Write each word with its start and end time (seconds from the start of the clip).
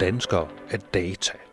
Danskere 0.00 0.48
er 0.70 0.78
data. 0.94 1.51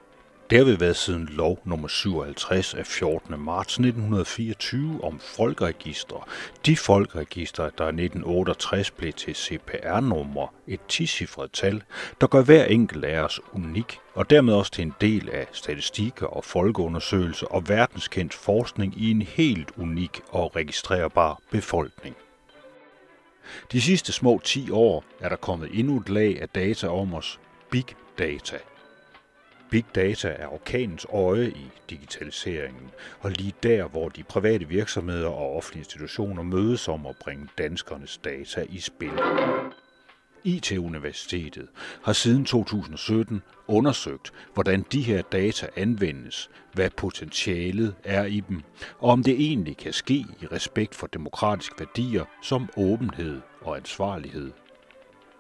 Det 0.50 0.58
har 0.58 0.66
vi 0.66 0.80
været 0.80 0.96
siden 0.96 1.26
lov 1.26 1.60
nummer 1.64 1.88
57 1.88 2.74
af 2.74 2.86
14. 2.86 3.40
marts 3.40 3.74
1924 3.74 5.04
om 5.04 5.20
folkeregister. 5.20 6.28
De 6.66 6.78
folkeregister, 6.78 7.64
der 7.64 7.84
i 7.84 7.88
1968 7.88 8.92
blev 8.92 9.14
til 9.14 9.36
CPR-nummer, 9.36 10.54
et 10.68 10.80
10 10.88 11.26
tal, 11.54 11.84
der 12.22 12.28
gør 12.28 12.42
hver 12.42 12.66
enkelt 12.66 13.06
af 13.06 13.20
os 13.20 13.40
unik, 13.54 14.00
og 14.14 14.30
dermed 14.30 14.54
også 14.54 14.72
til 14.72 14.82
en 14.82 14.94
del 15.02 15.30
af 15.30 15.48
statistikker 15.52 16.28
og 16.28 16.44
folkeundersøgelser 16.46 17.48
og 17.48 17.70
verdenskendt 17.70 18.34
forskning 18.34 19.02
i 19.02 19.12
en 19.12 19.22
helt 19.22 19.72
unik 19.78 20.22
og 20.30 20.56
registrerbar 20.56 21.40
befolkning. 21.52 22.16
De 23.72 23.82
sidste 23.82 24.12
små 24.12 24.42
10 24.44 24.72
år 24.72 25.04
er 25.20 25.30
der 25.30 25.36
kommet 25.36 25.70
endnu 25.74 25.98
et 25.98 26.10
lag 26.10 26.42
af 26.42 26.50
data 26.50 26.88
om 26.88 27.14
os, 27.14 27.40
big 27.72 27.86
data– 28.18 28.58
Big 29.70 29.86
data 29.96 30.28
er 30.28 30.48
orkanens 30.48 31.06
øje 31.14 31.50
i 31.50 31.70
digitaliseringen, 31.90 32.90
og 33.20 33.32
lige 33.32 33.54
der, 33.64 33.88
hvor 33.88 34.10
de 34.10 34.24
private 34.24 34.68
virksomheder 34.68 35.28
og 35.28 35.56
offentlige 35.56 35.82
institutioner 35.82 36.44
mødes 36.44 36.88
om 36.88 37.06
at 37.06 37.16
bringe 37.16 37.48
danskernes 37.58 38.18
data 38.18 38.66
i 38.70 38.80
spil. 38.80 39.12
IT-universitetet 40.44 41.68
har 42.04 42.14
siden 42.14 42.46
2017 42.46 43.42
undersøgt, 43.68 44.32
hvordan 44.54 44.86
de 44.92 45.02
her 45.02 45.22
data 45.22 45.68
anvendes, 45.76 46.50
hvad 46.74 46.90
potentialet 46.90 47.96
er 48.04 48.26
i 48.26 48.40
dem, 48.40 48.62
og 49.00 49.10
om 49.10 49.24
det 49.24 49.34
egentlig 49.34 49.78
kan 49.78 49.94
ske 49.94 50.26
i 50.42 50.48
respekt 50.52 50.96
for 50.96 51.08
demokratiske 51.08 51.76
værdier 51.80 52.26
som 52.44 52.70
åbenhed 52.78 53.42
og 53.62 53.78
ansvarlighed. 53.78 54.52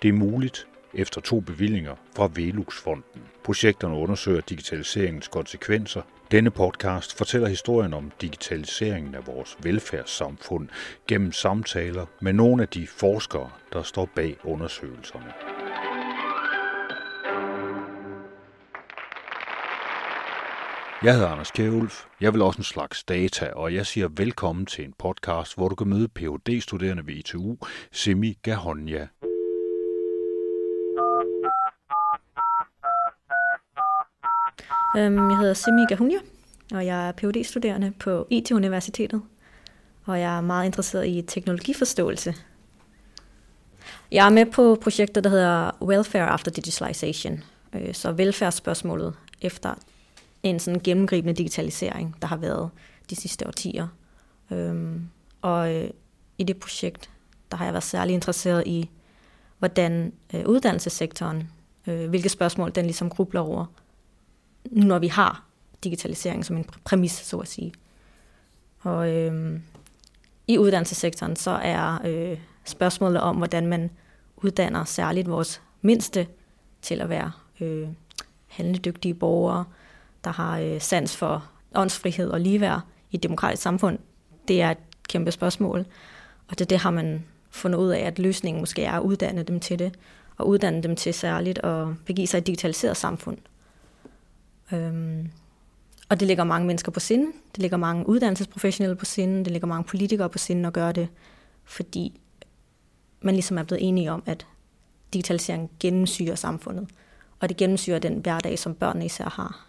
Det 0.02 0.08
er 0.08 0.14
muligt, 0.14 0.68
efter 0.94 1.22
to 1.22 1.40
bevillinger 1.40 1.95
fra 2.16 2.30
Velux-fonden. 2.36 3.22
Projekterne 3.44 3.95
undersøger 3.95 4.42
digitaliseringens 4.42 5.28
konsekvenser. 5.28 6.02
Denne 6.31 6.52
podcast 6.52 7.18
fortæller 7.18 7.48
historien 7.48 7.94
om 7.94 8.12
digitaliseringen 8.22 9.16
af 9.16 9.28
vores 9.28 9.58
velfærdssamfund 9.64 10.70
gennem 11.08 11.31
samtaler 11.31 12.06
med 12.22 12.34
nogle 12.34 12.62
af 12.62 12.68
de 12.70 12.88
forskere, 12.88 13.50
der 13.73 13.84
står 13.84 14.09
bag 14.16 14.38
undersøgelserne. 14.44 15.34
Jeg 21.03 21.14
hedder 21.14 21.28
Anders 21.28 21.52
Kjærulf. 21.52 22.06
Jeg 22.22 22.34
vil 22.34 22.42
også 22.42 22.58
en 22.58 22.64
slags 22.64 23.03
data, 23.03 23.50
og 23.50 23.74
jeg 23.74 23.86
siger 23.86 24.08
velkommen 24.08 24.66
til 24.66 24.86
en 24.86 24.94
podcast, 25.00 25.56
hvor 25.56 25.70
du 25.70 25.76
kan 25.76 25.88
møde 25.88 26.08
Ph.D.-studerende 26.08 27.06
ved 27.06 27.14
ITU, 27.14 27.58
Simi 27.92 28.38
Gahonja. 28.44 29.08
Øhm, 34.98 35.30
jeg 35.30 35.38
hedder 35.38 35.54
Simi 35.54 35.86
Gahunia, 35.86 36.18
og 36.73 36.86
jeg 36.86 37.08
er 37.08 37.12
phd 37.12 37.44
studerende 37.44 37.92
på 38.00 38.28
IT-universitetet, 38.30 39.22
og 40.06 40.20
jeg 40.20 40.38
er 40.38 40.42
meget 40.42 40.66
interesseret 40.66 41.08
i 41.08 41.22
teknologiforståelse. 41.22 42.36
Jeg 44.12 44.26
er 44.26 44.30
med 44.30 44.46
på 44.46 44.78
projektet, 44.81 45.23
der 45.23 45.30
hedder 45.30 45.72
Welfare 45.81 46.28
After 46.28 46.52
Digitalization, 46.52 47.44
øh, 47.73 47.94
så 47.94 48.12
velfærdsspørgsmålet 48.12 49.14
efter 49.42 49.73
en 50.44 50.59
sådan 50.59 50.80
gennemgribende 50.80 51.34
digitalisering, 51.34 52.16
der 52.22 52.28
har 52.28 52.38
været 52.38 52.70
de 53.09 53.16
sidste 53.16 53.48
årtier. 53.48 53.88
Øhm, 54.52 55.09
og 55.42 55.76
øh, 55.76 55.90
i 56.38 56.44
det 56.44 56.58
projekt, 56.58 57.09
der 57.52 57.58
har 57.58 57.66
jeg 57.66 57.74
været 57.74 57.84
særlig 57.84 58.14
interesseret 58.14 58.64
i, 58.68 58.90
hvordan 59.59 60.14
øh, 60.34 60.46
uddannelsessektoren, 60.46 61.50
hvilke 61.84 62.30
spørgsmål 62.30 62.72
den 62.75 62.86
ligesom 62.86 63.09
grubler 63.09 63.42
over, 63.42 63.66
når 64.66 65.00
vi 65.00 65.08
har 65.08 65.44
digitalisering 65.84 66.46
som 66.46 66.58
en 66.58 66.66
præmis, 66.84 67.12
så 67.12 67.38
at 67.38 67.47
sige. 67.47 67.74
Og 68.80 69.16
øh, 69.16 69.59
i 70.47 70.58
uddannelsessektoren, 70.58 71.36
så 71.36 71.52
er 71.52 72.00
øh, 72.06 72.38
spørgsmålet 72.66 73.22
om, 73.22 73.38
hvordan 73.38 73.68
man 73.68 73.90
uddanner 74.38 74.84
særligt 74.84 75.30
vores 75.30 75.62
mindste 75.81 76.28
til 76.81 77.02
at 77.02 77.09
være 77.09 77.31
øh, 77.59 77.88
handledygtige 78.48 79.14
borgere, 79.14 79.66
der 80.24 80.31
har 80.31 80.59
øh, 80.59 80.81
sans 80.81 81.18
for 81.18 81.50
åndsfrihed 81.75 82.30
og 82.30 82.40
ligeværd 82.40 82.81
i 83.12 83.16
et 83.16 83.24
demokratisk 83.24 83.64
samfund, 83.64 84.00
det 84.48 84.62
er 84.62 84.72
et 84.72 84.78
kæmpe 85.09 85.31
spørgsmål. 85.31 85.86
Og 86.48 86.59
det, 86.59 86.69
det 86.69 86.78
har 86.78 86.92
man 86.92 87.25
fundet 87.50 87.80
ud 87.80 87.90
af, 87.90 88.00
at 88.00 88.19
løsningen 88.19 88.62
måske 88.62 88.84
er 88.84 88.94
at 88.94 89.02
uddanne 89.02 89.44
dem 89.44 89.59
til 89.59 89.80
det, 89.80 89.96
og 90.38 90.48
uddanne 90.48 90.84
dem 90.84 90.96
til 90.96 91.14
særligt 91.14 91.59
at 91.64 91.88
begive 92.06 92.28
sig 92.28 92.38
i 92.38 92.40
et 92.40 92.48
digitaliseret 92.48 92.98
samfund. 92.98 93.38
Øhm, 94.74 95.31
og 96.09 96.19
det 96.19 96.28
ligger 96.28 96.44
mange 96.44 96.68
mennesker 96.68 96.91
på 96.91 97.00
sinde. 97.00 97.31
Det 97.56 97.62
ligger 97.62 97.78
mange 97.78 98.09
uddannelsesprofessionelle 98.09 98.96
på 98.96 99.06
sinde. 99.06 99.44
Det 99.44 99.52
ligger 99.52 99.68
mange 99.68 99.84
politikere 99.84 100.30
på 100.30 100.38
sinde 100.38 100.68
at 100.68 100.74
gøre 100.74 100.91
det, 100.91 101.07
fordi 101.63 102.22
man 103.22 103.35
ligesom 103.35 103.57
er 103.57 103.63
blevet 103.63 103.88
enige 103.88 104.12
om, 104.12 104.24
at 104.25 104.47
digitalisering 105.13 105.72
gennemsyrer 105.80 106.35
samfundet. 106.35 106.90
Og 107.40 107.50
det 107.50 107.57
gennemsyrer 107.57 108.00
den 108.00 108.13
hverdag, 108.13 108.59
som 108.59 108.75
børnene 108.75 109.06
især 109.06 109.30
har. 109.30 109.66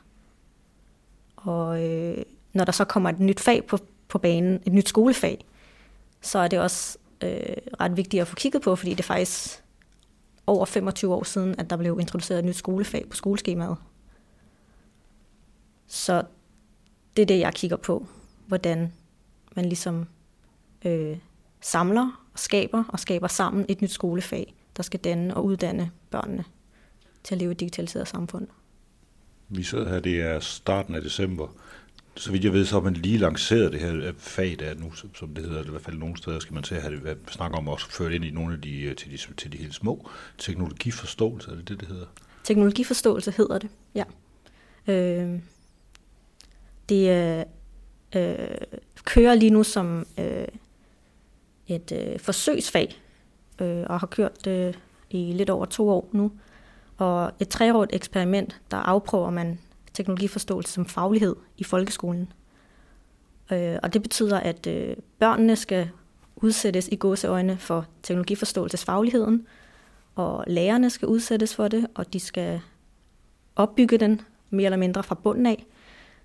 Og 1.36 1.84
øh, 1.84 2.22
når 2.52 2.64
der 2.64 2.72
så 2.72 2.84
kommer 2.84 3.10
et 3.10 3.20
nyt 3.20 3.40
fag 3.40 3.64
på, 3.64 3.78
på 4.08 4.18
banen, 4.18 4.60
et 4.66 4.72
nyt 4.72 4.88
skolefag, 4.88 5.44
så 6.20 6.38
er 6.38 6.48
det 6.48 6.58
også 6.58 6.98
øh, 7.20 7.56
ret 7.80 7.96
vigtigt 7.96 8.20
at 8.20 8.28
få 8.28 8.34
kigget 8.34 8.62
på, 8.62 8.76
fordi 8.76 8.90
det 8.90 9.00
er 9.00 9.04
faktisk 9.04 9.62
over 10.46 10.64
25 10.64 11.14
år 11.14 11.24
siden, 11.24 11.54
at 11.58 11.70
der 11.70 11.76
blev 11.76 11.98
introduceret 12.00 12.38
et 12.38 12.44
nyt 12.44 12.56
skolefag 12.56 13.04
på 13.10 13.16
skoleskemaet. 13.16 13.76
Så 15.92 16.22
det 17.16 17.22
er 17.22 17.26
det, 17.26 17.38
jeg 17.38 17.54
kigger 17.54 17.76
på, 17.76 18.06
hvordan 18.46 18.92
man 19.56 19.64
ligesom 19.64 20.06
øh, 20.84 21.16
samler 21.60 22.26
og 22.32 22.38
skaber 22.38 22.84
og 22.88 23.00
skaber 23.00 23.28
sammen 23.28 23.66
et 23.68 23.82
nyt 23.82 23.90
skolefag, 23.90 24.54
der 24.76 24.82
skal 24.82 25.00
danne 25.00 25.36
og 25.36 25.44
uddanne 25.44 25.90
børnene 26.10 26.44
til 27.24 27.34
at 27.34 27.38
leve 27.38 27.50
i 27.50 27.52
et 27.52 27.60
digitaliseret 27.60 28.08
samfund. 28.08 28.46
Vi 29.48 29.62
sidder 29.62 29.88
her, 29.88 30.00
det 30.00 30.20
er 30.20 30.40
starten 30.40 30.94
af 30.94 31.02
december. 31.02 31.48
Så 32.16 32.32
vidt 32.32 32.44
jeg 32.44 32.52
ved, 32.52 32.64
så 32.64 32.74
har 32.74 32.82
man 32.82 32.94
lige 32.94 33.18
lanceret 33.18 33.72
det 33.72 33.80
her 33.80 34.12
fag, 34.18 34.56
der 34.58 34.74
nu, 34.74 34.92
som 35.14 35.34
det 35.34 35.44
hedder, 35.44 35.64
i 35.64 35.68
hvert 35.68 35.82
fald 35.82 35.96
nogle 35.96 36.16
steder 36.16 36.38
skal 36.38 36.54
man 36.54 36.62
til 36.62 36.74
at 36.74 36.82
have 36.82 36.94
det, 36.94 37.18
snakke 37.30 37.56
om 37.56 37.68
også 37.68 37.90
ført 37.90 38.12
ind 38.12 38.24
i 38.24 38.30
nogle 38.30 38.54
af 38.54 38.60
de, 38.60 38.94
til 38.94 39.10
de, 39.10 39.34
til 39.36 39.52
de 39.52 39.56
helt 39.56 39.74
små. 39.74 40.10
Teknologiforståelse, 40.38 41.50
er 41.50 41.54
det 41.54 41.68
det, 41.68 41.80
det 41.80 41.88
hedder? 41.88 42.06
Teknologiforståelse 42.44 43.30
hedder 43.30 43.58
det, 43.58 43.70
ja. 43.94 44.04
Øh, 44.88 45.40
det 46.90 47.10
øh, 47.10 47.44
øh, 48.22 48.56
kører 49.04 49.34
lige 49.34 49.50
nu 49.50 49.62
som 49.62 50.06
øh, 50.18 50.48
et 51.66 51.92
øh, 51.92 52.18
forsøgsfag, 52.18 53.02
øh, 53.60 53.84
og 53.86 54.00
har 54.00 54.06
kørt 54.06 54.44
det 54.44 54.68
øh, 54.68 54.74
i 55.10 55.32
lidt 55.32 55.50
over 55.50 55.64
to 55.64 55.88
år 55.88 56.08
nu. 56.12 56.32
Og 56.96 57.32
et 57.40 57.48
treårigt 57.48 57.94
eksperiment, 57.94 58.60
der 58.70 58.76
afprøver 58.76 59.30
man 59.30 59.58
teknologiforståelse 59.92 60.72
som 60.72 60.86
faglighed 60.86 61.36
i 61.58 61.64
folkeskolen. 61.64 62.32
Øh, 63.52 63.78
og 63.82 63.92
det 63.92 64.02
betyder, 64.02 64.40
at 64.40 64.66
øh, 64.66 64.96
børnene 65.18 65.56
skal 65.56 65.90
udsættes 66.36 66.88
i 66.88 66.96
gåseøjne 66.96 67.56
for 67.56 67.86
teknologiforståelsesfagligheden, 68.02 69.46
og 70.14 70.44
lærerne 70.46 70.90
skal 70.90 71.08
udsættes 71.08 71.54
for 71.54 71.68
det, 71.68 71.86
og 71.94 72.12
de 72.12 72.20
skal 72.20 72.60
opbygge 73.56 73.98
den 73.98 74.20
mere 74.50 74.64
eller 74.64 74.76
mindre 74.76 75.02
fra 75.02 75.14
bunden 75.14 75.46
af. 75.46 75.66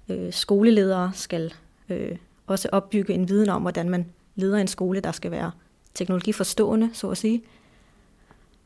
Øh, 0.09 0.33
skoleledere 0.33 1.11
skal 1.13 1.53
øh, 1.89 2.17
også 2.47 2.69
opbygge 2.71 3.13
en 3.13 3.29
viden 3.29 3.49
om, 3.49 3.61
hvordan 3.61 3.89
man 3.89 4.05
leder 4.35 4.57
en 4.57 4.67
skole, 4.67 4.99
der 4.99 5.11
skal 5.11 5.31
være 5.31 5.51
teknologiforstående, 5.93 6.89
så 6.93 7.09
at 7.09 7.17
sige. 7.17 7.43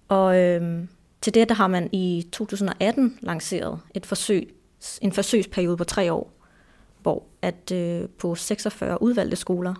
Og 0.07 0.39
øh, 0.39 0.83
til 1.21 1.33
det 1.33 1.50
der 1.50 1.56
har 1.56 1.68
man 1.68 1.89
i 1.91 2.27
2018 2.31 3.18
lanceret 3.21 3.80
et 3.94 4.06
forsøg, 4.06 4.53
en 5.01 5.12
forsøgsperiode 5.12 5.77
på 5.77 5.83
tre 5.83 6.13
år, 6.13 6.33
hvor 7.01 7.24
at 7.42 7.71
øh, 7.71 8.09
på 8.09 8.35
46 8.35 9.01
udvalgte 9.01 9.35
skoler, 9.35 9.74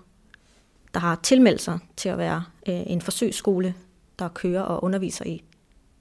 der 0.94 1.00
har 1.00 1.20
tilmeldt 1.24 1.62
sig 1.62 1.80
til 1.98 2.10
at 2.10 2.18
være 2.18 2.44
øh, 2.70 2.82
en 2.88 3.02
forsøgsskole, 3.02 3.74
der 4.20 4.28
kører 4.28 4.62
og 4.62 4.84
underviser 4.84 5.26
i 5.26 5.44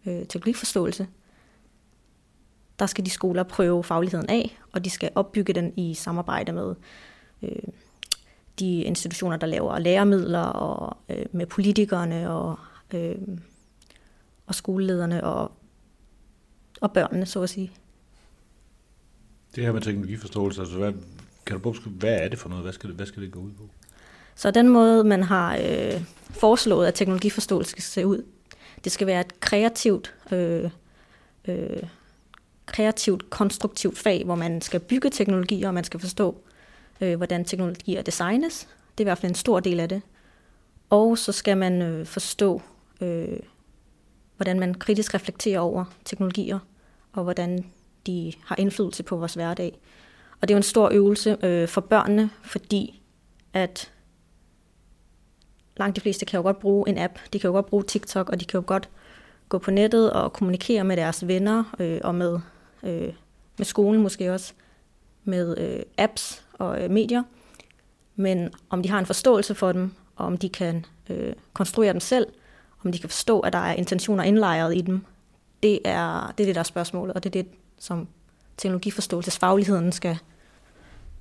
øh, 0.06 0.26
teknologiforståelse, 0.26 1.06
der 2.78 2.86
skal 2.86 3.04
de 3.04 3.10
skoler 3.10 3.42
prøve 3.42 3.84
fagligheden 3.84 4.30
af, 4.30 4.58
og 4.72 4.84
de 4.84 4.90
skal 4.90 5.10
opbygge 5.14 5.52
den 5.52 5.72
i 5.76 5.94
samarbejde 5.94 6.52
med 6.52 6.74
øh, 7.42 7.62
de 8.58 8.82
institutioner, 8.82 9.36
der 9.36 9.46
laver 9.46 9.78
læremidler, 9.78 10.42
og 10.42 10.96
øh, 11.08 11.26
med 11.32 11.46
politikerne 11.46 12.30
og, 12.30 12.58
øh, 12.94 13.16
og 14.46 14.54
skolelederne 14.54 15.24
og, 15.24 15.52
og 16.80 16.92
børnene, 16.92 17.26
så 17.26 17.42
at 17.42 17.50
sige. 17.50 17.72
Det 19.56 19.64
her 19.64 19.72
med 19.72 19.80
teknologiforståelse, 19.80 20.60
altså 20.60 20.78
hvad, 20.78 20.92
kan 21.46 21.56
du 21.56 21.62
prøve, 21.62 21.76
hvad 21.84 22.18
er 22.20 22.28
det 22.28 22.38
for 22.38 22.48
noget? 22.48 22.64
Hvad 22.64 22.72
skal 22.72 22.88
det, 22.88 22.96
hvad 22.96 23.06
skal 23.06 23.22
det 23.22 23.32
gå 23.32 23.40
ud 23.40 23.52
på? 23.52 23.68
Så 24.34 24.50
den 24.50 24.68
måde, 24.68 25.04
man 25.04 25.22
har 25.22 25.56
øh, 25.56 26.02
foreslået, 26.30 26.86
at 26.86 26.94
teknologiforståelse 26.94 27.70
skal 27.70 27.82
se 27.82 28.06
ud, 28.06 28.22
det 28.84 28.92
skal 28.92 29.06
være 29.06 29.20
et 29.20 29.40
kreativt, 29.40 30.14
øh, 30.32 30.70
øh, 31.48 31.82
kreativt, 32.68 33.30
konstruktivt 33.30 33.98
fag, 33.98 34.24
hvor 34.24 34.34
man 34.34 34.60
skal 34.60 34.80
bygge 34.80 35.10
teknologier, 35.10 35.68
og 35.68 35.74
man 35.74 35.84
skal 35.84 36.00
forstå, 36.00 36.36
øh, 37.00 37.16
hvordan 37.16 37.44
teknologier 37.44 38.02
designes. 38.02 38.68
Det 38.98 39.00
er 39.00 39.04
i 39.04 39.10
hvert 39.10 39.18
fald 39.18 39.30
en 39.30 39.34
stor 39.34 39.60
del 39.60 39.80
af 39.80 39.88
det. 39.88 40.02
Og 40.90 41.18
så 41.18 41.32
skal 41.32 41.56
man 41.56 41.82
øh, 41.82 42.06
forstå, 42.06 42.62
øh, 43.00 43.38
hvordan 44.36 44.60
man 44.60 44.74
kritisk 44.74 45.14
reflekterer 45.14 45.60
over 45.60 45.84
teknologier, 46.04 46.58
og 47.12 47.22
hvordan 47.22 47.64
de 48.06 48.32
har 48.44 48.56
indflydelse 48.58 49.02
på 49.02 49.16
vores 49.16 49.34
hverdag. 49.34 49.78
Og 50.40 50.48
det 50.48 50.54
er 50.54 50.56
jo 50.56 50.58
en 50.58 50.62
stor 50.62 50.90
øvelse 50.92 51.36
øh, 51.42 51.68
for 51.68 51.80
børnene, 51.80 52.30
fordi 52.42 53.02
at 53.52 53.92
langt 55.76 55.96
de 55.96 56.00
fleste 56.00 56.26
kan 56.26 56.38
jo 56.38 56.42
godt 56.42 56.58
bruge 56.58 56.88
en 56.88 56.98
app, 56.98 57.18
de 57.32 57.38
kan 57.38 57.48
jo 57.48 57.54
godt 57.54 57.66
bruge 57.66 57.82
TikTok, 57.82 58.28
og 58.28 58.40
de 58.40 58.44
kan 58.44 58.60
jo 58.60 58.64
godt 58.66 58.88
gå 59.48 59.58
på 59.58 59.70
nettet 59.70 60.12
og 60.12 60.32
kommunikere 60.32 60.84
med 60.84 60.96
deres 60.96 61.26
venner 61.26 61.64
øh, 61.78 62.00
og 62.04 62.14
med, 62.14 62.38
øh, 62.82 63.12
med 63.58 63.64
skolen 63.64 64.02
måske 64.02 64.32
også, 64.32 64.52
med 65.24 65.58
øh, 65.58 65.82
apps 65.98 66.44
og 66.52 66.82
øh, 66.82 66.90
medier. 66.90 67.22
Men 68.16 68.50
om 68.70 68.82
de 68.82 68.90
har 68.90 68.98
en 68.98 69.06
forståelse 69.06 69.54
for 69.54 69.72
dem, 69.72 69.92
og 70.16 70.26
om 70.26 70.38
de 70.38 70.48
kan 70.48 70.86
øh, 71.10 71.32
konstruere 71.52 71.92
dem 71.92 72.00
selv, 72.00 72.26
om 72.84 72.92
de 72.92 72.98
kan 72.98 73.10
forstå, 73.10 73.40
at 73.40 73.52
der 73.52 73.58
er 73.58 73.74
intentioner 73.74 74.24
indlejret 74.24 74.76
i 74.76 74.80
dem, 74.80 75.04
det 75.62 75.80
er 75.84 76.34
det, 76.38 76.44
er 76.44 76.46
det 76.46 76.54
der 76.54 76.60
er 76.60 76.64
spørgsmålet, 76.64 77.14
og 77.14 77.24
det 77.24 77.36
er 77.36 77.42
det, 77.42 77.52
som 77.78 78.08
teknologiforståelsesfagligheden 78.56 79.92
skal, 79.92 80.18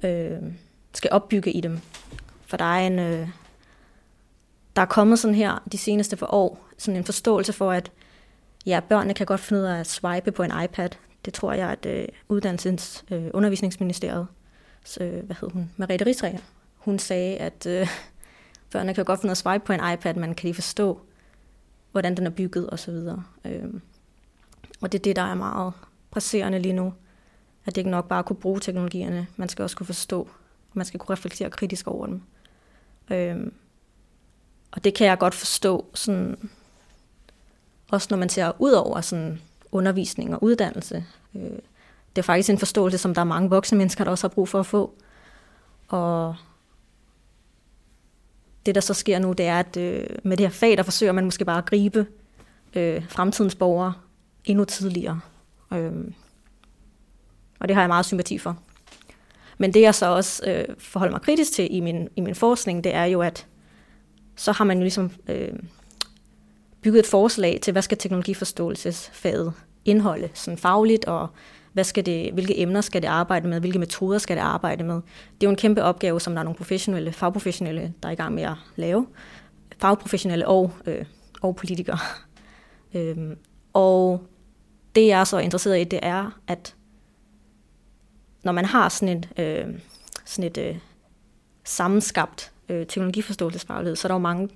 øh, 0.04 0.38
skal 0.94 1.12
opbygge 1.12 1.52
i 1.52 1.62
dem. 1.62 1.80
For 2.46 2.58
der 2.58 2.66
er 2.66 2.88
en... 2.88 3.00
Øh, 3.00 3.30
der 4.76 4.82
er 4.82 4.86
kommet 4.86 5.20
sådan 5.20 5.36
her 5.36 5.64
de 5.72 5.78
seneste 5.78 6.18
for 6.18 6.34
år, 6.34 6.68
sådan 6.78 6.98
en 6.98 7.04
forståelse 7.04 7.54
for, 7.54 7.72
at 7.72 7.92
ja, 8.66 8.80
børnene 8.80 9.14
kan 9.14 9.26
godt 9.26 9.40
finde 9.40 9.62
ud 9.62 9.68
af 9.68 9.80
at 9.80 9.88
swipe 9.88 10.32
på 10.32 10.44
en 10.44 10.52
iPad. 10.64 10.90
Det 11.26 11.34
tror 11.34 11.54
jeg, 11.54 11.70
at 11.70 11.86
øh, 11.86 12.08
uddannelsens 12.30 13.06
øh, 13.12 13.28
undervisningsministeriet, 13.34 14.28
så, 14.86 15.04
øh, 15.04 15.26
hvad 15.26 15.36
hed 15.42 15.50
hun, 15.50 15.72
Mariette 15.78 16.06
Rigsræger, 16.06 16.40
hun 16.76 17.00
sagde, 17.00 17.38
at 17.38 17.66
øh, 17.66 17.88
børnene 18.72 18.94
kan 18.94 19.06
godt 19.06 19.20
finde 19.20 19.30
ud 19.30 19.32
af 19.32 19.38
swipe 19.38 19.66
på 19.66 19.74
en 19.74 19.94
iPad, 19.94 20.14
men 20.14 20.36
kan 20.36 20.50
de 20.50 20.54
forstå, 20.54 21.02
hvordan 21.92 22.18
den 22.18 22.26
er 22.26 22.30
bygget 22.30 22.74
osv. 22.74 22.94
Øh, 23.46 23.74
og 24.82 24.92
det 24.92 25.00
er 25.00 25.04
det, 25.04 25.16
der 25.16 25.22
er 25.22 25.36
meget 25.36 25.74
presserende 26.12 26.60
lige 26.60 26.74
nu. 26.74 26.94
At 27.66 27.76
det 27.76 27.78
ikke 27.78 27.90
nok 27.90 28.08
bare 28.08 28.24
kunne 28.24 28.36
bruge 28.36 28.60
teknologierne, 28.60 29.28
man 29.36 29.50
skal 29.50 29.64
også 29.64 29.78
kunne 29.78 29.86
forstå, 29.86 30.22
og 30.70 30.74
man 30.74 30.86
skal 30.86 31.00
kunne 31.00 31.14
reflektere 31.14 31.50
kritisk 31.50 31.88
over 31.88 32.06
dem. 32.06 32.22
Øh, 33.12 33.52
og 34.72 34.84
det 34.84 34.94
kan 34.94 35.08
jeg 35.08 35.18
godt 35.18 35.36
forstå, 35.36 35.86
sådan, 35.94 36.50
også 37.92 38.08
når 38.12 38.18
man 38.18 38.30
ser 38.30 38.52
ud 38.60 38.72
over 38.72 39.02
sådan 39.02 39.42
undervisning 39.78 40.34
og 40.34 40.44
uddannelse. 40.44 41.06
Øh, 41.36 41.42
det 42.16 42.22
er 42.22 42.22
faktisk 42.22 42.50
en 42.50 42.58
forståelse, 42.58 42.98
som 42.98 43.14
der 43.14 43.22
er 43.22 43.26
mange 43.26 43.50
voksne 43.50 43.78
mennesker, 43.78 44.04
der 44.04 44.12
også 44.12 44.28
har 44.28 44.34
brug 44.34 44.50
for 44.50 44.60
at 44.60 44.66
få. 44.66 44.94
Og 45.88 46.36
det, 48.66 48.76
der 48.76 48.82
så 48.82 48.94
sker 48.94 49.20
nu, 49.20 49.34
det 49.34 49.46
er, 49.46 49.60
at 49.60 49.78
øh, 49.78 50.06
med 50.24 50.38
det 50.38 50.46
her 50.46 50.54
fag, 50.54 50.78
der 50.78 50.84
forsøger 50.84 51.12
man 51.12 51.24
måske 51.24 51.46
bare 51.46 51.58
at 51.58 51.66
gribe 51.66 52.08
øh, 52.76 53.10
fremtidens 53.10 53.56
borgere 53.56 53.94
endnu 54.46 54.66
tidligere. 54.66 55.20
Og 57.60 57.68
det 57.68 57.76
har 57.76 57.82
jeg 57.82 57.88
meget 57.88 58.06
sympati 58.06 58.38
for. 58.38 58.58
Men 59.58 59.74
det, 59.74 59.82
jeg 59.82 59.96
så 59.96 60.06
også 60.06 60.44
øh, 60.52 60.76
forholder 60.78 61.12
mig 61.12 61.22
kritisk 61.22 61.52
til 61.52 61.76
i 61.76 61.80
min, 61.80 62.10
i 62.16 62.22
min 62.22 62.36
forskning, 62.36 62.84
det 62.84 62.94
er 62.94 63.06
jo, 63.06 63.22
at 63.22 63.48
så 64.36 64.52
har 64.52 64.66
man 64.66 64.78
jo 64.78 64.82
ligesom 64.82 65.12
øh, 65.28 65.54
bygget 66.82 67.00
et 67.00 67.06
forslag 67.06 67.60
til, 67.62 67.72
hvad 67.72 67.82
skal 67.82 67.98
teknologiforståelsesfaget 67.98 69.54
indholde, 69.88 70.30
sådan 70.34 70.58
fagligt, 70.58 71.06
og 71.06 71.28
hvad 71.74 71.84
skal 71.84 72.06
det, 72.06 72.34
hvilke 72.34 72.60
emner 72.60 72.82
skal 72.82 73.02
det 73.02 73.08
arbejde 73.08 73.48
med, 73.48 73.60
hvilke 73.60 73.80
metoder 73.80 74.18
skal 74.18 74.38
det 74.38 74.44
arbejde 74.44 74.84
med. 74.84 74.96
Det 74.96 75.02
er 75.42 75.48
jo 75.48 75.50
en 75.50 75.56
kæmpe 75.56 75.84
opgave, 75.84 76.22
som 76.22 76.34
der 76.34 76.40
er 76.40 76.44
nogle 76.44 76.58
professionelle, 76.58 77.12
fagprofessionelle, 77.12 77.94
der 78.04 78.10
er 78.10 78.14
i 78.14 78.16
gang 78.16 78.36
med 78.36 78.44
at 78.44 78.54
lave. 78.76 79.08
Fagprofessionelle 79.82 80.48
og, 80.48 80.72
øh, 80.86 81.06
og 81.42 81.56
politikere. 81.56 81.98
øhm, 82.96 83.38
og 83.74 84.24
det, 84.96 85.08
jeg 85.08 85.20
er 85.20 85.24
så 85.24 85.38
interesseret 85.38 85.82
i, 85.82 85.84
det 85.84 86.00
er, 86.02 86.40
at 86.48 86.76
når 88.44 88.52
man 88.52 88.66
har 88.66 88.90
sådan 88.90 89.18
et, 89.18 89.30
øh, 89.40 89.80
sådan 90.26 90.52
et 90.52 90.58
øh, 90.58 90.78
sammenskabt 91.64 92.52
øh, 92.70 92.88
teknologiforståelsesfaglighed, 92.88 93.96
så 93.96 94.08
er 94.08 94.10
der 94.10 94.16
jo 94.16 94.20
mange, 94.20 94.50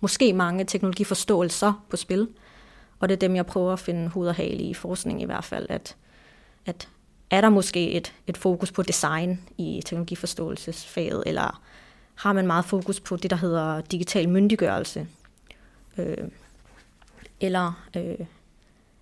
måske 0.00 0.32
mange 0.32 0.64
teknologiforståelser 0.64 1.84
på 1.88 1.96
spil. 1.96 2.28
Og 3.00 3.08
det 3.08 3.14
er 3.14 3.18
dem, 3.18 3.36
jeg 3.36 3.46
prøver 3.46 3.72
at 3.72 3.78
finde 3.78 4.08
hoved 4.08 4.28
og 4.28 4.34
hale 4.34 4.62
i 4.62 4.74
forskning 4.74 5.22
i 5.22 5.24
hvert 5.24 5.44
fald, 5.44 5.66
at, 5.68 5.96
at 6.66 6.88
er 7.30 7.40
der 7.40 7.48
måske 7.48 7.90
et, 7.92 8.14
et 8.26 8.36
fokus 8.36 8.72
på 8.72 8.82
design 8.82 9.40
i 9.58 9.82
teknologiforståelsesfaget, 9.84 11.22
eller 11.26 11.62
har 12.14 12.32
man 12.32 12.46
meget 12.46 12.64
fokus 12.64 13.00
på 13.00 13.16
det, 13.16 13.30
der 13.30 13.36
hedder 13.36 13.80
digital 13.80 14.28
myndiggørelse? 14.28 15.06
Øh, 15.98 16.28
eller 17.40 17.86
øh, 17.96 18.26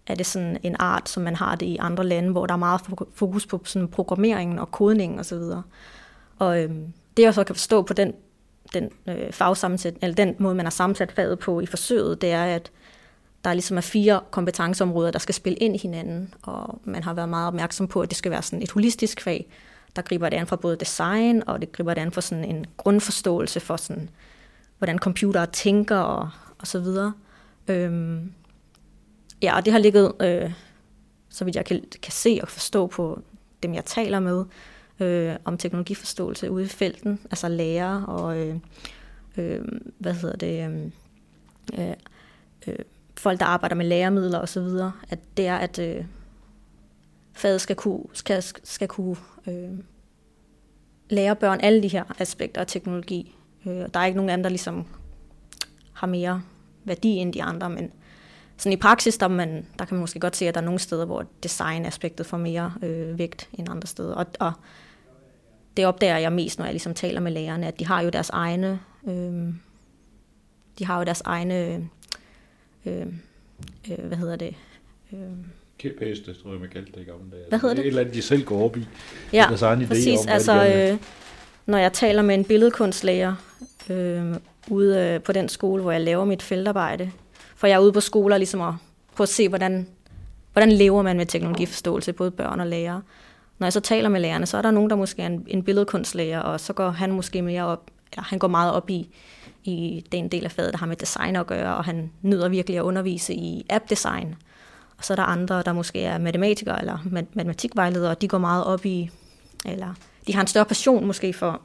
er 0.06 0.14
det 0.14 0.26
sådan 0.26 0.58
en 0.62 0.76
art, 0.78 1.08
som 1.08 1.22
man 1.22 1.37
har 1.37 1.54
det 1.54 1.66
i 1.66 1.76
andre 1.76 2.04
lande, 2.04 2.31
hvor 2.31 2.46
der 2.46 2.54
er 2.54 2.58
meget 2.58 2.81
fokus 3.14 3.46
på 3.46 3.60
sådan 3.64 3.88
programmeringen 3.88 4.58
og 4.58 4.70
kodningen 4.70 5.19
osv. 5.19 5.34
Og, 5.34 5.62
og 6.38 6.62
øh, 6.62 6.70
det 7.16 7.22
jeg 7.22 7.34
så 7.34 7.44
kan 7.44 7.54
forstå 7.54 7.82
på 7.82 7.93
den 7.93 8.14
den 8.75 8.90
øh, 9.06 9.32
fagsammensæt, 9.32 9.94
eller 10.02 10.14
den 10.14 10.34
måde, 10.38 10.54
man 10.54 10.66
har 10.66 10.70
sammensat 10.70 11.12
faget 11.12 11.38
på 11.38 11.60
i 11.60 11.66
forsøget, 11.66 12.20
det 12.20 12.32
er, 12.32 12.44
at 12.44 12.70
der 13.46 13.52
ligesom 13.52 13.76
er 13.76 13.81
fire 13.81 14.20
kompetenceområder, 14.31 15.10
der 15.10 15.19
skal 15.19 15.34
spille 15.34 15.58
ind 15.58 15.75
i 15.75 15.78
hinanden, 15.78 16.34
og 16.43 16.81
man 16.84 17.02
har 17.02 17.14
været 17.14 17.28
meget 17.28 17.46
opmærksom 17.46 17.88
på, 17.88 18.00
at 18.00 18.08
det 18.08 18.16
skal 18.16 18.31
være 18.31 18.43
sådan 18.43 18.62
et 18.62 18.70
holistisk 18.70 19.20
fag, 19.20 19.46
der 19.96 20.02
griber 20.02 20.28
det 20.28 20.37
an 20.37 20.46
for 20.46 20.56
både 20.56 20.76
design, 20.76 21.43
og 21.46 21.60
det 21.60 21.72
griber 21.72 21.94
det 21.94 22.00
an 22.00 22.12
for 22.12 22.20
sådan 22.20 22.44
en 22.44 22.66
grundforståelse 22.76 23.60
for 23.60 23.76
sådan, 23.76 24.08
hvordan 24.78 24.98
computere 24.98 25.46
tænker 25.46 25.96
og, 25.96 26.31
og 26.58 26.66
så 26.66 26.81
videre. 26.81 27.12
Øhm, 27.69 28.32
ja, 29.43 29.56
og 29.56 29.64
det 29.64 29.72
har 29.72 29.81
ligget, 29.81 30.12
øh, 30.20 30.52
så 31.28 31.44
vidt 31.44 31.56
jeg 31.56 31.64
kan, 31.64 31.84
kan 32.02 32.12
se 32.12 32.38
og 32.43 32.48
forstå 32.48 32.87
på 32.87 33.22
dem, 33.62 33.75
jeg 33.75 33.84
taler 33.84 34.20
med, 34.20 34.44
øh, 35.00 35.37
om 35.44 35.58
teknologiforståelse 35.58 36.50
ude 36.50 36.64
i 36.64 36.69
felten, 36.69 37.20
altså 37.31 37.48
lærer 37.48 38.02
og 38.02 38.38
øh, 38.38 38.56
øh, 39.36 39.65
hvad 39.98 40.15
hedder 40.15 40.36
det, 40.36 40.70
øh, 41.79 41.88
øh, 41.88 41.94
øh 42.67 42.84
folk, 43.17 43.41
der 43.41 43.46
arbejder 43.46 43.77
med 43.77 43.87
læremidler 43.87 44.39
osv., 44.39 44.69
at 45.11 45.19
det 45.37 45.46
er, 45.46 45.56
at 45.56 45.79
øh, 45.79 46.05
faget 47.32 47.61
skal 47.61 47.77
kunne, 47.77 48.05
skal, 48.13 48.43
skal 48.65 48.89
kunne 48.89 49.17
øh, 49.46 49.79
lære 51.11 51.37
børn 51.37 51.61
alle 51.61 51.82
de 51.82 51.89
her 51.89 52.05
aspekter 52.19 52.61
af 52.61 52.67
teknologi. 52.67 53.35
Øh, 53.67 53.73
der 53.94 54.01
er 54.01 54.05
ikke 54.05 54.17
nogen 54.17 54.31
andre, 54.31 54.43
der 54.43 54.49
ligesom 54.49 54.87
har 55.93 56.06
mere 56.06 56.43
værdi 56.85 57.08
end 57.08 57.32
de 57.32 57.43
andre, 57.43 57.70
men 57.70 57.93
sådan 58.56 58.73
i 58.73 58.77
praksis, 58.77 59.19
der, 59.19 59.29
man, 59.29 59.67
der 59.79 59.85
kan 59.85 59.94
man 59.94 60.01
måske 60.01 60.20
godt 60.20 60.37
se, 60.37 60.49
at 60.49 60.55
der 60.55 60.61
er 60.61 60.65
nogle 60.65 60.81
steder, 60.81 61.05
hvor 61.05 61.25
designaspektet 61.43 62.27
får 62.27 62.37
mere 62.37 62.73
øh, 62.82 63.19
vægt 63.19 63.49
end 63.53 63.69
andre 63.70 63.87
steder. 63.87 64.15
Og, 64.15 64.27
og 64.41 64.53
det 65.77 65.87
opdager 65.87 66.19
jeg 66.19 66.32
mest, 66.32 66.58
når 66.58 66.65
jeg 66.65 66.75
ligesom 66.75 66.94
taler 66.94 67.20
med 67.20 67.32
lærerne, 67.32 67.67
at 67.67 67.79
de 67.79 67.87
har 67.87 68.03
jo 68.03 68.08
deres 68.08 68.31
egne, 68.31 68.81
øh, 69.06 69.55
de 70.79 70.87
har 70.87 70.99
jo 70.99 71.05
deres 71.05 71.20
egne, 71.20 71.89
øh, 72.86 73.06
øh, 73.90 74.05
hvad 74.05 74.16
hedder 74.16 74.36
det? 74.36 74.55
Øh, 75.12 75.19
Kæpheste, 75.78 76.34
tror 76.43 76.50
jeg, 76.50 76.60
man 76.60 76.69
kaldte 76.69 76.93
det 76.93 77.00
i 77.00 77.05
gamle 77.05 77.31
dage. 77.31 77.43
Hvad 77.48 77.58
hedder 77.58 77.74
det? 77.74 77.82
Et 77.82 77.86
eller 77.86 78.00
andet, 78.00 78.14
de 78.14 78.22
selv 78.22 78.44
går 78.44 78.64
op 78.64 78.76
i. 78.76 78.86
Ja, 79.32 79.44
deres 79.48 79.62
egen 79.62 79.86
præcis. 79.86 80.20
Om, 80.20 80.28
altså, 80.28 80.66
øh, 80.66 80.98
når 81.66 81.78
jeg 81.78 81.93
taler 81.93 82.22
med 82.22 82.34
en 82.34 82.44
billedkunstlærer 82.44 83.34
øh, 83.90 84.34
ude 84.69 84.98
øh, 84.98 85.20
på 85.20 85.32
den 85.32 85.48
skole, 85.48 85.82
hvor 85.82 85.93
jeg 85.93 86.00
laver 86.00 86.24
mit 86.24 86.43
feltarbejde, 86.43 87.10
for 87.56 87.66
jeg 87.66 87.74
er 87.74 87.78
ude 87.78 87.93
på 87.93 88.00
skoler 88.00 88.38
ligesom 88.38 88.60
at 88.60 88.74
prøve 89.14 89.24
at 89.24 89.28
se, 89.28 89.48
hvordan, 89.48 89.86
hvordan 90.52 90.72
lever 90.72 91.02
man 91.02 91.16
med 91.16 91.26
teknologiforståelse, 91.26 92.12
både 92.12 92.31
børn 92.31 92.60
og 92.60 92.66
lærere. 92.66 93.02
Når 93.58 93.66
jeg 93.66 93.72
så 93.72 93.81
taler 93.81 94.08
med 94.08 94.20
lærerne, 94.20 94.46
så 94.46 94.58
er 94.58 94.62
der 94.62 94.70
nogen, 94.70 94.90
der 94.90 94.96
måske 94.96 95.22
er 95.22 95.26
en, 95.26 95.44
en 95.48 95.62
billedkunstlærer, 95.62 96.40
og 96.40 96.60
så 96.60 96.72
går 96.72 96.90
han 96.90 97.12
måske 97.12 97.43
mere 97.43 97.66
op, 97.66 97.90
ja, 98.16 98.22
han 98.22 98.38
går 98.38 98.48
meget 98.48 98.72
op 98.72 98.90
i, 98.90 99.08
i 99.67 100.05
den 100.13 100.29
del 100.29 100.44
af 100.44 100.53
faget, 100.53 100.73
der 100.73 100.79
har 100.79 100.87
med 100.87 100.96
design 100.96 101.37
at 101.37 101.46
gøre, 101.46 101.77
og 101.77 101.85
han 101.85 102.11
nyder 102.23 102.49
virkelig 102.49 102.79
at 102.79 102.82
undervise 102.82 103.35
i 103.35 103.67
app-design. 103.70 104.35
Og 104.99 105.05
så 105.05 105.13
er 105.13 105.17
der 105.17 105.23
andre, 105.23 105.63
der 105.63 105.73
måske 105.73 106.03
er 106.03 106.19
matematikere 106.19 106.81
eller 106.81 106.99
matematikvejledere, 107.32 108.11
og 108.11 108.20
de 108.20 108.29
går 108.29 108.39
meget 108.39 108.65
op 108.65 108.87
i, 108.87 109.11
eller 109.65 109.94
de 110.27 110.35
har 110.35 110.41
en 110.41 110.46
større 110.46 110.65
passion 110.65 111.06
måske 111.06 111.32
for, 111.32 111.61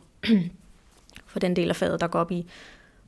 for 1.32 1.40
den 1.40 1.56
del 1.56 1.70
af 1.70 1.76
faget, 1.76 2.02
der 2.02 2.08
går 2.08 2.20
op 2.20 2.32
i 2.32 2.46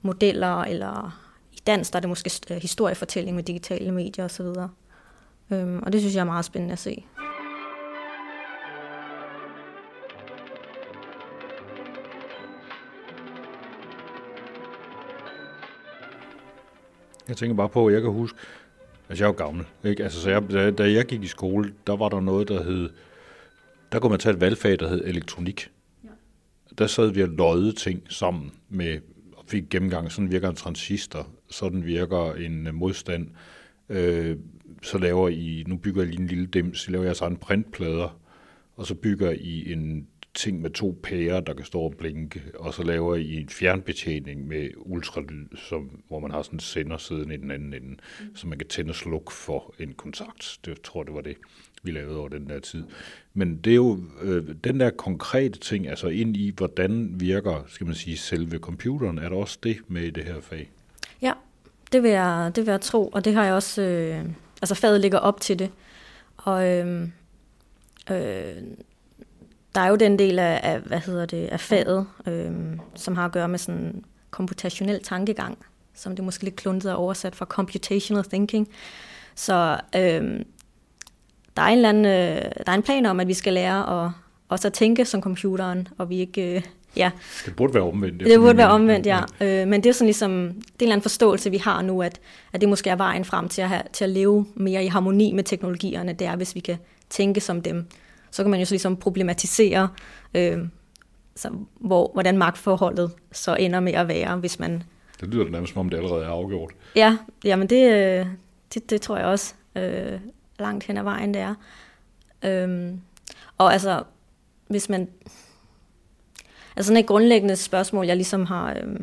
modeller, 0.02 0.62
eller 0.62 1.20
i 1.52 1.60
dans, 1.68 1.90
der 1.90 1.98
er 1.98 2.02
det 2.02 2.10
måske 2.10 2.32
historiefortælling 2.62 3.36
med 3.36 3.44
digitale 3.44 3.92
medier 3.92 4.26
osv. 4.26 4.46
Øhm, 5.52 5.84
og 5.84 5.94
det 5.94 6.02
synes 6.02 6.16
jeg 6.16 6.22
er 6.22 6.26
meget 6.26 6.46
spændende 6.46 6.74
at 6.74 6.80
se. 6.80 7.06
Jeg 17.27 17.38
tænker 17.38 17.56
bare 17.56 17.70
på, 17.70 17.88
at 17.88 17.94
jeg 17.94 18.01
kan 18.01 18.12
huske, 18.12 18.38
altså 19.10 19.24
jeg 19.24 19.30
er 19.30 19.34
jo 19.34 19.46
gammel, 19.46 19.65
ikke? 19.84 20.03
Altså, 20.03 20.22
så 20.22 20.30
jeg, 20.30 20.44
da, 20.51 20.72
da 20.72 20.92
jeg 20.92 21.06
gik 21.06 21.24
i 21.24 21.27
skole, 21.27 21.74
der 21.88 21.96
var 21.96 22.10
der 22.10 22.20
noget, 22.20 22.48
der 22.48 22.63
hed, 22.63 22.89
der 23.92 24.00
kunne 24.00 24.10
man 24.10 24.20
tage 24.20 24.34
et 24.34 24.42
valgfag, 24.42 24.80
der 24.80 24.89
hed 24.89 25.01
elektronik. 25.06 25.72
Ja. 26.03 26.10
Der 26.77 26.88
sad 26.88 27.12
vi 27.12 27.24
og 27.24 27.30
løjede 27.30 27.72
ting 27.72 28.01
sammen 28.10 28.51
med, 28.70 29.00
og 29.34 29.44
fik 29.48 29.63
gennemgang, 29.70 30.12
sådan 30.12 30.32
virker 30.32 30.50
en 30.50 30.56
transistor, 30.56 31.27
sådan 31.50 31.86
virker 31.86 32.34
en 32.34 32.70
modstand, 32.74 33.27
øh, 33.89 34.38
så 34.82 34.98
laver 34.98 35.30
I, 35.30 35.63
nu 35.68 35.77
bygger 35.77 36.03
I 36.03 36.06
lige 36.06 36.20
en 36.20 36.27
lille 36.27 36.46
dims, 36.46 36.80
så 36.80 36.92
laver 36.92 37.06
jeg 37.06 37.15
sådan 37.15 37.38
printplader, 37.38 38.20
og 38.75 38.86
så 38.86 38.96
bygger 38.96 39.32
I 39.32 39.72
en 39.72 40.08
ting 40.36 40.62
med 40.62 40.70
to 40.70 41.00
pærer, 41.04 41.40
der 41.40 41.54
kan 41.54 41.66
stå 41.66 41.80
og 41.80 41.94
blinke, 41.98 42.42
og 42.56 42.74
så 42.74 42.84
laver 42.84 43.16
I 43.16 43.36
en 43.36 43.50
fjernbetjening 43.50 44.48
med 44.48 44.70
ultralyd, 44.78 45.48
som, 45.56 46.00
hvor 46.08 46.20
man 46.20 46.32
har 46.32 46.42
sådan 46.42 46.56
en 46.56 46.60
sender 46.60 46.98
siden 46.98 47.32
i 47.32 47.38
den 47.38 47.52
anden 47.52 47.74
ende, 47.74 47.90
mm. 47.90 48.36
så 48.36 48.48
man 48.48 48.58
kan 48.58 48.68
tænde 48.68 48.92
og 48.92 48.96
slukke 48.96 49.34
for 49.34 49.74
en 49.80 49.94
kontakt. 49.94 50.60
Det 50.66 50.72
jeg 50.72 50.84
tror 50.84 51.04
det 51.04 51.13
var 51.13 51.22
det, 51.22 51.38
vi 51.84 51.92
lavede 51.92 52.18
over 52.18 52.30
den 52.30 52.50
der 52.50 52.60
tid. 52.60 52.84
Men 53.34 53.58
det 53.58 53.72
er 53.72 53.75
jo 53.75 54.00
øh, 54.22 54.44
den 54.63 54.80
der 54.80 54.90
konkrete 54.90 55.60
ting, 55.60 55.88
altså 55.88 56.08
ind 56.08 56.38
i, 56.38 56.54
hvordan 56.58 57.13
virker, 57.20 57.63
skal 57.68 57.86
man 57.86 57.96
sige, 57.96 58.18
selve 58.18 58.58
computeren, 58.58 59.18
er 59.18 59.30
der 59.30 59.36
også 59.36 59.60
det 59.63 59.78
med 59.88 60.02
i 60.02 60.10
det 60.10 60.24
her 60.24 60.42
fag? 60.42 60.70
Ja, 61.22 61.34
det 61.92 62.04
vil 62.04 62.12
jeg, 62.12 62.52
det 62.56 62.66
vil 62.66 62.72
jeg 62.72 62.82
tro, 62.82 63.08
og 63.08 63.25
det 63.25 63.34
har 63.34 63.46
jeg 63.46 63.54
også, 63.54 63.82
øh, 63.82 64.25
altså 64.62 64.75
faget 64.75 65.02
ligger 65.02 65.18
op 65.18 65.42
til 65.42 65.60
det. 65.60 65.72
Og 66.38 66.68
øh, 66.68 67.08
øh, 68.12 68.63
der 69.75 69.82
er 69.82 69.88
jo 69.88 69.96
den 69.96 70.20
del 70.20 70.39
af, 70.39 70.60
af 70.63 70.80
hvad 70.80 71.00
hedder 71.00 71.25
det, 71.25 71.48
af 71.48 71.60
faget, 71.60 72.06
øh, 72.27 72.51
som 72.96 73.15
har 73.15 73.25
at 73.25 73.32
gøre 73.32 73.48
med 73.48 73.60
sådan 73.60 74.03
komputationel 74.32 75.03
tankegang, 75.03 75.58
som 75.94 76.15
det 76.15 76.25
måske 76.25 76.44
lidt 76.44 76.56
kluntet 76.56 76.92
er 76.92 76.96
oversat 76.96 77.36
fra 77.36 77.46
computational 77.46 78.24
thinking. 78.24 78.70
Så 79.36 79.80
øh, 79.96 80.39
der 81.58 81.62
er 81.62 81.68
en 81.68 81.77
eller 81.77 81.89
anden, 81.89 82.06
øh, 82.06 82.51
der 82.65 82.72
er 82.72 82.74
en 82.74 82.84
plan 82.84 83.06
om, 83.06 83.20
at 83.20 83.27
vi 83.27 83.34
skal 83.34 83.53
lære 83.53 84.06
at 84.06 84.12
også 84.50 84.68
at 84.68 84.74
tænke 84.74 85.06
som 85.06 85.22
computeren, 85.22 85.88
og 85.98 86.10
vi 86.10 86.18
ikke, 86.18 86.56
øh, 86.56 86.62
ja. 86.98 87.12
Det 87.46 87.56
burde 87.56 87.74
være 87.74 87.84
omvendt. 87.84 88.20
Det, 88.20 88.30
det 88.30 88.39
burde 88.39 88.58
være 88.58 88.70
omvendt, 88.70 89.06
ja. 89.06 89.20
Øh, 89.42 89.68
men 89.68 89.84
det 89.84 89.89
er 89.89 89.94
sådan 89.94 90.08
ligesom, 90.08 90.32
det 90.32 90.48
er 90.48 90.56
en 90.56 90.63
eller 90.80 90.94
anden 90.94 91.01
forståelse, 91.01 91.51
vi 91.51 91.58
har 91.58 91.82
nu, 91.82 92.01
at, 92.01 92.20
at 92.53 92.62
det 92.62 92.70
måske 92.70 92.89
er 92.89 92.96
vejen 92.96 93.25
frem 93.25 93.50
til 93.50 93.62
at, 93.62 93.70
have, 93.70 93.82
til 93.94 94.03
at 94.03 94.10
leve 94.10 94.46
mere 94.56 94.84
i 94.84 94.88
harmoni 94.88 95.32
med 95.32 95.44
teknologierne, 95.44 96.13
det 96.13 96.27
er, 96.27 96.36
hvis 96.36 96.56
vi 96.56 96.60
kan 96.60 96.77
tænke 97.10 97.42
som 97.42 97.62
dem 97.62 97.86
så 98.34 98.44
kan 98.44 98.52
man 98.52 98.60
jo 98.60 98.66
så 98.66 98.74
ligesom 98.74 98.98
problematisere, 98.98 99.90
øh, 100.34 100.60
så, 101.36 101.50
hvor, 101.74 102.12
hvordan 102.13 102.38
magtforholdet 102.38 103.12
så 103.32 103.56
ender 103.56 103.80
med 103.80 103.94
at 103.94 104.08
være, 104.08 104.38
hvis 104.38 104.60
man... 104.60 104.84
Det 105.20 105.28
lyder 105.28 105.50
nærmest 105.50 105.74
som 105.74 105.80
om, 105.80 105.90
det 105.90 105.98
allerede 105.98 106.25
er 106.25 106.30
afgjort. 106.30 106.72
Ja, 106.96 107.18
jamen 107.44 107.70
det, 107.70 107.94
øh, 107.94 108.28
det, 108.74 108.90
det 108.90 109.02
tror 109.02 109.18
jeg 109.18 109.25
også 109.25 109.54
øh, 109.75 110.20
langt 110.60 110.84
hen 110.84 110.98
ad 110.98 111.04
vejen, 111.04 111.34
det 111.34 111.42
er. 111.42 111.56
Øh, 112.44 112.94
og 113.58 113.74
altså, 113.74 114.04
hvis 114.68 114.90
man... 114.90 115.10
Altså 116.75 116.88
sådan 116.88 117.04
et 117.04 117.08
grundlæggende 117.08 117.56
spørgsmål, 117.56 118.06
jeg 118.06 118.16
ligesom 118.16 118.46
har, 118.46 118.70
øh, 118.74 119.00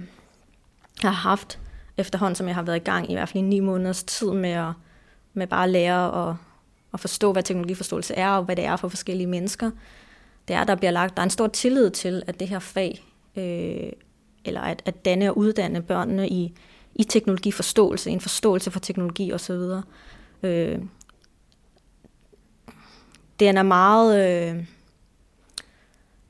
har 1.02 1.10
haft 1.10 1.58
efterhånden, 1.96 2.36
som 2.36 2.46
jeg 2.46 2.54
har 2.54 2.62
været 2.62 2.76
i 2.76 2.84
gang 2.84 3.10
i 3.10 3.14
hvert 3.14 3.28
fald 3.28 3.44
i 3.44 3.46
ni 3.46 3.60
måneders 3.60 4.04
tid 4.04 4.30
med 4.30 4.50
at 4.50 4.72
med 5.34 5.46
bare 5.46 5.64
at 5.64 5.70
lære 5.70 6.28
at 6.28 6.36
at 6.94 7.00
forstå, 7.00 7.32
hvad 7.32 7.42
teknologiforståelse 7.42 8.14
er, 8.14 8.30
og 8.30 8.44
hvad 8.44 8.56
det 8.56 8.64
er 8.64 8.76
for 8.76 8.88
forskellige 8.88 9.26
mennesker, 9.26 9.70
det 10.48 10.56
er, 10.56 10.64
der 10.64 10.74
bliver 10.74 10.90
lagt, 10.90 11.16
der 11.16 11.22
er 11.22 11.24
en 11.24 11.30
stor 11.30 11.46
tillid 11.46 11.90
til, 11.90 12.22
at 12.26 12.40
det 12.40 12.48
her 12.48 12.58
fag, 12.58 13.04
øh, 13.36 13.92
eller 14.44 14.60
at, 14.60 14.82
at 14.84 15.04
danne 15.04 15.30
og 15.30 15.38
uddanne 15.38 15.82
børnene 15.82 16.28
i, 16.28 16.52
i 16.94 17.04
teknologiforståelse, 17.04 18.10
en 18.10 18.20
forståelse 18.20 18.70
for 18.70 18.80
teknologi 18.80 19.32
osv., 19.32 19.54
øh, 20.42 20.78
den 23.40 23.56
er 23.56 23.62
meget... 23.62 24.30
Øh, 24.56 24.64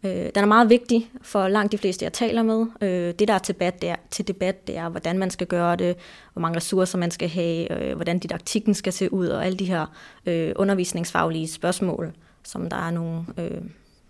Øh, 0.05 0.31
den 0.35 0.37
er 0.37 0.47
meget 0.47 0.71
vigtig 0.71 1.11
for 1.23 1.49
langt 1.49 1.73
de 1.73 1.79
fleste, 1.79 2.05
jeg 2.05 2.13
taler 2.13 2.43
med. 2.43 2.67
Øh, 2.81 3.15
det, 3.19 3.29
der 3.29 3.35
er 3.35 3.39
til 3.39 3.55
debat, 3.55 3.83
det 3.83 3.89
er, 3.89 3.97
til 4.11 4.29
debat, 4.29 4.67
det 4.67 4.77
er, 4.77 4.89
hvordan 4.89 5.19
man 5.19 5.31
skal 5.31 5.47
gøre 5.47 5.77
det, 5.77 5.97
hvor 6.33 6.41
mange 6.41 6.57
ressourcer 6.57 6.99
man 6.99 7.11
skal 7.11 7.29
have, 7.29 7.73
øh, 7.73 7.95
hvordan 7.95 8.19
didaktikken 8.19 8.75
skal 8.75 8.93
se 8.93 9.13
ud, 9.13 9.29
og 9.29 9.47
alle 9.47 9.59
de 9.59 9.65
her 9.65 9.87
øh, 10.27 10.53
undervisningsfaglige 10.57 11.49
spørgsmål, 11.49 12.13
som 12.45 12.69
der 12.69 12.77
er 12.77 12.91
nogle, 12.91 13.25
øh, 13.39 13.61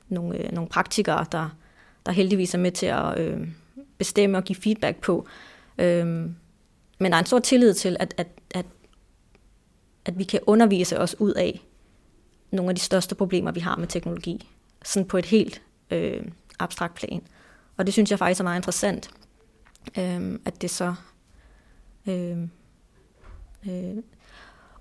nogle, 0.08 0.38
øh, 0.38 0.52
nogle 0.52 0.68
praktikere, 0.68 1.26
der, 1.32 1.56
der 2.06 2.12
heldigvis 2.12 2.54
er 2.54 2.58
med 2.58 2.72
til 2.72 2.86
at 2.86 3.18
øh, 3.18 3.48
bestemme 3.98 4.38
og 4.38 4.44
give 4.44 4.56
feedback 4.56 5.00
på. 5.00 5.26
Øh, 5.78 6.06
men 6.98 7.12
der 7.12 7.14
er 7.14 7.18
en 7.18 7.26
stor 7.26 7.38
tillid 7.38 7.74
til, 7.74 7.96
at, 8.00 8.14
at, 8.16 8.26
at, 8.50 8.66
at 10.04 10.18
vi 10.18 10.24
kan 10.24 10.40
undervise 10.46 10.98
os 10.98 11.20
ud 11.20 11.32
af 11.32 11.60
nogle 12.50 12.70
af 12.70 12.74
de 12.74 12.80
største 12.80 13.14
problemer, 13.14 13.52
vi 13.52 13.60
har 13.60 13.76
med 13.76 13.86
teknologi. 13.86 14.48
Sådan 14.84 15.08
på 15.08 15.18
et 15.18 15.26
helt 15.26 15.62
øh, 15.90 16.22
abstrakt 16.58 16.94
plan. 16.94 17.22
Og 17.76 17.86
det 17.86 17.92
synes 17.92 18.10
jeg 18.10 18.18
faktisk 18.18 18.40
er 18.40 18.44
meget 18.44 18.58
interessant, 18.58 19.10
øh, 19.98 20.38
at 20.44 20.62
det 20.62 20.70
så... 20.70 20.94
Øh, 22.06 22.38
øh, 23.68 23.96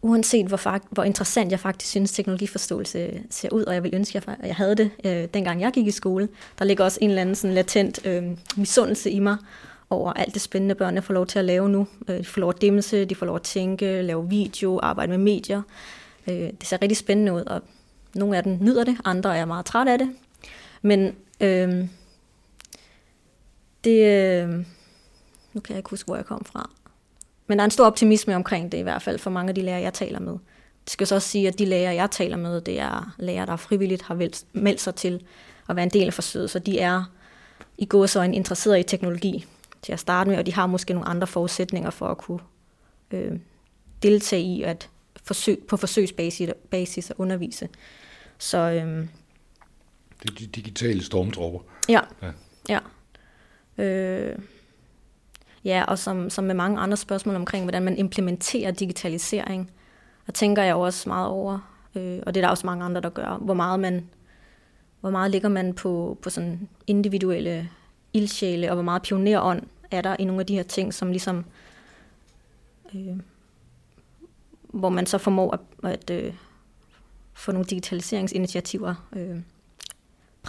uanset 0.02 0.48
hvor, 0.48 0.58
fakt, 0.58 0.86
hvor 0.92 1.04
interessant 1.04 1.52
jeg 1.52 1.60
faktisk 1.60 1.90
synes 1.90 2.12
teknologiforståelse 2.12 3.24
ser 3.30 3.50
ud, 3.52 3.64
og 3.64 3.74
jeg 3.74 3.84
vil 3.84 3.96
ønske, 3.96 4.18
at 4.18 4.38
jeg 4.44 4.56
havde 4.56 4.76
det, 4.76 4.92
øh, 5.06 5.28
dengang 5.34 5.62
jeg 5.62 5.72
gik 5.72 5.88
i 5.88 5.92
skole. 5.92 6.30
Der 6.60 6.66
ligger 6.66 6.84
også 6.84 7.00
en 7.02 7.10
eller 7.10 7.22
anden 7.22 7.36
sådan 7.36 7.54
latent 7.54 8.06
øh, 8.06 8.24
misundelse 8.56 9.12
i 9.12 9.20
mig 9.20 9.38
over 9.90 10.14
alt 10.14 10.34
det 10.34 10.42
spændende, 10.42 10.76
børnene 10.76 11.02
får 11.02 11.14
lov 11.14 11.28
til 11.28 11.40
at 11.40 11.46
lave 11.46 11.70
nu. 11.70 11.88
Øh, 12.08 12.18
de 12.18 12.26
får 12.26 12.42
lov 12.42 12.50
at 12.50 12.62
dimse, 12.62 13.06
de 13.06 13.16
får 13.16 13.26
lov 13.26 13.36
at 13.36 13.42
tænke, 13.42 14.02
lave 14.02 14.30
video, 14.30 14.80
arbejde 14.84 15.10
med 15.10 15.18
medier. 15.18 15.62
Øh, 16.28 16.36
det 16.36 16.64
ser 16.64 16.82
rigtig 16.82 16.98
spændende 16.98 17.34
ud, 17.34 17.42
og 17.42 17.62
nogle 18.16 18.38
af 18.38 18.44
dem 18.44 18.58
nyder 18.62 18.84
det, 18.84 18.98
andre 19.06 19.38
er 19.38 19.46
meget 19.46 19.66
trætte 19.66 19.92
af 19.92 19.98
det. 19.98 20.10
Men 20.82 21.16
øh, 21.42 21.88
det... 23.84 24.06
Øh, 24.06 24.66
nu 25.54 25.62
kan 25.62 25.74
jeg 25.74 25.78
ikke 25.78 25.90
huske, 25.90 26.08
hvor 26.08 26.16
jeg 26.16 26.26
kom 26.26 26.46
fra. 26.46 26.70
Men 27.48 27.58
der 27.58 27.64
er 27.64 27.66
en 27.66 27.72
stor 27.72 27.86
optimisme 27.86 28.36
omkring 28.36 28.72
det, 28.72 28.78
i 28.78 28.82
hvert 28.82 29.02
fald 29.02 29.20
for 29.20 29.30
mange 29.30 29.50
af 29.50 29.56
de 29.56 29.62
lærere, 29.62 29.82
jeg 29.82 29.94
taler 29.94 30.20
med. 30.20 30.34
Det 30.84 30.90
skal 30.94 31.08
så 31.08 31.16
også 31.16 31.28
sige, 31.28 31.48
at 31.48 31.60
de 31.60 31.66
lærere, 31.66 31.96
jeg 31.96 32.12
taler 32.12 32.38
med, 32.38 32.62
det 32.62 32.80
er 32.80 33.16
lærere, 33.18 33.46
der 33.46 33.56
frivilligt 33.56 34.02
har 34.02 34.16
meldt 34.54 34.82
sig 34.82 34.96
til 34.96 35.24
at 35.70 35.76
være 35.76 35.84
en 35.84 35.90
del 35.90 36.08
af 36.08 36.14
forsøget, 36.14 36.50
så 36.50 36.60
de 36.60 36.80
er 36.80 37.04
i 37.78 37.88
en 38.16 38.34
interesseret 38.34 38.80
i 38.80 38.84
teknologi 38.84 39.46
til 39.82 39.94
at 39.94 40.00
starte 40.00 40.30
med, 40.30 40.38
og 40.38 40.46
de 40.46 40.54
har 40.54 40.68
måske 40.68 40.94
nogle 40.94 41.10
andre 41.10 41.28
forudsætninger 41.28 41.90
for 41.90 42.08
at 42.08 42.18
kunne 42.18 42.40
øh, 43.12 43.40
deltage 44.04 44.42
i 44.42 44.64
at 44.64 44.90
forsøg, 45.24 45.64
på 45.68 45.78
forsøgsbasis 45.78 47.10
at 47.10 47.16
undervise. 47.18 47.70
Så 48.38 48.58
øh, 48.58 49.08
det 50.24 50.30
er 50.30 50.36
de 50.36 50.48
digitale 50.48 51.04
stormtropper. 51.04 51.60
Ja, 51.90 52.02
ja. 52.22 52.32
ja. 52.70 52.80
Øh, 53.84 54.40
ja, 55.66 55.84
og 55.88 56.00
som, 56.00 56.30
som 56.30 56.44
med 56.44 56.56
mange 56.56 56.80
andre 56.80 56.98
spørgsmål 56.98 57.36
omkring, 57.36 57.66
hvordan 57.66 57.84
man 57.84 57.98
implementerer 57.98 58.72
digitalisering, 58.72 59.72
der 60.26 60.32
tænker 60.32 60.64
jeg 60.64 60.76
også 60.76 61.10
meget 61.10 61.28
over, 61.28 61.74
øh, 61.96 62.20
og 62.26 62.34
det 62.34 62.42
er 62.42 62.46
der 62.46 62.50
også 62.50 62.66
mange 62.66 62.86
andre, 62.86 63.02
der 63.02 63.10
gør, 63.10 63.38
hvor 63.38 63.54
meget 63.54 63.80
man 63.80 64.10
hvor 65.00 65.10
meget 65.10 65.32
ligger 65.32 65.50
man 65.50 65.74
på, 65.74 66.18
på 66.22 66.30
sådan 66.30 66.70
individuelle 66.88 67.70
ildsjæle, 68.14 68.70
og 68.70 68.76
hvor 68.76 68.84
meget 68.84 69.02
pionerånd 69.02 69.64
er 69.92 70.02
der 70.02 70.16
i 70.20 70.24
nogle 70.24 70.40
af 70.40 70.46
de 70.46 70.56
her 70.56 70.64
ting, 70.64 70.94
som 70.94 71.12
ligesom, 71.12 71.46
øh, 72.96 73.18
hvor 74.62 74.90
man 74.90 75.06
så 75.06 75.18
formår 75.18 75.52
at, 75.52 75.92
at 75.92 76.10
øh, 76.10 76.34
få 77.34 77.52
nogle 77.52 77.68
digitaliseringsinitiativer 77.68 79.08
øh, 79.16 79.40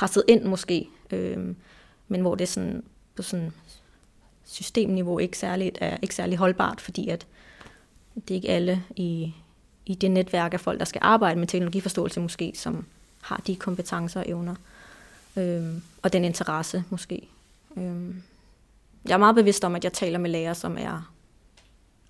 presset 0.00 0.25
ind 0.28 0.45
måske, 0.45 0.88
øh, 1.11 1.54
men 2.09 2.21
hvor 2.21 2.35
det 2.35 2.49
sådan, 2.49 2.83
på 3.14 3.23
sådan 3.23 3.52
systemniveau 4.45 5.19
ikke 5.19 5.38
særligt, 5.38 5.78
er 5.80 5.97
ikke 6.02 6.14
særlig 6.14 6.38
holdbart, 6.38 6.80
fordi 6.80 7.09
at 7.09 7.26
det 8.14 8.30
er 8.30 8.35
ikke 8.35 8.49
alle 8.49 8.85
i, 8.97 9.35
i 9.87 9.95
det 9.95 10.11
netværk 10.11 10.54
af 10.54 10.61
folk, 10.61 10.78
der 10.78 10.85
skal 10.85 11.00
arbejde 11.04 11.38
med 11.38 11.47
teknologiforståelse 11.47 12.21
måske, 12.21 12.52
som 12.57 12.87
har 13.21 13.42
de 13.47 13.57
kompetencer 13.57 14.21
og 14.21 14.28
evner, 14.28 14.54
øh, 15.37 15.75
og 16.02 16.12
den 16.12 16.25
interesse 16.25 16.85
måske. 16.90 17.28
Øh. 17.76 18.14
Jeg 19.04 19.14
er 19.14 19.19
meget 19.19 19.35
bevidst 19.35 19.64
om, 19.64 19.75
at 19.75 19.85
jeg 19.85 19.92
taler 19.92 20.19
med 20.19 20.30
lærere, 20.30 20.54
som 20.54 20.76
er 20.78 21.12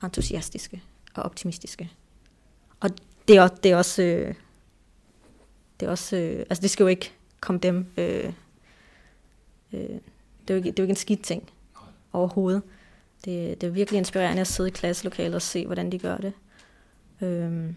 entusiastiske 0.04 0.82
og 1.14 1.22
optimistiske. 1.22 1.90
Og 2.80 2.90
det 3.28 3.36
er, 3.36 3.48
det 3.48 3.70
er 3.70 3.76
også... 3.76 4.02
Øh, 4.02 4.34
det 5.80 5.86
er 5.86 5.90
også... 5.90 6.16
Øh, 6.16 6.38
altså 6.38 6.62
det 6.62 6.70
skal 6.70 6.84
jo 6.84 6.88
ikke 6.88 7.12
kom 7.40 7.60
dem... 7.60 7.86
Øh, 7.96 8.32
øh, 9.72 9.80
det, 10.48 10.50
er 10.50 10.54
jo 10.54 10.56
ikke, 10.56 10.70
det 10.70 10.78
er 10.78 10.82
jo 10.82 10.84
ikke 10.84 10.92
en 10.92 10.96
skidt 10.96 11.22
ting 11.22 11.50
overhovedet. 12.12 12.62
Det, 13.24 13.60
det 13.60 13.66
er 13.66 13.70
virkelig 13.70 13.98
inspirerende 13.98 14.40
at 14.40 14.46
sidde 14.46 14.68
i 14.68 14.72
klasselokalet 14.72 15.34
og 15.34 15.42
se, 15.42 15.66
hvordan 15.66 15.92
de 15.92 15.98
gør 15.98 16.16
det. 16.16 16.32
Øh, 17.20 17.72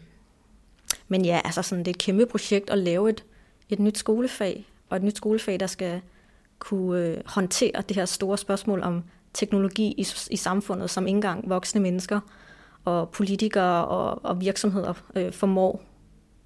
men 1.07 1.25
ja, 1.25 1.41
altså 1.45 1.61
sådan, 1.61 1.85
det 1.85 1.91
er 1.91 1.95
et 1.95 2.01
kæmpe 2.01 2.25
projekt 2.25 2.69
at 2.69 2.77
lave 2.77 3.09
et, 3.09 3.23
et 3.69 3.79
nyt 3.79 3.97
skolefag, 3.97 4.65
og 4.89 4.97
et 4.97 5.03
nyt 5.03 5.17
skolefag, 5.17 5.59
der 5.59 5.67
skal 5.67 6.01
kunne 6.59 7.05
øh, 7.05 7.17
håndtere 7.25 7.83
det 7.89 7.95
her 7.95 8.05
store 8.05 8.37
spørgsmål 8.37 8.81
om 8.81 9.03
teknologi 9.33 9.93
i, 9.97 10.07
i 10.31 10.35
samfundet 10.35 10.89
som 10.89 11.07
ikke 11.07 11.15
engang 11.15 11.49
voksne 11.49 11.81
mennesker 11.81 12.19
og 12.85 13.09
politikere 13.09 13.85
og, 13.85 14.25
og 14.25 14.41
virksomheder 14.41 14.93
øh, 15.15 15.33
formår, 15.33 15.83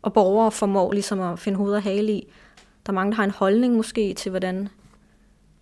og 0.02 0.14
borgere 0.14 0.52
formår 0.52 0.92
ligesom 0.92 1.22
at 1.22 1.40
finde 1.40 1.58
hoved 1.58 1.74
og 1.74 1.84
hale 1.84 2.12
i. 2.12 2.28
Der 2.88 2.94
er 2.94 2.96
mange, 2.96 3.12
der 3.12 3.16
har 3.16 3.24
en 3.24 3.32
holdning 3.32 3.76
måske 3.76 4.14
til, 4.14 4.30
hvordan, 4.30 4.70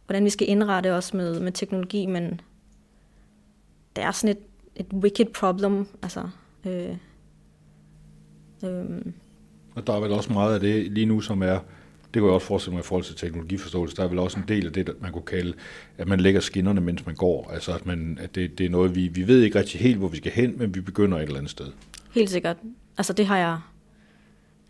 hvordan 0.06 0.26
vi 0.26 0.30
skal 0.30 0.50
indrette 0.50 0.94
os 0.94 1.14
med, 1.14 1.40
med 1.40 1.52
teknologi, 1.52 2.06
men 2.06 2.42
det 3.96 4.04
er 4.04 4.12
sådan 4.12 4.38
et, 4.38 4.44
et 4.76 4.94
wicked 4.94 5.26
problem. 5.26 5.88
Altså, 6.04 6.30
øh, 6.66 6.96
øh. 8.64 9.02
Og 9.76 9.88
der 9.88 9.94
er 9.94 10.00
vel 10.00 10.12
også 10.12 10.34
meget 10.34 10.54
af 10.54 10.60
det 10.60 10.92
lige 10.92 11.06
nu, 11.06 11.22
som 11.22 11.42
er 11.42 11.60
det 12.14 12.22
kan 12.22 12.24
jeg 12.24 12.34
også 12.34 12.48
forestille 12.48 12.74
mig 12.74 12.82
i 12.82 12.86
forhold 12.86 13.04
til 13.04 13.16
teknologiforståelse. 13.16 13.96
Der 13.96 14.04
er 14.04 14.08
vel 14.08 14.20
også 14.20 14.40
en 14.40 14.46
del 14.48 14.66
af 14.66 14.74
det, 14.74 15.02
man 15.02 15.12
kunne 15.12 15.26
kalde, 15.26 15.54
at 15.98 16.08
man 16.08 16.20
lægger 16.20 16.42
skinnerne, 16.42 16.82
mens 16.82 17.06
man 17.06 17.16
går. 17.16 17.52
Altså, 17.54 17.74
at, 17.74 17.86
man, 17.86 18.18
at 18.22 18.36
det, 18.36 18.58
det 18.58 18.66
er 18.66 18.70
noget, 18.70 18.96
vi, 18.96 19.08
vi 19.08 19.28
ved 19.28 19.42
ikke 19.42 19.60
rigtig 19.60 19.80
helt, 19.82 19.98
hvor 19.98 20.08
vi 20.08 20.18
skal 20.18 20.32
hen, 20.32 20.58
men 20.58 20.76
vi 20.76 20.82
begynder 20.82 21.18
et 21.18 21.24
eller 21.24 21.38
andet 21.38 21.52
sted. 21.52 21.66
Helt 22.12 22.30
sikkert. 22.30 22.58
Altså, 22.98 23.14
det 23.14 23.26
har 23.26 23.38
jeg 23.38 23.60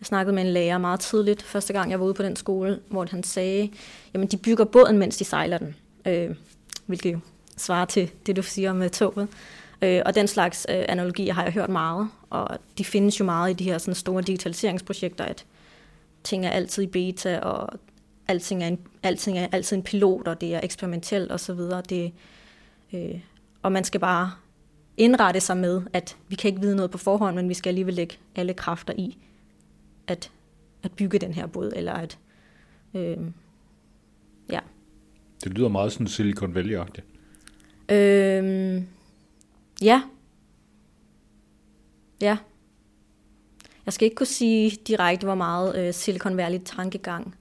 jeg 0.00 0.06
snakkede 0.06 0.34
med 0.34 0.42
en 0.42 0.52
lærer 0.52 0.78
meget 0.78 1.00
tidligt, 1.00 1.42
første 1.42 1.72
gang 1.72 1.90
jeg 1.90 2.00
var 2.00 2.06
ude 2.06 2.14
på 2.14 2.22
den 2.22 2.36
skole, 2.36 2.80
hvor 2.88 3.06
han 3.10 3.22
sagde, 3.22 3.70
jamen 4.14 4.28
de 4.28 4.36
bygger 4.36 4.64
båden, 4.64 4.98
mens 4.98 5.16
de 5.16 5.24
sejler 5.24 5.58
den. 5.58 5.76
Øh, 6.06 6.36
hvilket 6.86 7.12
jo 7.12 7.18
svarer 7.56 7.84
til 7.84 8.10
det, 8.26 8.36
du 8.36 8.42
siger 8.42 8.72
med 8.72 8.90
toget. 8.90 9.28
Øh, 9.82 10.02
og 10.06 10.14
den 10.14 10.28
slags 10.28 10.66
øh, 10.70 10.84
analogier 10.88 11.32
har 11.32 11.42
jeg 11.42 11.52
hørt 11.52 11.68
meget, 11.68 12.08
og 12.30 12.58
de 12.78 12.84
findes 12.84 13.20
jo 13.20 13.24
meget 13.24 13.50
i 13.50 13.54
de 13.54 13.64
her 13.64 13.78
sådan 13.78 13.94
store 13.94 14.22
digitaliseringsprojekter, 14.22 15.24
at 15.24 15.44
ting 16.24 16.46
er 16.46 16.50
altid 16.50 16.82
i 16.82 16.86
beta, 16.86 17.38
og 17.38 17.78
alting 18.28 18.62
er, 18.62 18.68
en, 18.68 18.78
alting 19.02 19.38
er 19.38 19.46
altid 19.52 19.76
en 19.76 19.82
pilot, 19.82 20.28
og 20.28 20.40
det 20.40 20.54
er 20.54 20.60
eksperimentelt 20.62 21.32
osv. 21.32 21.60
Det, 21.88 22.12
øh, 22.92 23.20
og 23.62 23.72
man 23.72 23.84
skal 23.84 24.00
bare 24.00 24.32
indrette 24.96 25.40
sig 25.40 25.56
med, 25.56 25.82
at 25.92 26.16
vi 26.28 26.34
kan 26.34 26.48
ikke 26.48 26.60
vide 26.60 26.76
noget 26.76 26.90
på 26.90 26.98
forhånd, 26.98 27.36
men 27.36 27.48
vi 27.48 27.54
skal 27.54 27.70
alligevel 27.70 27.94
lægge 27.94 28.16
alle 28.36 28.54
kræfter 28.54 28.94
i 28.98 29.18
at, 30.08 30.30
at 30.82 30.92
bygge 30.92 31.18
den 31.18 31.34
her 31.34 31.46
båd, 31.46 31.72
eller 31.76 31.92
at, 31.92 32.18
øh, 32.94 33.18
ja. 34.50 34.60
Det 35.44 35.52
lyder 35.52 35.68
meget 35.68 35.92
sådan 35.92 36.06
Silicon 36.06 36.56
Valley-agtigt. 36.56 37.04
Øh, 37.94 38.82
ja. 39.82 40.02
Ja. 42.20 42.38
Jeg 43.86 43.92
skal 43.92 44.06
ikke 44.06 44.14
kunne 44.14 44.26
sige 44.26 44.70
direkte, 44.86 45.24
hvor 45.24 45.34
meget 45.34 45.76
øh, 45.76 45.94
Silicon 45.94 46.36
Valley 46.36 46.60
tankegang 46.64 47.34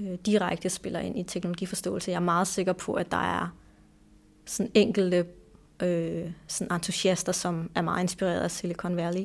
øh, 0.00 0.18
direkte 0.26 0.70
spiller 0.70 1.00
ind 1.00 1.18
i 1.18 1.22
teknologiforståelse. 1.22 2.10
Jeg 2.10 2.16
er 2.16 2.20
meget 2.20 2.46
sikker 2.48 2.72
på, 2.72 2.94
at 2.94 3.10
der 3.10 3.16
er 3.16 3.54
sådan 4.46 4.72
enkelte 4.74 5.26
øh, 5.82 6.30
sådan 6.46 6.74
entusiaster, 6.74 7.32
som 7.32 7.70
er 7.74 7.82
meget 7.82 8.02
inspireret 8.02 8.40
af 8.40 8.50
Silicon 8.50 8.96
Valley. 8.96 9.24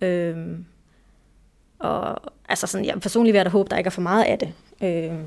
Øh, 0.00 0.58
og 1.78 2.32
altså 2.48 2.66
sådan, 2.66 2.86
jeg 2.86 3.00
personligt 3.00 3.32
vil 3.32 3.38
jeg 3.38 3.44
da 3.44 3.50
håbe, 3.50 3.70
der 3.70 3.76
ikke 3.76 3.88
er 3.88 3.92
for 3.92 4.00
meget 4.00 4.24
af 4.24 4.38
det. 4.38 4.52
Øh, 4.82 5.18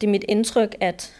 det 0.00 0.06
er 0.06 0.10
mit 0.10 0.24
indtryk, 0.28 0.74
at 0.80 1.14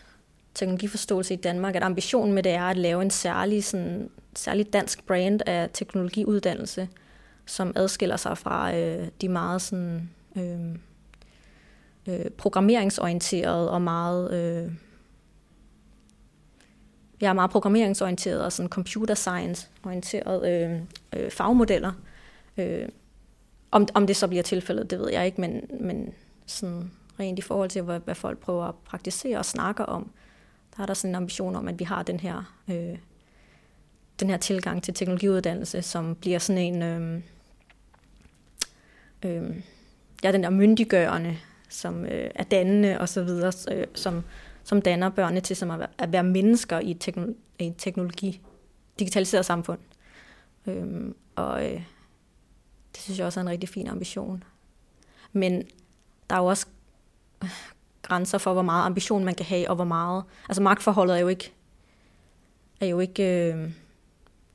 teknologiforståelse 0.55 1.35
i 1.35 1.37
Danmark, 1.37 1.77
at 1.77 1.83
ambitionen 1.83 2.35
med 2.35 2.43
det 2.43 2.53
er 2.53 2.65
at 2.65 2.77
lave 2.77 3.03
en 3.03 3.11
særlig, 3.11 3.65
sådan, 3.65 4.11
særlig 4.37 4.73
dansk 4.73 5.07
brand 5.07 5.41
af 5.47 5.71
teknologiuddannelse, 5.73 6.89
som 7.47 7.73
adskiller 7.77 8.17
sig 8.17 8.39
fra 8.39 8.77
øh, 8.77 9.09
de 9.21 9.29
meget 9.29 9.63
sådan, 9.63 10.11
øh, 10.37 10.77
øh, 12.09 12.31
programmeringsorienterede 12.31 13.71
og 13.71 13.83
meget... 13.83 14.33
Øh, 14.33 14.73
jeg 17.21 17.29
er 17.29 17.33
meget 17.33 17.51
programmeringsorienteret 17.51 18.45
og 18.45 18.53
sådan 18.53 18.71
computer 18.71 19.15
science 19.15 19.69
orienteret 19.85 20.53
øh, 20.53 20.81
øh, 21.13 21.31
fagmodeller. 21.31 21.93
Øh, 22.57 22.89
om, 23.73 23.89
om 23.95 24.07
det 24.07 24.17
så 24.17 24.29
bliver 24.29 24.43
tilfældet, 24.43 24.91
det 24.91 24.99
ved 24.99 25.11
jeg 25.11 25.27
ikke, 25.27 25.41
men, 25.41 25.67
men 25.81 26.15
sådan 26.47 26.91
rent 27.21 27.39
i 27.39 27.43
forhold 27.43 27.71
til, 27.71 27.83
hvad, 27.83 28.01
hvad 28.01 28.15
folk 28.15 28.39
prøver 28.39 28.65
at 28.65 28.75
praktisere 28.85 29.39
og 29.39 29.45
snakke 29.45 29.87
om, 29.87 30.11
der 30.77 30.83
er 30.83 30.87
der 30.87 30.95
sådan 30.95 31.11
en 31.11 31.15
ambition 31.15 31.57
om, 31.57 31.69
at 31.69 31.79
vi 31.79 31.85
har 31.85 32.03
den 32.03 32.21
her, 32.21 32.55
øh, 32.69 32.99
den 34.21 34.31
her 34.31 34.37
tilgang 34.37 34.83
til 34.83 34.95
teknologiuddannelse, 34.95 35.83
som 35.83 36.15
bliver 36.15 36.39
sådan 36.39 36.63
en, 36.63 36.83
øh, 36.83 37.21
øh, 39.23 39.57
ja, 40.25 40.33
den 40.33 40.43
der 40.43 40.51
myndiggørende, 40.51 41.37
som 41.69 42.05
øh, 42.05 42.31
er 42.35 42.45
dannende 42.45 43.01
og 43.01 43.09
så 43.09 43.23
videre, 43.23 43.53
øh, 43.73 43.87
som, 43.95 44.25
som 44.65 44.83
danner 44.83 45.09
børnene 45.09 45.41
til 45.41 45.57
som 45.57 45.71
at, 45.71 45.79
være, 45.79 45.89
at 45.99 46.13
være 46.13 46.25
mennesker 46.25 46.81
i 46.81 46.91
et, 46.91 47.29
et 47.59 47.75
teknologi, 47.79 48.41
digitaliseret 48.99 49.47
samfund. 49.47 49.79
Øh, 50.67 51.15
og 51.37 51.73
øh, 51.73 51.83
synes 53.03 53.19
jeg 53.19 53.27
også 53.27 53.41
er 53.41 53.43
en 53.43 53.51
rigtig 53.51 53.69
fin 53.69 53.89
ambition. 53.89 54.45
Men 55.33 55.63
der 56.31 56.37
er 56.37 56.41
jo 56.41 56.47
også 56.47 56.67
grænser 58.03 58.39
for, 58.39 58.53
hvor 58.53 58.63
meget 58.63 58.87
ambition 58.87 59.25
man 59.25 59.35
kan 59.35 59.47
have, 59.47 59.71
og 59.71 59.75
hvor 59.75 59.85
meget... 59.85 60.25
Altså 60.49 60.63
magtforholdet 60.63 61.17
er 61.17 61.21
jo 61.21 61.29
ikke, 61.29 61.53
er 62.81 62.87
jo 62.87 63.01
ikke 63.01 63.53
øh, 63.53 63.71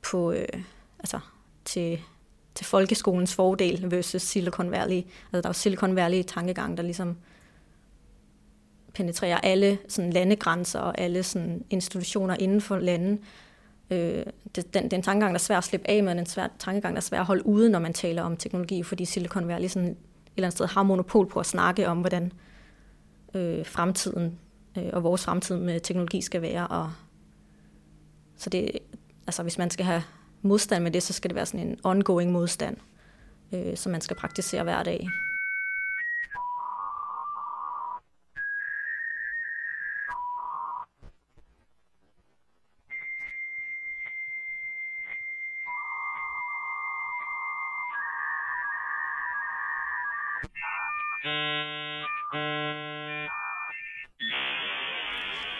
på, 0.02 0.32
øh, 0.32 0.62
altså, 0.98 1.20
til, 1.64 2.00
til 2.54 2.66
folkeskolens 2.66 3.34
fordel 3.34 3.90
versus 3.90 4.22
Silicon 4.22 4.70
Valley. 4.70 4.96
Altså 4.96 5.06
der 5.32 5.42
er 5.42 5.48
jo 5.48 5.52
Silicon 5.52 5.96
Valley 5.96 6.22
tankegang, 6.22 6.76
der 6.76 6.82
ligesom 6.82 7.16
penetrerer 8.94 9.38
alle 9.38 9.78
sådan 9.88 10.12
landegrænser 10.12 10.80
og 10.80 10.98
alle 10.98 11.22
sådan 11.22 11.64
institutioner 11.70 12.36
inden 12.36 12.60
for 12.60 12.78
landet. 12.78 13.18
Øh, 13.90 14.24
det, 14.54 14.74
den, 14.74 14.90
den 14.90 15.02
tankegang, 15.02 15.34
der 15.34 15.38
er 15.38 15.42
svær 15.42 15.58
at 15.58 15.64
slippe 15.64 15.90
af 15.90 16.02
med, 16.02 16.14
den 16.14 16.26
svær, 16.26 16.48
tankegang, 16.58 16.94
der 16.94 17.00
er 17.00 17.04
svær 17.04 17.20
at 17.20 17.26
holde 17.26 17.46
ude, 17.46 17.70
når 17.70 17.78
man 17.78 17.92
taler 17.92 18.22
om 18.22 18.36
teknologi, 18.36 18.82
fordi 18.82 19.04
Silicon 19.04 19.48
Valley 19.48 19.68
sådan 19.68 19.88
et 19.88 19.96
eller 20.36 20.46
andet 20.46 20.56
sted 20.56 20.66
har 20.66 20.82
monopol 20.82 21.28
på 21.28 21.40
at 21.40 21.46
snakke 21.46 21.88
om, 21.88 22.00
hvordan 22.00 22.32
øh, 23.34 23.66
fremtiden 23.66 24.38
øh, 24.78 24.90
og 24.92 25.02
vores 25.02 25.24
fremtid 25.24 25.56
med 25.56 25.80
teknologi 25.80 26.20
skal 26.20 26.42
være. 26.42 26.66
Og, 26.66 26.92
så 28.36 28.50
det, 28.50 28.70
altså 29.26 29.42
hvis 29.42 29.58
man 29.58 29.70
skal 29.70 29.86
have 29.86 30.02
modstand 30.42 30.82
med 30.82 30.90
det, 30.90 31.02
så 31.02 31.12
skal 31.12 31.30
det 31.30 31.34
være 31.34 31.46
sådan 31.46 31.68
en 31.68 31.78
ongoing 31.84 32.32
modstand, 32.32 32.76
øh, 33.52 33.76
som 33.76 33.92
man 33.92 34.00
skal 34.00 34.16
praktisere 34.16 34.62
hver 34.62 34.82
dag. 34.82 35.08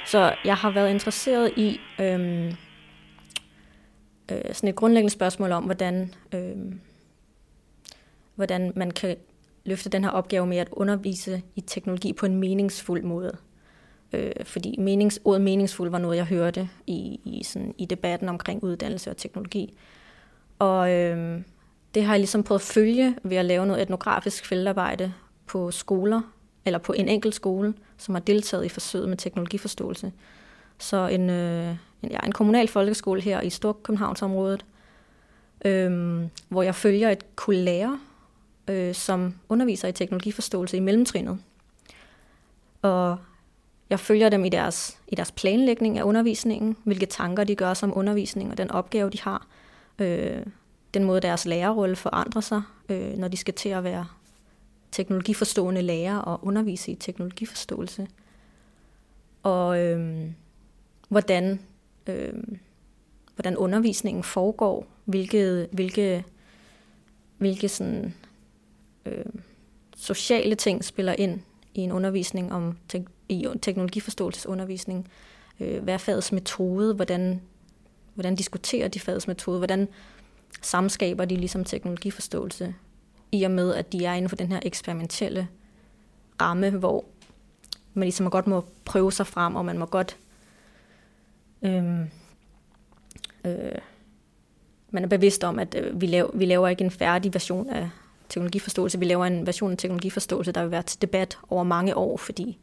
Så 0.09 0.35
jeg 0.45 0.57
har 0.57 0.71
været 0.71 0.91
interesseret 0.91 1.53
i 1.57 1.81
øhm, 2.01 2.47
øh, 4.33 4.41
sådan 4.53 4.69
et 4.69 4.77
grundlæggende 4.77 5.13
spørgsmål 5.13 5.53
om, 5.53 5.65
hvordan, 5.65 6.15
øhm, 6.35 6.81
hvordan 8.35 8.73
man 8.77 8.91
kan 8.91 9.17
løfte 9.65 9.91
den 9.91 10.05
her 10.05 10.11
opgave 10.11 10.47
med 10.47 10.57
at 10.57 10.69
undervise 10.73 11.43
i 11.57 11.61
teknologi 11.61 12.13
på 12.13 12.27
en 12.27 12.37
meningsfuld 12.37 13.03
måde. 13.03 13.37
Øh, 14.13 14.33
fordi 14.45 14.77
menings, 14.79 15.21
ordet 15.25 15.41
meningsfuld 15.41 15.91
var 15.91 15.99
noget, 15.99 16.17
jeg 16.17 16.25
hørte 16.25 16.69
i, 16.87 17.21
i, 17.25 17.45
sådan, 17.45 17.75
i 17.79 17.85
debatten 17.85 18.29
omkring 18.29 18.65
uddannelse 18.65 19.11
og 19.11 19.17
teknologi. 19.17 19.79
Og 20.59 20.93
øh, 20.93 21.41
det 21.95 22.05
har 22.05 22.15
jeg 22.15 22.21
ligesom 22.21 22.43
prøvet 22.43 22.61
at 22.61 22.67
følge 22.67 23.17
ved 23.23 23.37
at 23.37 23.45
lave 23.45 23.67
noget 23.67 23.83
etnografisk 23.83 24.47
feltarbejde 24.47 25.13
på 25.47 25.71
skoler, 25.71 26.21
eller 26.65 26.79
på 26.79 26.93
en 26.93 27.09
enkelt 27.09 27.35
skole, 27.35 27.75
som 27.99 28.15
har 28.15 28.21
deltaget 28.21 28.65
i 28.65 28.69
forsøget 28.69 29.09
med 29.09 29.17
teknologiforståelse. 29.17 30.13
Så 30.79 31.07
en, 31.07 31.31
øh, 31.31 31.77
en, 32.03 32.11
ja, 32.11 32.19
en 32.27 32.33
kommunal 32.33 32.69
folkeskole 32.69 33.21
her 33.21 33.41
i 33.41 33.51
Storkøbenhavnsområdet, 33.51 34.65
øh, 35.65 36.23
hvor 36.49 36.63
jeg 36.63 36.75
følger 36.75 37.11
et 37.11 37.37
kolleger, 37.37 37.99
øh, 38.69 38.95
som 38.95 39.35
underviser 39.49 39.89
i 39.89 39.93
teknologiforståelse 39.93 40.77
i 40.77 40.81
mellemtrinnet. 40.81 41.39
Og 42.83 43.19
jeg 43.91 44.01
følger 44.01 44.29
dem 44.29 44.45
i 44.45 44.49
deres, 44.49 44.99
i 45.09 45.15
deres 45.15 45.33
planlægning 45.33 45.99
af 45.99 46.03
undervisningen, 46.03 46.77
hvilke 46.85 47.07
tanker 47.07 47.45
de 47.45 47.55
gør 47.55 47.75
som 47.75 47.99
undervisning 47.99 48.51
og 48.51 48.59
den 48.59 48.71
opgave, 48.71 49.11
de 49.11 49.21
har. 49.21 49.47
Øh, 49.99 50.47
den 50.95 51.05
måde, 51.05 51.21
deres 51.21 51.47
lærerrolle 51.47 51.97
forandrer 51.97 52.41
sig, 52.41 52.63
øh, 52.89 53.17
når 53.17 53.29
de 53.29 53.37
skal 53.37 53.55
til 53.55 53.69
at 53.69 53.85
være 53.85 54.07
teknologiforstående 54.93 55.83
lærer 55.83 56.17
og 56.17 56.45
undervise 56.47 56.93
i 56.93 56.95
teknologiforståelse. 56.95 58.07
Og 59.43 59.81
øhm, 59.81 60.35
hvordan, 61.09 61.61
øhm, 62.07 62.59
hvordan 63.35 63.57
undervisningen 63.57 64.23
foregår, 64.23 64.87
hvilke, 65.05 65.69
hvilke, 65.73 66.25
hvilke 67.39 67.69
sådan, 67.69 68.15
øhm, 69.07 69.41
sociale 69.97 70.55
ting 70.55 70.85
spiller 70.85 71.13
ind 71.13 71.41
i 71.75 71.81
en 71.81 71.93
undervisning 71.93 72.53
om 72.53 72.79
te- 72.89 73.05
i 73.29 73.47
teknologiforståelsesundervisning. 73.63 75.09
Øh, 75.61 75.83
hvad 75.83 75.95
er 75.95 75.99
fagets 75.99 76.33
metode? 76.33 76.95
Hvordan, 76.95 77.41
hvordan 78.15 78.37
diskuterer 78.37 78.89
de 78.89 79.01
fagets 79.01 79.29
metode? 79.29 79.59
Hvordan, 79.59 79.89
samskaber 80.63 81.25
de 81.25 81.37
ligesom 81.37 81.65
teknologiforståelse, 81.65 82.75
i 83.33 83.43
og 83.43 83.51
med, 83.51 83.75
at 83.75 83.93
de 83.93 84.05
er 84.05 84.15
inden 84.15 84.29
for 84.29 84.37
den 84.37 84.53
her 84.53 84.61
eksperimentelle 84.63 85.49
ramme, 86.43 86.71
hvor 86.71 87.05
man 87.95 88.05
ligesom 88.05 88.31
godt 88.31 88.47
må 88.47 88.65
prøve 88.85 89.13
sig 89.13 89.27
frem, 89.27 89.57
og 89.57 89.65
man 89.65 89.79
må 89.79 89.87
godt 89.87 90.17
øhm, 91.63 92.07
øh, 93.45 93.79
man 94.91 95.05
er 95.05 95.09
bevidst 95.09 95.45
om, 95.45 95.59
at 95.59 95.75
øh, 95.75 96.01
vi, 96.01 96.07
laver, 96.07 96.31
vi 96.35 96.45
laver 96.45 96.69
ikke 96.69 96.85
en 96.85 96.91
færdig 96.91 97.35
version 97.35 97.71
af 97.71 97.91
teknologiforståelse. 98.29 98.99
Vi 98.99 99.05
laver 99.05 99.27
en 99.27 99.47
version 99.47 99.73
af 99.73 99.79
teknologiforståelse, 99.79 100.53
der 100.53 100.63
vil 100.63 100.71
være 100.71 100.83
til 100.83 101.03
debat 101.03 101.39
over 101.49 101.63
mange 101.63 101.97
år, 101.97 102.17
fordi 102.17 102.59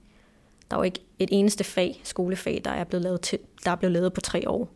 der 0.71 0.77
er 0.77 0.79
jo 0.79 0.83
ikke 0.83 0.99
et 1.19 1.29
eneste 1.31 1.63
fag, 1.63 2.01
skolefag, 2.03 2.61
der 2.65 2.71
er 2.71 2.83
blevet 2.83 3.03
lavet, 3.03 3.21
til, 3.21 3.39
der 3.65 3.71
er 3.71 3.75
blevet 3.75 3.93
lavet 3.93 4.13
på 4.13 4.21
tre 4.21 4.49
år, 4.49 4.69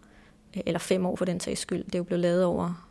øh, 0.55 0.63
eller 0.65 0.79
fem 0.79 1.05
år 1.05 1.15
for 1.15 1.25
den 1.25 1.39
sags 1.39 1.61
skyld. 1.61 1.83
Det 1.83 1.95
er 1.95 1.99
jo 1.99 2.03
blevet 2.03 2.21
lavet 2.21 2.45
over 2.45 2.87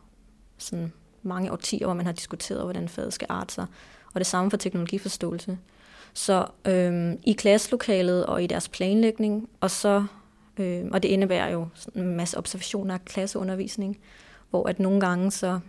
sådan 0.57 0.93
mange 1.23 1.51
årtier, 1.51 1.85
hvor 1.85 1.93
man 1.93 2.05
har 2.05 2.13
diskuteret, 2.13 2.63
hvordan 2.63 2.89
faget 2.89 3.13
skal 3.13 3.27
arte 3.29 3.53
sig. 3.53 3.65
Og 4.13 4.19
det 4.19 4.27
samme 4.27 4.49
for 4.49 4.57
teknologiforståelse. 4.57 5.57
Så 6.13 6.45
øhm, 6.65 7.19
i 7.23 7.33
klasselokalet 7.33 8.25
og 8.25 8.43
i 8.43 8.47
deres 8.47 8.69
planlægning, 8.69 9.49
og 9.61 9.71
så 9.71 10.05
øh, 10.57 10.85
og 10.91 11.03
det 11.03 11.09
indebærer 11.09 11.49
jo 11.51 11.67
en 11.95 12.15
masse 12.15 12.37
observationer 12.37 12.93
af 12.93 13.05
klasseundervisning, 13.05 13.99
hvor 14.49 14.69
at 14.69 14.79
nogle 14.79 14.99
gange 14.99 15.31
så 15.31 15.59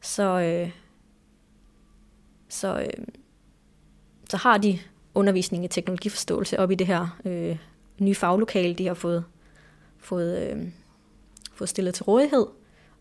så 0.00 0.40
øh, 0.40 0.70
så, 2.54 2.80
øh, 2.80 3.04
så 4.30 4.36
har 4.36 4.58
de 4.58 4.78
undervisning 5.14 5.64
i 5.64 5.68
teknologiforståelse 5.68 6.58
op 6.58 6.70
i 6.70 6.74
det 6.74 6.86
her 6.86 7.18
øh, 7.24 7.58
nye 7.98 8.14
faglokale, 8.14 8.74
de 8.74 8.86
har 8.86 8.94
fået, 8.94 9.24
fået, 9.98 10.38
øh, 10.38 10.68
fået 11.54 11.68
stillet 11.68 11.94
til 11.94 12.04
rådighed 12.04 12.46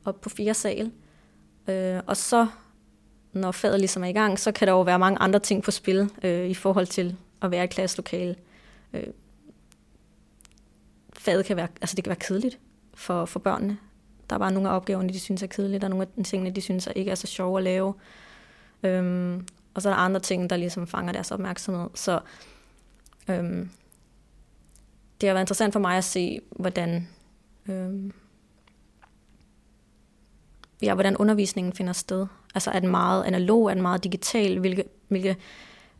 op 0.05 0.21
på 0.21 0.29
fire 0.29 0.53
sal. 0.53 0.91
Øh, 1.67 2.01
og 2.07 2.17
så, 2.17 2.47
når 3.33 3.51
faget 3.51 3.79
ligesom 3.79 4.03
er 4.03 4.07
i 4.07 4.13
gang, 4.13 4.39
så 4.39 4.51
kan 4.51 4.67
der 4.67 4.73
jo 4.73 4.81
være 4.81 4.99
mange 4.99 5.19
andre 5.19 5.39
ting 5.39 5.63
på 5.63 5.71
spil 5.71 6.09
øh, 6.23 6.45
i 6.45 6.53
forhold 6.53 6.87
til 6.87 7.15
at 7.41 7.51
være 7.51 7.63
i 7.63 7.67
klasselokale. 7.67 8.35
Øh, 8.93 9.03
faget 11.13 11.45
kan 11.45 11.57
være, 11.57 11.67
altså 11.81 11.95
det 11.95 12.03
kan 12.03 12.09
være 12.09 12.19
kedeligt 12.19 12.59
for, 12.93 13.25
for 13.25 13.39
børnene. 13.39 13.77
Der 14.29 14.35
er 14.35 14.39
bare 14.39 14.51
nogle 14.51 14.69
af 14.69 14.75
opgaverne, 14.75 15.09
de 15.09 15.19
synes 15.19 15.43
er 15.43 15.47
kedelige, 15.47 15.79
der 15.79 15.85
er 15.85 15.89
nogle 15.89 16.07
af 16.17 16.23
tingene, 16.23 16.49
de 16.49 16.61
synes 16.61 16.87
er 16.87 16.91
ikke 16.91 17.11
er 17.11 17.15
så 17.15 17.27
sjove 17.27 17.57
at 17.57 17.63
lave. 17.63 17.93
Øhm, 18.83 19.47
og 19.73 19.81
så 19.81 19.89
er 19.89 19.93
der 19.93 20.01
andre 20.01 20.19
ting, 20.19 20.49
der 20.49 20.57
ligesom 20.57 20.87
fanger 20.87 21.13
deres 21.13 21.31
opmærksomhed. 21.31 21.89
Så 21.95 22.19
øhm, 23.27 23.69
det 25.21 25.29
har 25.29 25.33
været 25.33 25.43
interessant 25.43 25.73
for 25.73 25.79
mig 25.79 25.97
at 25.97 26.03
se, 26.03 26.39
hvordan, 26.51 27.07
øhm, 27.69 28.13
ja, 30.83 30.93
hvordan 30.93 31.17
undervisningen 31.17 31.73
finder 31.73 31.93
sted. 31.93 32.25
Altså 32.55 32.71
er 32.71 32.79
den 32.79 32.89
meget 32.89 33.23
analog, 33.23 33.69
er 33.69 33.73
den 33.73 33.81
meget 33.81 34.03
digital, 34.03 34.59
hvilke, 34.59 34.83
hvilke 35.07 35.35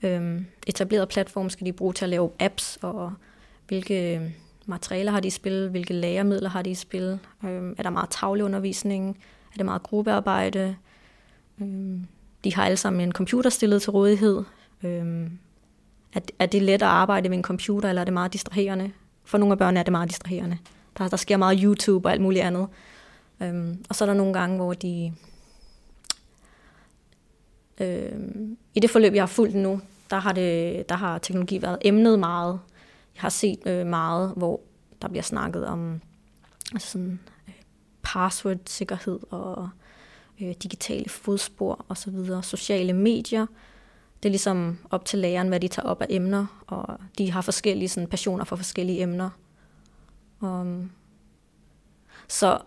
øhm, 0.01 0.45
etablerede 0.67 1.07
platforme 1.07 1.49
skal 1.49 1.67
de 1.67 1.73
bruge 1.73 1.93
til 1.93 2.05
at 2.05 2.09
lave 2.09 2.31
apps, 2.39 2.77
og 2.81 3.13
hvilke 3.67 4.15
øhm, 4.15 4.31
materialer 4.65 5.11
har 5.11 5.19
de 5.19 5.27
i 5.27 5.31
spil, 5.31 5.69
hvilke 5.69 5.93
læremidler 5.93 6.49
har 6.49 6.61
de 6.61 6.69
i 6.69 6.75
spil, 6.75 7.19
øhm, 7.43 7.75
er 7.77 7.83
der 7.83 7.89
meget 7.89 8.09
tavleundervisning, 8.09 9.17
er 9.53 9.57
det 9.57 9.65
meget 9.65 9.83
gruppearbejde, 9.83 10.75
øhm, 11.61 12.07
de 12.43 12.55
har 12.55 12.65
alle 12.65 12.77
sammen 12.77 13.01
en 13.01 13.11
computer 13.11 13.49
stillet 13.49 13.81
til 13.81 13.91
rådighed. 13.91 14.43
Øhm, 14.83 15.31
er, 16.13 16.19
er 16.39 16.45
det 16.45 16.61
let 16.61 16.73
at 16.73 16.81
arbejde 16.81 17.29
med 17.29 17.37
en 17.37 17.43
computer, 17.43 17.89
eller 17.89 18.01
er 18.01 18.05
det 18.05 18.13
meget 18.13 18.33
distraherende? 18.33 18.91
For 19.25 19.37
nogle 19.37 19.51
af 19.51 19.57
børnene 19.57 19.79
er 19.79 19.83
det 19.83 19.91
meget 19.91 20.09
distraherende. 20.09 20.57
Der, 20.97 21.07
der 21.07 21.17
sker 21.17 21.37
meget 21.37 21.59
YouTube 21.63 22.07
og 22.07 22.11
alt 22.11 22.21
muligt 22.21 22.45
andet. 22.45 22.67
Øhm, 23.43 23.86
og 23.89 23.95
så 23.95 24.03
er 24.03 24.06
der 24.06 24.13
nogle 24.13 24.34
gange, 24.34 24.56
hvor 24.56 24.73
de... 24.73 25.13
Øhm, 27.82 28.58
I 28.73 28.79
det 28.79 28.89
forløb, 28.89 29.13
jeg 29.13 29.21
har 29.21 29.27
fulgt 29.27 29.56
nu, 29.56 29.82
der 30.10 30.19
har, 30.19 30.34
det, 30.34 30.89
der 30.89 30.95
har 30.95 31.17
teknologi 31.17 31.62
været 31.62 31.77
emnet 31.82 32.19
meget. 32.19 32.60
Jeg 33.15 33.21
har 33.21 33.29
set 33.29 33.60
øh, 33.65 33.88
meget, 33.88 34.34
hvor 34.38 34.60
der 35.01 35.08
bliver 35.08 35.23
snakket 35.23 35.65
om 35.65 36.01
altså 36.73 36.91
sådan, 36.91 37.19
øh, 37.47 37.53
password-sikkerhed 38.03 39.19
og 39.29 39.69
øh, 40.41 40.53
digitale 40.63 41.10
fodspor 41.10 41.86
osv., 41.89 42.41
sociale 42.41 42.93
medier. 42.93 43.45
Det 44.23 44.29
er 44.29 44.32
ligesom 44.32 44.77
op 44.89 45.06
til 45.06 45.19
læreren, 45.19 45.47
hvad 45.47 45.60
de 45.60 45.67
tager 45.67 45.88
op 45.89 46.01
af 46.01 46.08
emner, 46.10 46.63
og 46.67 46.97
de 47.17 47.32
har 47.32 47.41
forskellige 47.41 47.89
sådan, 47.89 48.10
passioner 48.10 48.43
for 48.43 48.56
forskellige 48.56 49.01
emner. 49.01 49.29
Um, 50.41 50.91
så 52.27 52.60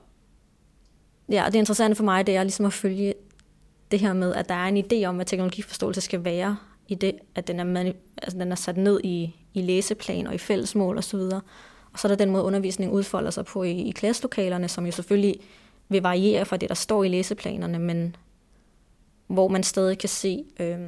ja, 1.29 1.45
det 1.47 1.55
interessante 1.55 1.97
for 1.97 2.05
mig, 2.05 2.27
det 2.27 2.37
er 2.37 2.43
ligesom 2.43 2.67
at 2.67 2.73
følge 2.73 3.15
det 3.91 4.01
her 4.01 4.13
med, 4.13 4.35
at 4.35 4.49
der 4.49 4.55
er 4.55 4.67
en 4.69 4.85
idé 4.85 5.07
om, 5.07 5.15
hvad 5.15 5.27
teknologiforståelse 5.27 6.01
skal 6.01 6.25
være, 6.25 6.57
i 6.89 6.95
det, 6.95 7.19
at 7.35 7.47
den 7.47 7.77
er, 7.77 7.93
altså, 8.23 8.39
den 8.39 8.53
er 8.53 8.57
sat 8.57 8.77
ned 8.77 9.01
i, 9.05 9.37
i 9.55 9.63
læseplan 9.63 10.27
og 10.27 10.35
i 10.35 10.39
fællesmål 10.39 10.99
osv. 10.99 11.17
Og, 11.17 11.43
og 11.93 11.99
så 11.99 12.09
er 12.09 12.09
der 12.09 12.17
den 12.17 12.31
måde, 12.31 12.45
undervisningen 12.45 12.97
udfolder 12.97 13.31
sig 13.31 13.45
på 13.45 13.63
i, 13.63 13.71
i 13.71 13.91
klasselokalerne, 13.91 14.69
som 14.69 14.87
jo 14.87 14.93
selvfølgelig 14.93 15.41
vil 15.89 16.03
variere 16.03 16.45
fra 16.45 16.57
det, 16.57 16.69
der 16.69 16.75
står 16.75 17.05
i 17.05 17.09
læseplanerne, 17.09 17.79
men 17.79 18.17
hvor 19.27 19.49
man 19.49 19.63
stadig 19.63 19.99
kan 19.99 20.09
se 20.09 20.45
øh, 20.61 20.79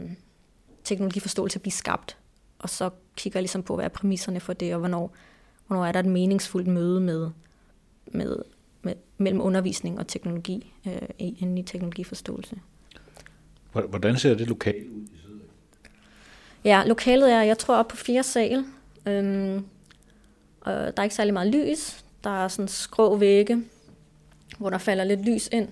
teknologiforståelse 0.84 1.58
blive 1.58 1.72
skabt, 1.72 2.16
og 2.58 2.68
så 2.70 2.90
kigger 3.16 3.38
jeg 3.38 3.42
ligesom 3.42 3.62
på, 3.62 3.74
hvad 3.74 3.84
er 3.84 3.88
præmisserne 3.88 4.40
for 4.40 4.52
det, 4.52 4.74
og 4.74 4.78
hvornår, 4.78 5.14
hvornår 5.66 5.86
er 5.86 5.92
der 5.92 6.00
et 6.00 6.06
meningsfuldt 6.06 6.68
møde 6.68 7.00
med, 7.00 7.30
med, 8.06 8.36
mellem 9.18 9.40
undervisning 9.40 9.98
og 9.98 10.06
teknologi 10.06 10.72
øh, 10.86 11.08
inden 11.18 11.58
i 11.58 11.62
teknologiforståelse. 11.62 12.56
Hvordan 13.72 14.16
ser 14.16 14.34
det 14.34 14.46
lokalt 14.46 14.88
ud? 14.88 15.06
Ja, 16.64 16.82
lokalet 16.86 17.32
er, 17.32 17.42
jeg 17.42 17.58
tror, 17.58 17.76
op 17.76 17.88
på 17.88 17.96
fire 17.96 18.22
sal. 18.22 18.64
Øhm, 19.06 19.64
og 20.60 20.72
der 20.72 20.92
er 20.96 21.02
ikke 21.02 21.14
særlig 21.14 21.34
meget 21.34 21.54
lys. 21.54 22.04
Der 22.24 22.44
er 22.44 22.48
sådan 22.48 22.68
skrå 22.68 23.16
vægge 23.16 23.64
hvor 24.58 24.70
der 24.70 24.78
falder 24.78 25.04
lidt 25.04 25.20
lys 25.20 25.48
ind. 25.52 25.68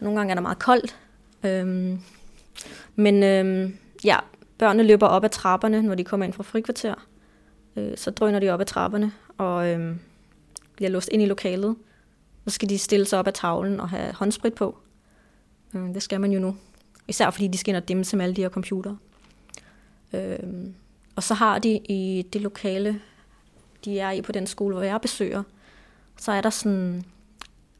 Nogle 0.00 0.18
gange 0.18 0.30
er 0.30 0.34
der 0.34 0.42
meget 0.42 0.58
koldt. 0.58 0.96
Øhm, 1.44 2.00
men 2.96 3.22
øhm, 3.22 3.78
ja, 4.04 4.16
børnene 4.58 4.82
løber 4.82 5.06
op 5.06 5.24
ad 5.24 5.30
trapperne, 5.30 5.82
når 5.82 5.94
de 5.94 6.04
kommer 6.04 6.26
ind 6.26 6.32
fra 6.32 6.42
frikvarter. 6.42 6.94
Øh, 7.76 7.96
så 7.96 8.10
drøner 8.10 8.38
de 8.38 8.50
op 8.50 8.60
ad 8.60 8.66
trapperne 8.66 9.12
og 9.38 9.68
øhm, 9.68 9.98
bliver 10.76 10.90
låst 10.90 11.08
ind 11.12 11.22
i 11.22 11.26
lokalet. 11.26 11.76
Så 12.44 12.50
skal 12.50 12.68
de 12.68 12.78
stille 12.78 13.06
sig 13.06 13.18
op 13.18 13.26
af 13.26 13.34
tavlen 13.34 13.80
og 13.80 13.88
have 13.88 14.12
håndsprit 14.12 14.54
på. 14.54 14.78
Øh, 15.74 15.94
det 15.94 16.02
skal 16.02 16.20
man 16.20 16.32
jo 16.32 16.40
nu. 16.40 16.56
Især 17.08 17.30
fordi 17.30 17.48
de 17.48 17.58
skal 17.58 17.70
ind 17.70 17.82
og 17.82 17.88
dimse 17.88 18.16
med 18.16 18.24
alle 18.24 18.36
de 18.36 18.42
her 18.42 18.48
computer. 18.48 18.96
Øhm, 20.12 20.74
og 21.16 21.22
så 21.22 21.34
har 21.34 21.58
de 21.58 21.80
i 21.88 22.26
det 22.32 22.40
lokale, 22.40 23.00
de 23.84 23.98
er 23.98 24.10
i 24.10 24.22
på 24.22 24.32
den 24.32 24.46
skole, 24.46 24.74
hvor 24.74 24.82
jeg 24.82 25.00
besøger, 25.00 25.42
så 26.16 26.32
er 26.32 26.40
der 26.40 26.50
sådan 26.50 27.04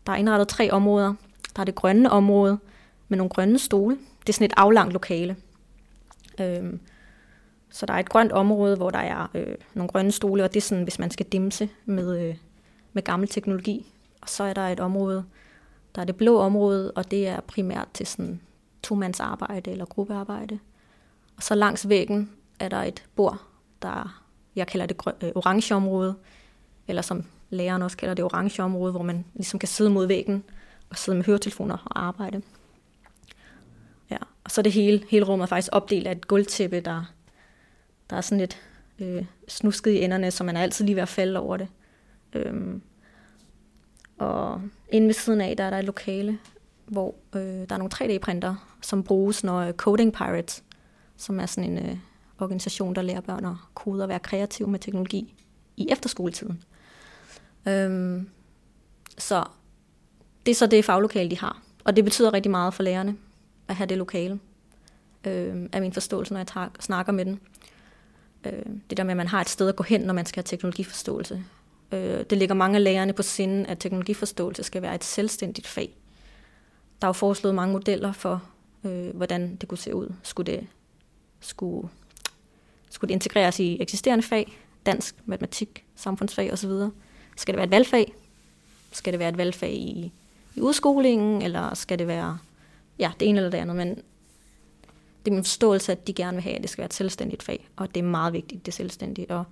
der 0.07 0.13
er 0.13 0.17
indrettet 0.17 0.49
tre 0.49 0.71
områder. 0.71 1.15
Der 1.57 1.61
er 1.61 1.65
det 1.65 1.75
grønne 1.75 2.11
område 2.11 2.59
med 3.09 3.19
nogle 3.19 3.31
grønne 3.31 3.59
stole. 3.59 3.99
Det 4.21 4.29
er 4.29 4.33
sådan 4.33 4.45
et 4.45 4.53
aflangt 4.57 4.93
lokale. 4.93 5.37
Øhm, 6.41 6.81
så 7.71 7.87
der 7.87 7.95
er 7.95 7.99
et 7.99 8.09
grønt 8.09 8.33
område, 8.33 8.77
hvor 8.77 8.91
der 8.91 8.99
er 8.99 9.27
øh, 9.35 9.55
nogle 9.75 9.89
grønne 9.89 10.13
stole, 10.13 10.45
og 10.45 10.55
det 10.55 10.61
er 10.61 10.65
sådan, 10.65 10.85
hvis 10.85 10.99
man 10.99 11.11
skal 11.11 11.27
dimse 11.27 11.69
med, 11.85 12.21
øh, 12.21 12.37
med 12.93 13.03
gammel 13.03 13.29
teknologi. 13.29 13.93
Og 14.21 14.29
så 14.29 14.45
er 14.45 14.53
der 14.53 14.69
et 14.69 14.81
område, 14.81 15.25
der 15.95 16.01
er 16.01 16.07
det 16.07 16.17
blå 16.17 16.39
område, 16.39 16.93
og 16.93 17.11
det 17.11 17.29
er 17.29 17.41
primært 17.41 17.89
til 17.95 18.07
sådan 18.07 18.41
tomands 18.83 19.21
arbejde 19.21 19.71
eller 19.71 19.85
gruppearbejde. 19.85 20.59
Og 21.37 21.43
så 21.43 21.55
langs 21.55 21.89
væggen 21.89 22.31
er 22.59 22.69
der 22.69 22.83
et 22.83 23.05
bord, 23.17 23.43
der 23.83 24.25
jeg 24.57 24.67
kalder 24.67 24.87
det 24.87 24.97
øh, 25.23 25.31
orange 25.35 25.75
område, 25.75 26.15
eller 26.89 27.03
som 27.03 27.25
læreren 27.51 27.83
også 27.83 27.97
kalder 27.97 28.15
det 28.15 28.25
orange 28.25 28.63
område, 28.63 28.93
hvor 28.93 29.03
man 29.03 29.25
ligesom 29.35 29.59
kan 29.59 29.69
sidde 29.69 29.91
mod 29.91 30.07
væggen 30.07 30.45
og 30.91 30.99
sidde 30.99 31.19
med 31.19 31.25
høretelefoner 31.25 31.77
og 31.85 32.07
arbejde. 32.07 32.43
Ja, 34.11 34.17
og 34.45 34.51
så 34.51 34.61
er 34.61 34.63
det 34.63 34.73
hele, 34.73 35.05
hele 35.09 35.25
rummet 35.25 35.43
er 35.43 35.49
faktisk 35.49 35.69
opdelt 35.73 36.07
af 36.07 36.13
et 36.13 36.29
gulvtæppe, 36.29 36.81
der, 36.81 37.05
der 38.11 38.17
er 38.17 38.21
sådan 38.21 38.39
lidt 38.39 38.63
øh, 38.99 39.25
snusket 39.49 39.91
i 39.91 40.05
enderne, 40.05 40.31
så 40.31 40.45
man 40.45 40.57
er 40.57 40.63
altid 40.63 40.85
lige 40.85 40.97
ved 40.97 41.03
at 41.03 41.09
falde 41.09 41.41
over 41.41 41.57
det. 41.57 41.69
Øhm, 42.33 42.83
og 44.19 44.63
inde 44.89 45.07
ved 45.07 45.15
siden 45.15 45.41
af, 45.41 45.57
der 45.57 45.65
er 45.65 45.71
der 45.71 45.79
et 45.79 45.85
lokale, 45.85 46.39
hvor 46.87 47.15
øh, 47.35 47.41
der 47.43 47.75
er 47.75 47.79
nogle 47.79 47.91
3D-printer, 47.95 48.55
som 48.83 49.03
bruges, 49.05 49.45
når 49.45 49.59
øh, 49.59 49.73
Coding 49.73 50.13
Pirates, 50.13 50.65
som 51.17 51.41
er 51.41 51.47
sådan 51.47 51.71
en 51.71 51.79
øh, 51.79 51.97
organisation, 52.41 52.95
der 52.95 53.03
lærer 53.03 53.21
børn 53.21 53.45
at 53.45 53.55
kode 53.75 54.03
og 54.03 54.09
være 54.09 54.19
kreative 54.19 54.69
med 54.69 54.79
teknologi 54.79 55.35
i 55.77 55.89
efterskoletiden. 55.91 56.63
Øhm, 57.69 58.29
så 59.19 59.45
det 60.47 60.51
er 60.51 60.57
så 60.57 60.67
det 60.67 60.85
faglokale, 60.85 61.31
de 61.31 61.39
har. 61.39 61.63
Og 61.85 61.97
det 61.97 62.05
betyder 62.05 62.33
rigtig 62.33 62.51
meget 62.51 62.75
for 62.75 62.83
lærerne 62.83 63.17
at 63.69 63.77
have 63.77 63.87
det 63.87 63.99
lokale, 63.99 64.41
øh, 65.27 65.69
af 65.73 65.81
min 65.81 65.93
forståelse, 65.93 66.33
når 66.35 66.41
jeg 66.41 66.71
snakker 66.81 67.13
med 67.13 67.25
dem. 67.25 67.39
Øh, 68.47 68.67
det 68.91 68.97
der 68.97 69.05
med, 69.05 69.11
at 69.11 69.17
man 69.17 69.29
har 69.29 69.41
et 69.41 69.49
sted 69.49 69.69
at 69.69 69.77
gå 69.77 69.83
hen, 69.83 70.01
når 70.01 70.15
man 70.15 70.27
skal 70.27 70.41
have 70.41 70.47
teknologiforståelse. 70.47 71.45
Øh, 71.93 72.25
det 72.31 72.39
ligger 72.39 72.55
mange 72.55 72.77
af 72.77 72.85
lærerne 72.85 73.13
på 73.13 73.23
sinden, 73.23 73.67
at 73.67 73.79
teknologiforståelse 73.79 74.63
skal 74.63 74.83
være 74.83 74.95
et 74.95 75.05
selvstændigt 75.05 75.67
fag. 75.67 75.95
der 77.01 77.07
er 77.07 77.09
jo 77.09 77.13
foreslået 77.13 77.55
mange 77.55 77.73
modeller 77.73 78.13
for, 78.13 78.43
øh, 78.85 79.17
hvordan 79.17 79.57
det 79.57 79.69
kunne 79.69 79.79
se 79.79 79.95
ud. 79.95 80.13
Skulle 80.23 80.53
det, 80.53 80.67
skulle, 81.41 81.89
skulle 82.91 83.09
det 83.09 83.15
integreres 83.15 83.61
i 83.61 83.83
eksisterende 83.83 84.25
fag, 84.25 84.59
dansk, 84.87 85.15
matematik, 85.25 85.85
samfundsfag 85.97 86.53
osv.? 86.53 86.71
Skal 87.37 87.55
det 87.55 87.57
være 87.57 87.65
et 87.65 87.71
valgfag? 87.71 88.15
Skal 88.93 89.13
det 89.13 89.21
være 89.21 89.29
et 89.29 89.39
valgfag 89.39 89.73
i, 89.73 90.13
i 90.55 90.61
udskolingen, 90.61 91.43
eller 91.43 91.75
skal 91.75 91.99
det 91.99 92.07
være 92.07 92.39
ja, 92.99 93.13
det 93.21 93.29
ene 93.29 93.39
eller 93.39 93.51
det 93.51 93.59
andet? 93.59 93.77
Men 93.77 93.89
det 95.25 95.31
er 95.31 95.35
min 95.35 95.45
forståelse, 95.45 95.93
at 95.93 96.07
de 96.07 96.13
gerne 96.13 96.35
vil 96.35 96.43
have, 96.43 96.57
at 96.57 96.63
det 96.63 96.71
skal 96.71 96.83
være 96.83 96.87
et 96.87 96.95
selvstændigt 96.95 97.43
fag, 97.43 97.69
og 97.77 97.95
det 97.95 98.01
er 98.01 98.05
meget 98.05 98.33
vigtigt, 98.33 98.67
det 98.67 98.75
selvstændige. 98.75 99.31
Og 99.31 99.45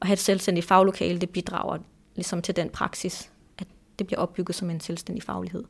at 0.00 0.06
have 0.06 0.12
et 0.12 0.18
selvstændigt 0.18 0.66
faglokale, 0.66 1.18
det 1.18 1.30
bidrager 1.30 1.78
ligesom 2.16 2.42
til 2.42 2.56
den 2.56 2.70
praksis, 2.70 3.30
at 3.58 3.66
det 3.98 4.06
bliver 4.06 4.20
opbygget 4.20 4.56
som 4.56 4.70
en 4.70 4.80
selvstændig 4.80 5.22
faglighed. 5.22 5.64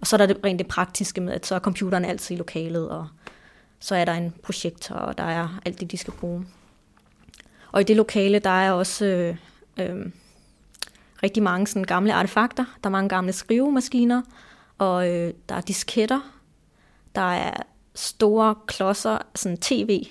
Og 0.00 0.06
så 0.06 0.16
er 0.16 0.18
der 0.18 0.26
det 0.26 0.44
rent 0.44 0.58
det 0.58 0.66
praktiske 0.66 1.20
med, 1.20 1.32
at 1.32 1.46
så 1.46 1.54
er 1.54 1.58
computeren 1.58 2.04
altid 2.04 2.34
i 2.34 2.38
lokalet, 2.38 2.88
og 2.88 3.08
så 3.80 3.94
er 3.94 4.04
der 4.04 4.12
en 4.12 4.34
projektor, 4.42 4.94
og 4.94 5.18
der 5.18 5.24
er 5.24 5.60
alt 5.64 5.80
det, 5.80 5.90
de 5.90 5.96
skal 5.96 6.14
bruge. 6.14 6.46
Og 7.72 7.80
i 7.80 7.84
det 7.84 7.96
lokale, 7.96 8.38
der 8.38 8.50
er 8.50 8.72
også 8.72 9.04
øh, 9.04 9.36
øh, 9.80 10.06
rigtig 11.22 11.42
mange 11.42 11.66
sådan 11.66 11.84
gamle 11.84 12.14
artefakter. 12.14 12.64
Der 12.64 12.88
er 12.88 12.92
mange 12.92 13.08
gamle 13.08 13.32
skrivemaskiner, 13.32 14.22
og 14.78 15.08
øh, 15.08 15.34
der 15.48 15.54
er 15.54 15.60
disketter. 15.60 16.20
Der 17.14 17.32
er 17.32 17.62
store 17.94 18.54
klodser, 18.66 19.18
sådan 19.34 19.58
tv, 19.58 20.06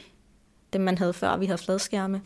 dem 0.73 0.81
man 0.81 0.97
havde 0.97 1.13
før, 1.13 1.37
vi 1.37 1.45
havde 1.45 1.57
fladskærme. 1.57 2.21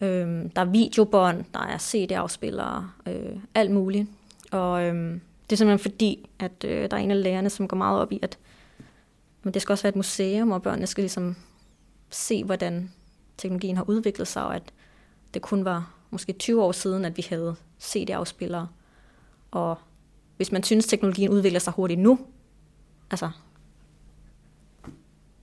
Øhm, 0.00 0.50
der 0.50 0.60
er 0.60 0.64
videobånd, 0.64 1.44
der 1.54 1.60
er 1.60 1.78
CD-afspillere, 1.78 2.90
øh, 3.06 3.36
alt 3.54 3.70
muligt. 3.70 4.08
Og 4.50 4.82
øhm, 4.82 5.20
det 5.50 5.52
er 5.52 5.56
simpelthen 5.56 5.90
fordi, 5.90 6.28
at 6.38 6.64
øh, 6.64 6.90
der 6.90 6.96
er 6.96 7.00
en 7.00 7.10
af 7.10 7.22
lærerne, 7.22 7.50
som 7.50 7.68
går 7.68 7.76
meget 7.76 8.00
op 8.00 8.12
i, 8.12 8.18
at 8.22 8.38
men 9.42 9.54
det 9.54 9.62
skal 9.62 9.72
også 9.72 9.82
være 9.82 9.88
et 9.88 9.96
museum, 9.96 10.50
og 10.50 10.62
børnene 10.62 10.86
skal 10.86 11.02
ligesom 11.02 11.36
se, 12.10 12.44
hvordan 12.44 12.90
teknologien 13.36 13.76
har 13.76 13.84
udviklet 13.88 14.28
sig, 14.28 14.44
og 14.44 14.56
at 14.56 14.62
det 15.34 15.42
kun 15.42 15.64
var 15.64 15.94
måske 16.10 16.32
20 16.32 16.62
år 16.62 16.72
siden, 16.72 17.04
at 17.04 17.16
vi 17.16 17.26
havde 17.28 17.56
CD-afspillere. 17.80 18.68
Og 19.50 19.78
hvis 20.36 20.52
man 20.52 20.62
synes, 20.62 20.86
teknologien 20.86 21.30
udvikler 21.30 21.60
sig 21.60 21.72
hurtigt 21.72 22.00
nu, 22.00 22.18
altså, 23.10 23.30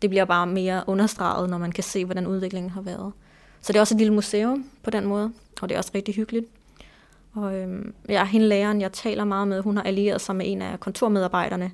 det 0.02 0.10
bliver 0.10 0.26
bare 0.26 0.48
mere 0.48 0.84
understreget, 0.88 1.50
når 1.50 1.58
man 1.58 1.72
kan 1.72 1.84
se, 1.84 2.06
hvordan 2.06 2.28
udviklingen 2.28 2.70
har 2.70 2.82
været. 2.82 3.14
Så 3.62 3.74
det 3.74 3.76
er 3.76 3.82
også 3.82 3.96
et 3.96 4.00
lille 4.00 4.14
museum 4.14 4.70
på 4.84 4.90
den 4.90 5.06
måde, 5.06 5.32
og 5.62 5.70
det 5.70 5.76
er 5.76 5.80
også 5.80 5.92
rigtig 5.96 6.16
hyggeligt. 6.16 6.46
Og 7.34 7.56
øhm, 7.56 7.94
ja, 8.10 8.26
hende 8.26 8.48
læreren, 8.48 8.82
jeg 8.82 8.92
taler 8.92 9.24
meget 9.24 9.48
med, 9.48 9.62
hun 9.62 9.78
har 9.78 9.84
allieret 9.84 10.22
sig 10.22 10.36
med 10.36 10.52
en 10.52 10.62
af 10.62 10.80
kontormedarbejderne, 10.80 11.72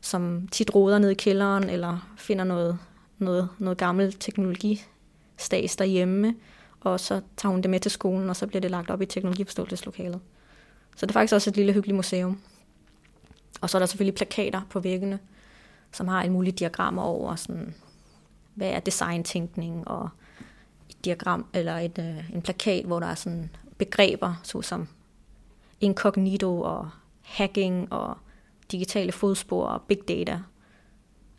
som 0.00 0.48
tit 0.52 0.74
roder 0.74 0.98
ned 0.98 1.10
i 1.10 1.14
kælderen, 1.14 1.70
eller 1.70 2.14
finder 2.18 2.44
noget, 2.44 2.78
noget, 3.18 3.48
noget 3.58 3.78
gammel 3.78 4.12
teknologistas 4.12 5.76
derhjemme, 5.78 6.34
og 6.80 7.00
så 7.00 7.20
tager 7.36 7.50
hun 7.50 7.62
det 7.62 7.70
med 7.70 7.80
til 7.80 7.90
skolen, 7.90 8.28
og 8.28 8.36
så 8.36 8.46
bliver 8.46 8.60
det 8.60 8.70
lagt 8.70 8.90
op 8.90 9.02
i 9.02 9.06
teknologiforståelseslokalet. 9.06 10.20
Så 10.96 11.06
det 11.06 11.10
er 11.10 11.12
faktisk 11.12 11.34
også 11.34 11.50
et 11.50 11.56
lille 11.56 11.72
hyggeligt 11.72 11.96
museum. 11.96 12.40
Og 13.60 13.70
så 13.70 13.76
er 13.76 13.78
der 13.78 13.86
selvfølgelig 13.86 14.14
plakater 14.14 14.60
på 14.70 14.80
væggene, 14.80 15.18
som 15.92 16.08
har 16.08 16.20
alle 16.20 16.32
mulige 16.32 16.52
diagrammer 16.52 17.02
over, 17.02 17.34
sådan, 17.34 17.74
hvad 18.54 18.68
er 18.68 18.80
designtænkning, 18.80 19.88
og 19.88 20.08
et 20.90 21.04
diagram, 21.04 21.46
eller 21.54 21.76
et, 21.76 21.98
øh, 21.98 22.34
en 22.34 22.42
plakat, 22.42 22.84
hvor 22.84 23.00
der 23.00 23.06
er 23.06 23.14
sådan 23.14 23.50
begreber, 23.78 24.40
såsom 24.42 24.88
incognito 25.80 26.60
og 26.60 26.90
hacking 27.22 27.92
og 27.92 28.16
digitale 28.72 29.12
fodspor 29.12 29.66
og 29.66 29.82
big 29.82 30.08
data. 30.08 30.38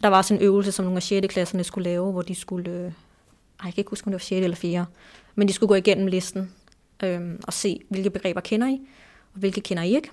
Der 0.03 0.07
var 0.07 0.21
sådan 0.21 0.41
en 0.41 0.45
øvelse, 0.45 0.71
som 0.71 0.85
nogle 0.85 0.97
af 0.97 1.03
6. 1.03 1.27
klasserne 1.27 1.63
skulle 1.63 1.89
lave, 1.89 2.11
hvor 2.11 2.21
de 2.21 2.35
skulle, 2.35 2.71
øh, 2.71 2.81
ej, 2.85 2.91
jeg 3.63 3.73
kan 3.73 3.81
ikke 3.81 3.89
huske, 3.89 4.07
om 4.07 4.11
det 4.11 4.15
var 4.15 4.19
6. 4.19 4.43
eller 4.43 4.57
4. 4.57 4.85
Men 5.35 5.47
de 5.47 5.53
skulle 5.53 5.67
gå 5.67 5.75
igennem 5.75 6.07
listen 6.07 6.51
øh, 7.03 7.39
og 7.43 7.53
se, 7.53 7.79
hvilke 7.89 8.09
begreber 8.09 8.41
kender 8.41 8.67
I, 8.67 8.81
og 9.33 9.39
hvilke 9.39 9.61
kender 9.61 9.83
I 9.83 9.95
ikke. 9.95 10.09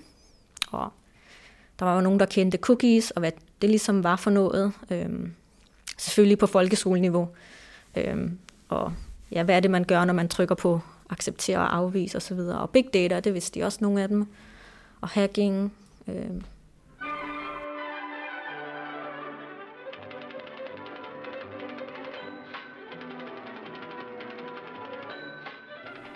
Og 0.71 0.91
der 1.79 1.85
var 1.85 1.95
jo 1.95 2.01
nogen, 2.01 2.19
der 2.19 2.25
kendte 2.25 2.57
cookies, 2.57 3.11
og 3.11 3.19
hvad 3.19 3.31
det 3.61 3.69
ligesom 3.69 4.03
var 4.03 4.15
for 4.15 4.31
noget. 4.31 4.73
Øh, 4.91 5.09
selvfølgelig 5.97 6.37
på 6.37 6.47
folkeskoleniveau. 6.47 7.29
Øh, 7.97 8.31
og 8.69 8.93
ja, 9.31 9.43
hvad 9.43 9.55
er 9.55 9.59
det, 9.59 9.71
man 9.71 9.83
gør, 9.83 10.05
når 10.05 10.13
man 10.13 10.27
trykker 10.27 10.55
på 10.55 10.81
acceptere 11.09 11.57
og 11.57 11.75
afvise 11.75 12.17
osv. 12.17 12.37
Og, 12.37 12.61
og 12.61 12.69
big 12.69 12.85
data, 12.93 13.19
det 13.19 13.33
vidste 13.33 13.59
de 13.59 13.65
også 13.65 13.77
nogle 13.81 14.01
af 14.01 14.07
dem. 14.07 14.27
Og 15.01 15.09
hacking. 15.09 15.73
Øh, 16.07 16.41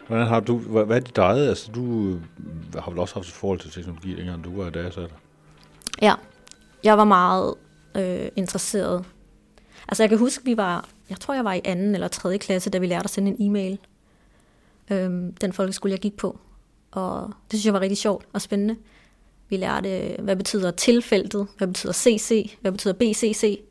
Hvordan 0.08 0.28
har 0.28 0.40
du, 0.40 0.58
hvad, 0.58 0.86
hvad 0.86 0.96
er 0.96 1.02
dit 1.02 1.18
eget? 1.18 1.50
Altså, 1.50 1.72
du 1.72 2.10
øh, 2.10 2.22
har 2.84 2.92
vel 2.92 3.00
også 3.00 3.14
haft 3.14 3.28
et 3.28 3.34
forhold 3.34 3.60
til 3.60 3.72
teknologi, 3.72 4.16
dengang 4.16 4.44
du 4.44 4.62
var 4.62 4.70
datasatter? 4.70 5.16
Ja, 6.02 6.14
jeg 6.84 6.98
var 6.98 7.04
meget 7.04 7.54
øh, 7.96 8.28
interesseret. 8.36 9.06
Altså, 9.88 10.04
jeg 10.04 10.10
kan 10.10 10.18
huske, 10.18 10.46
vi 10.46 10.58
var, 10.58 10.90
jeg 11.10 11.20
tror, 11.20 11.34
jeg 11.34 11.46
var 11.46 11.54
i 11.54 11.62
anden 11.66 11.96
eller 11.96 12.08
tredje 12.08 12.38
klasse, 12.38 12.70
da 12.70 12.78
vi 12.78 12.88
lærte 12.88 13.04
at 13.04 13.10
sende 13.10 13.32
en 13.32 13.50
e-mail. 13.50 13.80
Øhm, 14.92 15.34
den 15.34 15.54
folkeskole, 15.54 15.92
jeg 15.92 16.00
gik 16.00 16.18
på. 16.18 16.40
Og 16.92 17.28
det 17.52 17.60
synes 17.60 17.66
jeg 17.66 17.74
var 17.74 17.80
rigtig 17.80 17.98
sjovt 17.98 18.26
og 18.34 18.42
spændende. 18.42 18.76
Vi 19.50 19.58
lærte, 19.58 20.16
hvad 20.20 20.36
betyder 20.36 20.72
tilfældet, 20.72 21.48
hvad 21.58 21.68
betyder 21.68 21.94
CC, 21.94 22.58
hvad 22.62 22.72
betyder 22.72 22.94
BCC. 22.94 23.62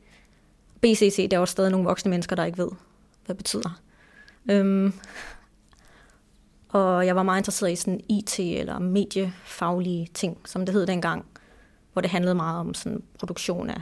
BCC, 0.80 1.28
der 1.30 1.36
er 1.36 1.40
jo 1.40 1.46
stadig 1.46 1.70
nogle 1.70 1.86
voksne 1.86 2.10
mennesker, 2.10 2.36
der 2.36 2.44
ikke 2.44 2.58
ved, 2.58 2.68
hvad 3.24 3.34
det 3.34 3.36
betyder. 3.36 3.80
Øhm, 4.50 4.92
og 6.68 7.06
jeg 7.06 7.16
var 7.16 7.22
meget 7.22 7.40
interesseret 7.40 7.72
i 7.72 7.76
sådan 7.76 8.00
IT 8.08 8.38
eller 8.38 8.78
mediefaglige 8.78 10.08
ting, 10.14 10.38
som 10.44 10.66
det 10.66 10.74
hed 10.74 10.86
dengang, 10.86 11.24
hvor 11.92 12.02
det 12.02 12.10
handlede 12.10 12.34
meget 12.34 12.60
om 12.60 12.74
sådan 12.74 13.02
produktion 13.18 13.70
af, 13.70 13.80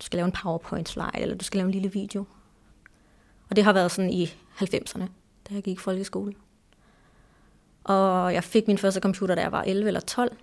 du 0.00 0.04
skal 0.04 0.16
lave 0.16 0.26
en 0.26 0.32
PowerPoint 0.32 0.88
slide, 0.88 1.10
eller 1.14 1.36
du 1.36 1.44
skal 1.44 1.58
lave 1.58 1.66
en 1.66 1.72
lille 1.72 1.92
video. 1.92 2.24
Og 3.50 3.56
det 3.56 3.64
har 3.64 3.72
været 3.72 3.90
sådan 3.90 4.10
i 4.10 4.26
90'erne, 4.56 5.04
da 5.48 5.54
jeg 5.54 5.62
gik 5.62 5.76
i 5.76 5.80
folkeskole. 5.80 6.34
Og 7.84 8.34
jeg 8.34 8.44
fik 8.44 8.66
min 8.66 8.78
første 8.78 9.00
computer, 9.00 9.34
da 9.34 9.40
jeg 9.40 9.52
var 9.52 9.62
11 9.62 9.86
eller 9.86 10.00
12. 10.00 10.36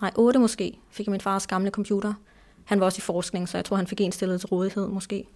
Nej, 0.00 0.12
8 0.16 0.38
måske, 0.38 0.78
fik 0.90 1.06
jeg 1.06 1.10
min 1.10 1.20
fars 1.20 1.46
gamle 1.46 1.70
computer. 1.70 2.14
Han 2.64 2.80
var 2.80 2.86
også 2.86 2.98
i 2.98 3.00
forskning, 3.00 3.48
så 3.48 3.58
jeg 3.58 3.64
tror, 3.64 3.76
han 3.76 3.86
fik 3.86 4.00
en 4.00 4.12
stillet 4.12 4.40
til 4.40 4.48
rådighed 4.48 4.88
måske. 4.88 5.26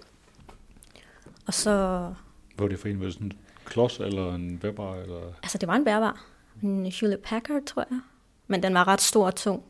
Og 1.47 1.55
så... 1.55 2.15
Hvor 2.57 2.69
det 2.69 2.79
for 2.79 2.89
en? 2.89 3.01
Var 3.01 3.05
det 3.05 3.15
sådan 3.15 3.33
klods 3.65 4.01
eller 4.01 4.35
en 4.35 4.59
bærbar? 4.59 4.95
Eller? 4.95 5.21
Altså, 5.43 5.59
det 5.59 5.69
var 5.69 5.75
en 5.75 5.85
bærbar. 5.85 6.25
En 6.63 6.87
Hewlett 6.87 7.23
Packard, 7.23 7.63
tror 7.67 7.87
jeg. 7.91 8.01
Men 8.47 8.63
den 8.63 8.75
var 8.75 8.89
ret 8.89 9.01
stor 9.01 9.27
og 9.27 9.35
tung. 9.35 9.63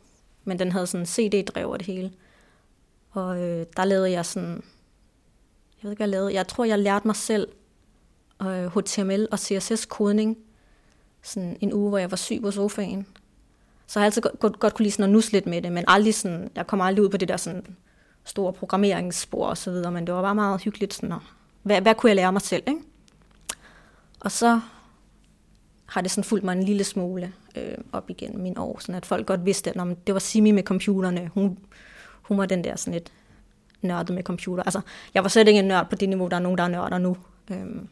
Men 0.44 0.58
den 0.58 0.72
havde 0.72 0.86
sådan 0.86 1.06
CD-drev 1.06 1.70
og 1.70 1.78
det 1.78 1.86
hele. 1.86 2.12
Og 3.10 3.38
øh, 3.42 3.66
der 3.76 3.84
lavede 3.84 4.10
jeg 4.10 4.26
sådan... 4.26 4.62
Jeg 5.82 5.82
ved 5.82 5.90
ikke, 5.90 5.98
hvad 5.98 6.08
jeg 6.08 6.10
lavede. 6.10 6.34
Jeg 6.34 6.48
tror, 6.48 6.64
jeg 6.64 6.78
lærte 6.78 7.06
mig 7.08 7.16
selv 7.16 7.48
øh, 8.42 8.66
HTML 8.66 9.28
og 9.30 9.38
CSS-kodning. 9.38 10.38
Sådan 11.22 11.56
en 11.60 11.72
uge, 11.72 11.88
hvor 11.88 11.98
jeg 11.98 12.10
var 12.10 12.16
syg 12.16 12.38
på 12.42 12.50
sofaen. 12.50 13.06
Så 13.86 13.98
jeg 13.98 14.02
har 14.02 14.06
altid 14.06 14.22
godt, 14.22 14.38
godt, 14.38 14.60
godt 14.60 14.74
kunne 14.74 14.84
lide 14.84 14.92
sådan 14.92 15.04
at 15.04 15.10
nus 15.10 15.32
lidt 15.32 15.46
med 15.46 15.62
det, 15.62 15.72
men 15.72 15.84
aldrig 15.88 16.14
sådan, 16.14 16.50
jeg 16.54 16.66
kom 16.66 16.80
aldrig 16.80 17.04
ud 17.04 17.08
på 17.08 17.16
det 17.16 17.28
der 17.28 17.36
sådan 17.36 17.76
store 18.24 18.52
programmeringsspor 18.52 19.46
og 19.46 19.56
så 19.56 19.70
videre, 19.70 19.92
men 19.92 20.06
det 20.06 20.14
var 20.14 20.22
bare 20.22 20.34
meget 20.34 20.62
hyggeligt 20.62 20.94
sådan, 20.94 21.12
at, 21.12 21.18
hvad, 21.62 21.80
hvad 21.80 21.94
kunne 21.94 22.10
jeg 22.10 22.16
lære 22.16 22.32
mig 22.32 22.42
selv, 22.42 22.62
ikke? 22.66 22.80
Og 24.20 24.32
så 24.32 24.60
har 25.86 26.00
det 26.00 26.10
sådan 26.10 26.24
fulgt 26.24 26.44
mig 26.44 26.52
en 26.52 26.62
lille 26.62 26.84
smule 26.84 27.32
øh, 27.56 27.78
op 27.92 28.10
igen 28.10 28.42
min 28.42 28.58
år, 28.58 28.78
sådan 28.80 28.94
at 28.94 29.06
folk 29.06 29.26
godt 29.26 29.44
vidste, 29.44 29.70
at 29.70 29.96
det 30.06 30.14
var 30.14 30.20
Simi 30.20 30.50
med 30.50 30.62
computerne. 30.62 31.30
Hun, 31.34 31.58
hun 32.30 32.38
var 32.38 32.46
den 32.46 32.64
der 32.64 32.76
sådan 32.76 32.92
lidt 32.92 33.12
nørdet 33.82 34.14
med 34.14 34.22
computer. 34.22 34.62
Altså, 34.62 34.80
jeg 35.14 35.22
var 35.22 35.28
slet 35.28 35.48
ikke 35.48 35.60
en 35.60 35.68
nørd 35.68 35.90
på 35.90 35.96
det 35.96 36.08
niveau, 36.08 36.28
der 36.28 36.36
er 36.36 36.40
nogen, 36.40 36.58
der 36.58 36.64
er 36.64 36.68
nørder 36.68 36.98
nu. 36.98 37.16
Øhm, 37.50 37.88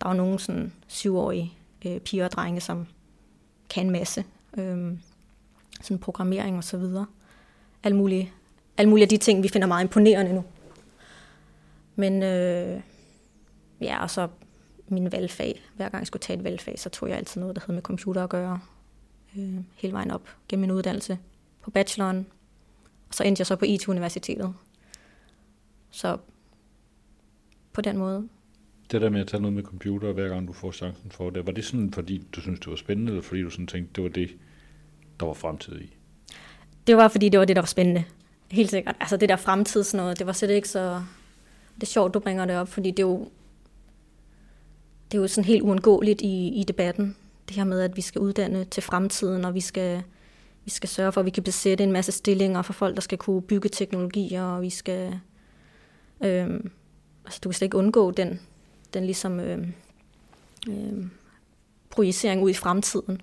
der 0.00 0.08
var 0.08 0.14
nogen 0.14 0.38
sådan 0.38 0.72
syvårige 0.86 1.52
øh, 1.86 2.00
piger 2.00 2.24
og 2.24 2.32
drenge, 2.32 2.60
som 2.60 2.86
kan 3.70 3.86
en 3.86 3.92
masse. 3.92 4.24
Øhm, 4.58 4.98
sådan 5.80 5.98
programmering 5.98 6.56
og 6.56 6.64
så 6.64 6.76
videre. 6.76 7.06
Alle 7.82 7.96
mulige, 7.96 8.32
alle 8.76 8.88
mulige 8.88 9.04
af 9.04 9.08
de 9.08 9.16
ting, 9.16 9.42
vi 9.42 9.48
finder 9.48 9.68
meget 9.68 9.84
imponerende 9.84 10.32
nu. 10.34 10.44
Men 11.96 12.22
øh, 12.22 12.80
ja, 13.80 14.02
og 14.02 14.10
så 14.10 14.28
min 14.88 15.12
valgfag. 15.12 15.62
Hver 15.76 15.88
gang 15.88 16.00
jeg 16.00 16.06
skulle 16.06 16.20
tage 16.20 16.38
et 16.38 16.44
valgfag, 16.44 16.78
så 16.78 16.88
tog 16.88 17.08
jeg 17.08 17.18
altid 17.18 17.40
noget, 17.40 17.56
der 17.56 17.62
havde 17.62 17.74
med 17.74 17.82
computer 17.82 18.24
at 18.24 18.30
gøre. 18.30 18.60
Øh, 19.38 19.54
hele 19.74 19.92
vejen 19.92 20.10
op 20.10 20.28
gennem 20.48 20.60
min 20.60 20.70
uddannelse 20.70 21.18
på 21.62 21.70
bacheloren. 21.70 22.26
Så 23.10 23.24
endte 23.24 23.40
jeg 23.40 23.46
så 23.46 23.56
på 23.56 23.64
IT-universitetet. 23.64 24.54
Så 25.90 26.18
på 27.72 27.80
den 27.80 27.98
måde. 27.98 28.28
Det 28.90 29.00
der 29.00 29.10
med 29.10 29.20
at 29.20 29.26
tage 29.26 29.40
noget 29.40 29.54
med 29.54 29.62
computer, 29.62 30.12
hver 30.12 30.28
gang 30.28 30.48
du 30.48 30.52
får 30.52 30.72
chancen 30.72 31.10
for 31.10 31.30
det, 31.30 31.46
var 31.46 31.52
det 31.52 31.64
sådan, 31.64 31.92
fordi 31.92 32.22
du 32.32 32.40
synes 32.40 32.60
det 32.60 32.70
var 32.70 32.76
spændende, 32.76 33.12
eller 33.12 33.22
fordi 33.22 33.42
du 33.42 33.50
sådan 33.50 33.66
tænkte, 33.66 33.92
det 33.94 34.04
var 34.04 34.10
det, 34.10 34.30
der 35.20 35.26
var 35.26 35.34
fremtid 35.34 35.80
i? 35.80 35.96
det 36.86 36.96
var 36.96 37.08
fordi, 37.08 37.28
det 37.28 37.40
var 37.40 37.46
det, 37.46 37.56
der 37.56 37.62
var 37.62 37.66
spændende. 37.66 38.04
Helt 38.50 38.70
sikkert. 38.70 38.96
Altså 39.00 39.16
det 39.16 39.28
der 39.28 39.36
fremtids 39.36 39.94
noget, 39.94 40.18
det 40.18 40.26
var 40.26 40.32
slet 40.32 40.50
ikke 40.50 40.68
så... 40.68 41.02
Det 41.74 41.82
er 41.82 41.86
sjovt, 41.86 42.14
du 42.14 42.18
bringer 42.18 42.44
det 42.44 42.56
op, 42.56 42.68
fordi 42.68 42.90
det 42.90 42.98
er 42.98 43.06
jo, 43.06 43.28
det 45.12 45.18
er 45.18 45.22
jo 45.22 45.28
sådan 45.28 45.44
helt 45.44 45.62
uundgåeligt 45.62 46.20
i, 46.20 46.48
i 46.48 46.64
debatten. 46.64 47.16
Det 47.48 47.56
her 47.56 47.64
med, 47.64 47.80
at 47.80 47.96
vi 47.96 48.00
skal 48.00 48.20
uddanne 48.20 48.64
til 48.64 48.82
fremtiden, 48.82 49.44
og 49.44 49.54
vi 49.54 49.60
skal, 49.60 50.02
vi 50.64 50.70
skal 50.70 50.88
sørge 50.88 51.12
for, 51.12 51.20
at 51.20 51.24
vi 51.24 51.30
kan 51.30 51.42
besætte 51.42 51.84
en 51.84 51.92
masse 51.92 52.12
stillinger 52.12 52.62
for 52.62 52.72
folk, 52.72 52.94
der 52.94 53.00
skal 53.00 53.18
kunne 53.18 53.42
bygge 53.42 53.68
teknologier, 53.68 54.42
og 54.42 54.62
vi 54.62 54.70
skal... 54.70 55.20
Øh, 56.20 56.60
altså, 57.24 57.40
du 57.44 57.48
kan 57.48 57.52
slet 57.52 57.66
ikke 57.66 57.76
undgå 57.76 58.10
den, 58.10 58.40
den 58.94 59.04
ligesom, 59.04 59.40
øh, 59.40 59.68
øh, 60.68 61.06
projicering 61.90 62.42
ud 62.42 62.50
i 62.50 62.54
fremtiden. 62.54 63.20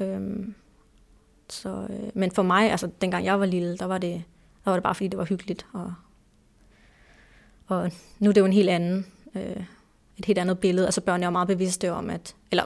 Øh, 0.00 0.48
så, 1.48 1.86
øh, 1.90 2.10
men 2.14 2.30
for 2.30 2.42
mig, 2.42 2.70
altså 2.70 2.90
dengang 3.00 3.24
jeg 3.24 3.40
var 3.40 3.46
lille, 3.46 3.76
der 3.76 3.84
var 3.84 3.98
det, 3.98 4.22
der 4.64 4.70
var 4.70 4.76
det 4.76 4.82
bare 4.82 4.94
fordi, 4.94 5.08
det 5.08 5.18
var 5.18 5.24
hyggeligt. 5.24 5.66
Og, 5.72 5.94
og 7.66 7.92
nu 8.18 8.28
er 8.28 8.32
det 8.32 8.40
jo 8.40 8.46
en 8.46 8.52
helt 8.52 8.70
anden, 8.70 9.06
øh, 9.34 9.64
et 10.18 10.24
helt 10.24 10.38
andet 10.38 10.58
billede. 10.58 10.86
Altså 10.86 11.00
børn 11.00 11.22
er 11.22 11.26
jo 11.26 11.30
meget 11.30 11.48
bevidste 11.48 11.92
om, 11.92 12.10
at, 12.10 12.34
eller 12.50 12.64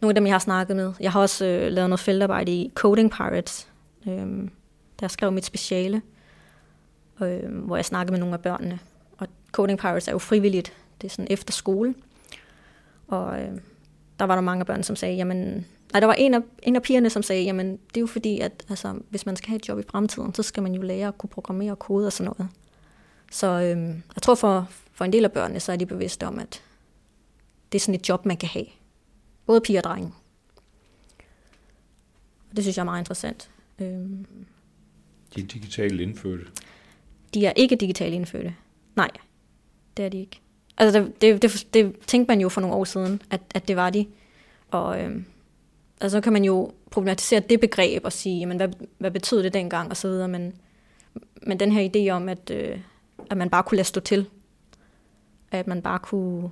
nogle 0.00 0.10
af 0.10 0.14
dem, 0.14 0.26
jeg 0.26 0.34
har 0.34 0.38
snakket 0.38 0.76
med, 0.76 0.92
jeg 1.00 1.12
har 1.12 1.20
også 1.20 1.46
øh, 1.46 1.72
lavet 1.72 1.90
noget 1.90 2.00
feltarbejde 2.00 2.52
i 2.52 2.72
Coding 2.74 3.10
Pirates, 3.10 3.68
øh, 4.08 4.26
der 5.00 5.08
skrev 5.08 5.32
mit 5.32 5.44
speciale, 5.44 6.02
øh, 7.22 7.64
hvor 7.64 7.76
jeg 7.76 7.84
snakkede 7.84 8.12
med 8.12 8.20
nogle 8.20 8.34
af 8.34 8.40
børnene. 8.40 8.78
Og 9.18 9.26
Coding 9.52 9.78
Pirates 9.78 10.08
er 10.08 10.12
jo 10.12 10.18
frivilligt, 10.18 10.72
det 11.00 11.06
er 11.06 11.10
sådan 11.10 11.26
efter 11.30 11.52
skole. 11.52 11.94
Og 13.08 13.40
øh, 13.40 13.50
der 14.18 14.24
var 14.24 14.34
der 14.34 14.42
mange 14.42 14.64
børn, 14.64 14.82
som 14.82 14.96
sagde, 14.96 15.14
jamen, 15.14 15.66
nej, 15.92 16.00
der 16.00 16.06
var 16.06 16.14
en 16.14 16.34
af, 16.34 16.40
en 16.62 16.76
af 16.76 16.82
pigerne, 16.82 17.10
som 17.10 17.22
sagde, 17.22 17.42
jamen, 17.42 17.70
det 17.70 17.96
er 17.96 18.00
jo 18.00 18.06
fordi, 18.06 18.40
at 18.40 18.64
altså, 18.68 18.94
hvis 19.10 19.26
man 19.26 19.36
skal 19.36 19.48
have 19.48 19.56
et 19.56 19.68
job 19.68 19.78
i 19.78 19.82
fremtiden, 19.90 20.34
så 20.34 20.42
skal 20.42 20.62
man 20.62 20.74
jo 20.74 20.82
lære 20.82 21.08
at 21.08 21.18
kunne 21.18 21.30
programmere 21.30 21.70
og 21.70 21.78
kode 21.78 22.06
og 22.06 22.12
sådan 22.12 22.32
noget. 22.38 22.52
Så 23.32 23.46
øh, 23.46 23.88
jeg 24.14 24.22
tror 24.22 24.34
for, 24.34 24.68
for 24.92 25.04
en 25.04 25.12
del 25.12 25.24
af 25.24 25.32
børnene, 25.32 25.60
så 25.60 25.72
er 25.72 25.76
de 25.76 25.86
bevidste 25.86 26.26
om, 26.26 26.38
at 26.38 26.62
det 27.72 27.78
er 27.78 27.80
sådan 27.80 27.94
et 27.94 28.08
job, 28.08 28.26
man 28.26 28.36
kan 28.36 28.48
have. 28.48 28.66
Både 29.46 29.60
piger 29.60 29.80
og 29.80 29.84
drenge. 29.84 30.12
Og 32.50 32.56
det 32.56 32.64
synes 32.64 32.76
jeg 32.76 32.82
er 32.82 32.84
meget 32.84 33.00
interessant. 33.00 33.50
Øh, 33.78 33.86
de 35.34 35.40
er 35.42 35.46
digitalt 35.46 36.00
indfødte? 36.00 36.44
De 37.34 37.46
er 37.46 37.52
ikke 37.56 37.76
digitalt 37.76 38.14
indfødte. 38.14 38.54
Nej, 38.96 39.10
det 39.96 40.04
er 40.04 40.08
de 40.08 40.20
ikke. 40.20 40.40
Altså, 40.76 41.00
det, 41.00 41.42
det, 41.42 41.42
det, 41.42 41.68
det 41.74 41.96
tænkte 42.06 42.32
man 42.32 42.40
jo 42.40 42.48
for 42.48 42.60
nogle 42.60 42.76
år 42.76 42.84
siden, 42.84 43.22
at, 43.30 43.40
at 43.54 43.68
det 43.68 43.76
var 43.76 43.90
de. 43.90 44.06
Og 44.70 45.02
øh, 45.02 45.22
altså, 46.00 46.16
så 46.16 46.20
kan 46.20 46.32
man 46.32 46.44
jo 46.44 46.72
problematisere 46.90 47.40
det 47.40 47.60
begreb 47.60 48.04
og 48.04 48.12
sige, 48.12 48.38
jamen, 48.38 48.56
hvad, 48.56 48.68
hvad 48.98 49.10
betød 49.10 49.42
det 49.42 49.54
dengang, 49.54 49.90
og 49.90 49.96
så 49.96 50.08
videre. 50.08 50.28
Men, 50.28 50.54
men 51.42 51.60
den 51.60 51.72
her 51.72 51.88
idé 51.88 52.10
om, 52.10 52.28
at, 52.28 52.50
øh, 52.50 52.78
at 53.30 53.36
man 53.36 53.50
bare 53.50 53.62
kunne 53.62 53.76
lade 53.76 53.88
stå 53.88 54.00
til, 54.00 54.26
at 55.50 55.66
man 55.66 55.82
bare 55.82 55.98
kunne... 55.98 56.50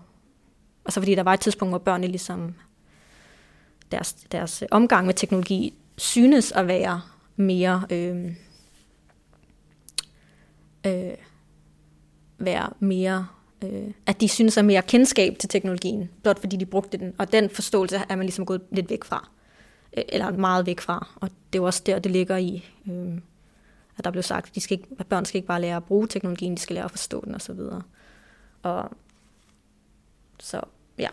Altså, 0.86 1.00
fordi 1.00 1.14
der 1.14 1.22
var 1.22 1.34
et 1.34 1.40
tidspunkt, 1.40 1.72
hvor 1.72 1.78
børnene 1.78 2.06
ligesom... 2.06 2.54
Deres, 3.92 4.12
deres 4.12 4.64
omgang 4.70 5.06
med 5.06 5.14
teknologi 5.14 5.74
synes 5.96 6.52
at 6.52 6.66
være 6.66 7.00
mere... 7.36 7.86
Øh, 7.90 8.32
øh, 10.86 11.14
være 12.38 12.70
mere 12.80 13.26
øh, 13.62 13.90
at 14.06 14.20
de 14.20 14.28
synes 14.28 14.56
at 14.58 14.64
mere 14.64 14.82
kendskab 14.82 15.38
til 15.38 15.48
teknologien, 15.48 16.10
blot 16.22 16.40
fordi 16.40 16.56
de 16.56 16.66
brugte 16.66 16.98
den. 16.98 17.14
Og 17.18 17.32
den 17.32 17.50
forståelse 17.50 17.96
er 18.08 18.16
man 18.16 18.26
ligesom 18.26 18.46
gået 18.46 18.62
lidt 18.70 18.90
væk 18.90 19.04
fra. 19.04 19.28
Øh, 19.96 20.04
eller 20.08 20.30
meget 20.30 20.66
væk 20.66 20.80
fra. 20.80 21.08
Og 21.16 21.28
det 21.28 21.58
er 21.58 21.62
jo 21.62 21.64
også 21.64 21.82
der, 21.86 21.98
det 21.98 22.12
ligger 22.12 22.36
i, 22.36 22.64
øh, 22.90 23.18
at 23.98 24.04
der 24.04 24.10
blev 24.10 24.22
sagt, 24.22 24.48
at, 24.48 24.54
de 24.54 24.60
skal 24.60 24.78
ikke, 24.78 24.88
at 24.98 25.06
børn 25.06 25.24
skal 25.24 25.38
ikke 25.38 25.48
bare 25.48 25.60
lære 25.60 25.76
at 25.76 25.84
bruge 25.84 26.06
teknologien, 26.06 26.54
de 26.54 26.60
skal 26.60 26.74
lære 26.74 26.84
at 26.84 26.90
forstå 26.90 27.24
den 27.24 27.34
osv. 27.34 27.50
Og, 27.50 27.82
og 28.62 28.90
så 30.40 30.60
ja, 30.98 31.08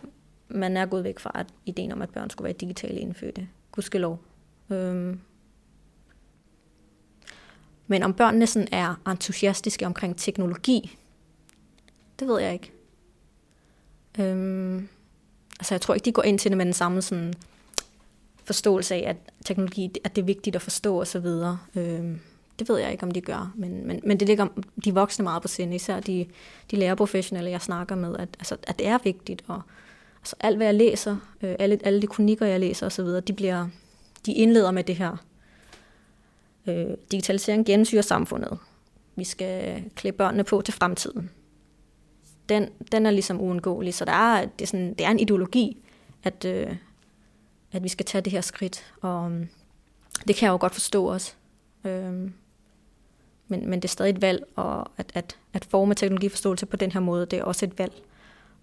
man 0.50 0.78
er 0.78 0.86
gået 0.86 1.04
væk 1.04 1.20
fra 1.20 1.32
at 1.36 1.48
ideen 1.66 1.92
om, 1.92 2.02
at 2.02 2.10
børn 2.10 2.30
skulle 2.30 2.46
være 2.46 2.54
digitale 2.54 3.00
indfødte. 3.00 3.48
Gudskelov. 3.72 4.20
Øhm. 4.70 5.20
men 7.88 8.04
om 8.04 8.14
børnene 8.14 8.48
sådan 8.48 8.68
er 8.72 9.02
entusiastiske 9.08 9.86
omkring 9.86 10.18
teknologi, 10.18 10.98
det 12.20 12.28
ved 12.28 12.40
jeg 12.40 12.54
ikke. 12.54 12.72
Øhm, 14.20 14.88
altså 15.60 15.74
jeg 15.74 15.82
tror 15.82 15.94
ikke, 15.94 16.06
de 16.06 16.12
går 16.12 16.24
ind 16.24 16.40
til 16.40 16.52
det 16.52 16.58
med 16.58 16.66
den 16.66 16.74
samme 16.74 17.02
sådan, 17.02 17.34
forståelse 18.44 18.96
af, 18.96 19.10
at 19.10 19.18
teknologi, 19.46 19.92
at 20.04 20.16
det 20.16 20.22
er 20.22 20.26
vigtigt 20.26 20.56
at 20.56 20.62
forstå 20.62 21.00
og 21.00 21.08
så 21.08 21.20
videre. 21.20 21.60
Øhm, 21.76 22.20
det 22.60 22.70
ved 22.70 22.78
jeg 22.78 22.92
ikke, 22.92 23.04
om 23.04 23.12
de 23.12 23.22
gør, 23.22 23.54
men, 23.56 23.88
men, 23.88 24.02
men 24.04 24.20
det 24.20 24.28
ligger 24.28 24.48
de 24.86 24.94
voksne 24.94 25.24
meget 25.24 25.42
på 25.42 25.48
sinde, 25.48 25.76
især 25.76 26.00
de, 26.00 26.26
de 26.72 26.76
lærerprofessionelle, 26.76 27.52
jeg 27.52 27.62
snakker 27.62 27.96
med, 27.96 28.16
at, 28.18 28.30
altså, 28.40 28.58
at 28.68 28.80
det 28.80 28.88
er 28.88 28.98
vigtigt, 29.04 29.44
og 29.48 29.62
altså, 30.20 30.36
alt 30.40 30.58
hvad 30.58 30.68
jeg 30.68 30.76
læser, 30.76 31.18
øh, 31.42 31.56
alle, 31.60 31.80
alle 31.84 32.02
de 32.02 32.08
kronikker, 32.08 32.46
jeg 32.46 32.60
læser 32.60 32.86
osv., 32.86 33.06
de 33.06 33.34
bliver, 33.34 33.68
de 34.26 34.34
indleder 34.34 34.72
med 34.72 34.84
det 34.84 34.96
her. 34.96 35.26
Øh, 36.68 36.86
digitalisering 37.12 37.66
gensyrer 37.66 38.02
samfundet. 38.02 38.58
Vi 39.16 39.24
skal 39.24 39.84
klæde 39.96 40.16
børnene 40.16 40.44
på 40.44 40.62
til 40.62 40.74
fremtiden 40.74 41.30
den, 42.50 42.70
den 42.92 43.06
er 43.06 43.12
ligesom 43.12 43.42
uundgåelig. 43.42 43.94
Så 43.94 44.06
der 44.06 44.12
er, 44.12 44.46
det, 44.46 44.62
er 44.62 44.68
sådan, 44.68 44.94
det 44.94 45.06
er 45.06 45.10
en 45.10 45.20
ideologi, 45.20 45.78
at, 46.24 46.46
øh, 46.46 46.76
at 47.72 47.84
vi 47.84 47.88
skal 47.88 48.06
tage 48.06 48.22
det 48.22 48.32
her 48.32 48.42
skridt. 48.42 48.94
Og 49.02 49.32
øhm, 49.32 49.50
det 50.28 50.36
kan 50.36 50.46
jeg 50.46 50.52
jo 50.52 50.58
godt 50.58 50.74
forstå 50.74 51.06
også. 51.06 51.34
Øh, 51.86 52.32
men, 53.48 53.70
men 53.70 53.80
det 53.80 53.88
er 53.88 53.92
stadig 53.92 54.10
et 54.10 54.22
valg, 54.22 54.44
og 54.56 54.92
at, 54.98 55.12
at, 55.14 55.38
at 55.54 55.66
forme 55.66 55.94
teknologiforståelse 55.94 56.66
på 56.66 56.78
den 56.78 56.92
her 56.92 57.00
måde, 57.00 57.26
det 57.26 57.40
er 57.40 57.44
også 57.44 57.66
et 57.66 57.80
valg. 57.80 57.94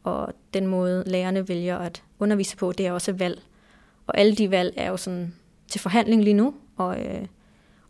Og 0.04 0.32
den 0.54 0.66
måde, 0.66 1.04
lærerne 1.06 1.48
vælger 1.48 1.78
at 1.78 2.02
undervise 2.18 2.56
på, 2.56 2.72
det 2.72 2.86
er 2.86 2.92
også 2.92 3.10
et 3.10 3.18
valg. 3.18 3.42
Og 4.06 4.18
alle 4.18 4.34
de 4.34 4.50
valg 4.50 4.74
er 4.76 4.90
jo 4.90 4.96
sådan 4.96 5.34
til 5.68 5.80
forhandling 5.80 6.24
lige 6.24 6.34
nu, 6.34 6.54
og, 6.76 7.00
øh, 7.04 7.26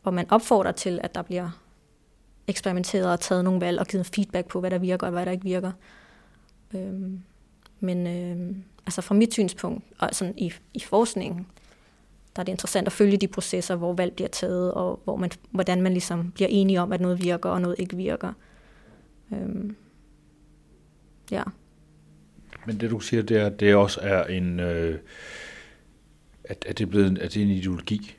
og 0.02 0.14
man 0.14 0.30
opfordrer 0.30 0.72
til, 0.72 1.00
at 1.02 1.14
der 1.14 1.22
bliver 1.22 1.50
eksperimenteret 2.46 3.12
og 3.12 3.20
taget 3.20 3.44
nogle 3.44 3.60
valg 3.60 3.80
og 3.80 3.86
givet 3.86 4.06
feedback 4.06 4.48
på, 4.48 4.60
hvad 4.60 4.70
der 4.70 4.78
virker 4.78 5.06
og 5.06 5.12
hvad 5.12 5.26
der 5.26 5.32
ikke 5.32 5.44
virker. 5.44 5.72
Øhm, 6.74 7.22
men 7.80 8.06
øh, 8.06 8.56
altså 8.86 9.00
fra 9.00 9.14
mit 9.14 9.32
synspunkt, 9.32 9.84
og 9.98 10.08
sådan 10.12 10.34
i, 10.36 10.52
i 10.74 10.80
forskningen, 10.80 11.46
der 12.40 12.42
er 12.42 12.44
det 12.44 12.52
interessant 12.52 12.86
at 12.86 12.92
følge 12.92 13.16
de 13.16 13.28
processer, 13.28 13.76
hvor 13.76 13.92
valg 13.94 14.12
bliver 14.12 14.28
taget, 14.28 14.72
og 14.72 15.00
hvor 15.04 15.16
man, 15.16 15.30
hvordan 15.50 15.82
man 15.82 15.92
ligesom 15.92 16.32
bliver 16.34 16.48
enige 16.50 16.80
om, 16.80 16.92
at 16.92 17.00
noget 17.00 17.24
virker 17.24 17.50
og 17.50 17.60
noget 17.60 17.76
ikke 17.78 17.96
virker. 17.96 18.32
Øhm, 19.32 19.76
ja. 21.30 21.42
Men 22.66 22.80
det 22.80 22.90
du 22.90 23.00
siger, 23.00 23.22
det 23.22 23.36
er, 23.36 23.46
at 23.46 23.60
det 23.60 23.74
også 23.74 24.00
er 24.02 24.24
en, 24.24 24.60
øh, 24.60 24.98
at, 26.44 26.64
at 26.66 26.78
det 26.78 26.84
er 26.84 26.88
blevet 26.88 27.18
at 27.18 27.34
det 27.34 27.42
er 27.42 27.46
en 27.46 27.50
ideologi. 27.50 28.16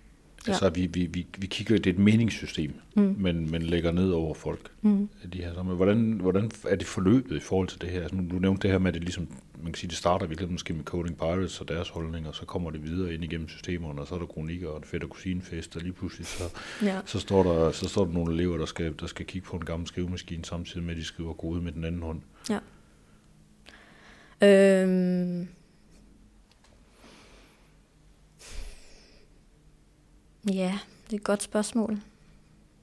Ja. 0.48 0.52
Altså, 0.52 0.70
vi, 0.70 0.86
vi, 0.86 1.06
vi, 1.06 1.28
vi 1.38 1.48
kigger, 1.48 1.78
det 1.78 1.88
er 1.88 1.94
et 1.94 2.00
meningssystem, 2.00 2.74
mm. 2.96 3.16
men, 3.20 3.52
men 3.52 3.62
lægger 3.62 3.92
ned 3.92 4.12
over 4.12 4.34
folk. 4.34 4.72
Mm. 4.82 5.10
De 5.34 5.38
her, 5.38 5.54
så, 5.54 5.64
men 5.64 5.76
hvordan, 5.76 6.12
hvordan 6.12 6.52
er 6.68 6.76
det 6.76 6.88
forløbet 6.88 7.36
i 7.36 7.40
forhold 7.40 7.68
til 7.68 7.82
det 7.82 7.90
her? 7.90 8.02
Altså, 8.02 8.18
du 8.32 8.36
nævnte 8.36 8.62
det 8.62 8.72
her 8.72 8.78
med, 8.78 8.88
at 8.88 8.94
det 8.94 9.04
ligesom, 9.04 9.28
man 9.64 9.66
kan 9.66 9.76
sige, 9.76 9.90
det 9.90 9.98
starter 9.98 10.28
virkelig 10.28 10.52
måske 10.52 10.74
med 10.74 10.84
Coding 10.84 11.18
Pirates 11.18 11.62
og 11.62 11.68
deres 11.68 11.90
holdninger, 11.90 12.30
og 12.30 12.36
så 12.36 12.46
kommer 12.46 12.72
det 12.72 12.84
videre 12.84 13.14
ind 13.14 13.24
igennem 13.24 13.50
systemerne, 13.50 14.02
og 14.02 14.08
så 14.08 14.16
er 14.16 14.20
der 14.20 14.26
kronikker 14.26 14.70
og 14.70 14.78
en 14.78 14.84
fedt 14.84 15.04
og 15.04 15.10
kusinefest, 15.10 15.76
og 15.76 15.82
lige 15.82 15.94
pludselig 15.94 16.28
så, 16.28 16.44
ja. 16.84 17.00
så, 17.06 17.20
står 17.20 17.44
der, 17.44 17.72
så 17.72 17.90
står 17.90 18.06
der 18.06 18.12
nogle 18.12 18.34
elever, 18.34 18.58
der 18.58 18.66
skal, 18.66 18.94
der 19.00 19.08
skal 19.08 19.26
kigge 19.26 19.48
på 19.48 19.56
en 19.56 19.66
gammel 19.66 19.88
skrivemaskine, 19.88 20.46
samtidig 20.46 20.84
med, 20.84 20.92
at 20.92 20.98
de 20.98 21.06
skriver 21.06 21.34
kode 21.34 21.62
med 21.62 21.72
den 21.72 21.84
anden 21.84 22.02
hånd. 22.02 22.22
Ja. 22.50 22.60
Øhm 24.84 25.48
Ja, 30.50 30.80
det 31.06 31.14
er 31.14 31.18
et 31.18 31.24
godt 31.24 31.44
spørgsmål. 31.44 32.00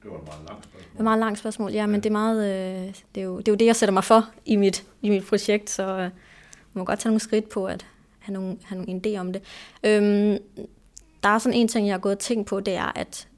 Det 0.03 0.11
var 0.11 0.19
et 0.19 0.25
meget 0.25 0.45
langt 0.49 0.65
spørgsmål. 0.65 0.91
Det 0.91 0.95
er 0.95 0.99
et 0.99 1.05
meget 1.05 1.19
langt 1.19 1.39
spørgsmål, 1.39 1.73
ja, 1.73 1.87
men 1.87 1.95
ja. 1.95 2.01
det, 2.01 2.07
er 2.07 2.13
meget, 2.13 2.45
øh, 2.45 2.95
det, 3.15 3.21
er 3.21 3.25
jo, 3.25 3.39
det 3.39 3.49
er 3.49 3.53
jo 3.53 3.57
det, 3.57 3.67
jeg 3.67 3.77
sætter 3.77 3.93
mig 3.93 4.05
for 4.05 4.29
i 4.45 4.57
mit, 4.57 4.87
i 5.03 5.09
mit 5.09 5.27
projekt, 5.27 5.71
så 5.71 5.83
øh, 5.83 5.99
man 5.99 6.11
må 6.75 6.85
godt 6.85 6.99
tage 6.99 7.11
nogle 7.11 7.21
skridt 7.21 7.49
på 7.49 7.67
at 7.67 7.87
have 8.19 8.33
nogle, 8.33 8.57
have 8.65 8.85
nogle 8.85 9.01
idé 9.07 9.21
om 9.21 9.33
det. 9.33 9.43
Øhm, 9.85 10.39
der 11.23 11.29
er 11.29 11.39
sådan 11.39 11.59
en 11.59 11.69
ting, 11.69 11.87
jeg 11.87 11.95
har 11.95 11.99
gået 11.99 12.15
og 12.15 12.19
tænkt 12.19 12.47
på, 12.47 12.61
det 12.61 12.75
er, 12.75 12.93
at 12.99 13.29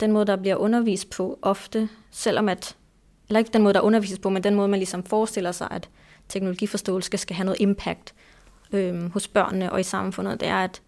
den 0.00 0.12
måde, 0.12 0.26
der 0.26 0.36
bliver 0.36 0.56
undervist 0.56 1.10
på 1.10 1.38
ofte, 1.42 1.88
selvom 2.10 2.48
at, 2.48 2.76
eller 3.28 3.38
ikke 3.38 3.50
den 3.52 3.62
måde, 3.62 3.74
der 3.74 3.80
undervises 3.80 4.18
på, 4.18 4.30
men 4.30 4.44
den 4.44 4.54
måde, 4.54 4.68
man 4.68 4.78
ligesom 4.78 5.04
forestiller 5.04 5.52
sig, 5.52 5.68
at 5.70 5.88
teknologiforståelse 6.28 7.18
skal 7.18 7.36
have 7.36 7.44
noget 7.44 7.60
impact 7.60 8.14
øhm, 8.72 9.10
hos 9.10 9.28
børnene 9.28 9.72
og 9.72 9.80
i 9.80 9.82
samfundet, 9.82 10.40
det 10.40 10.48
er, 10.48 10.64
at 10.64 10.82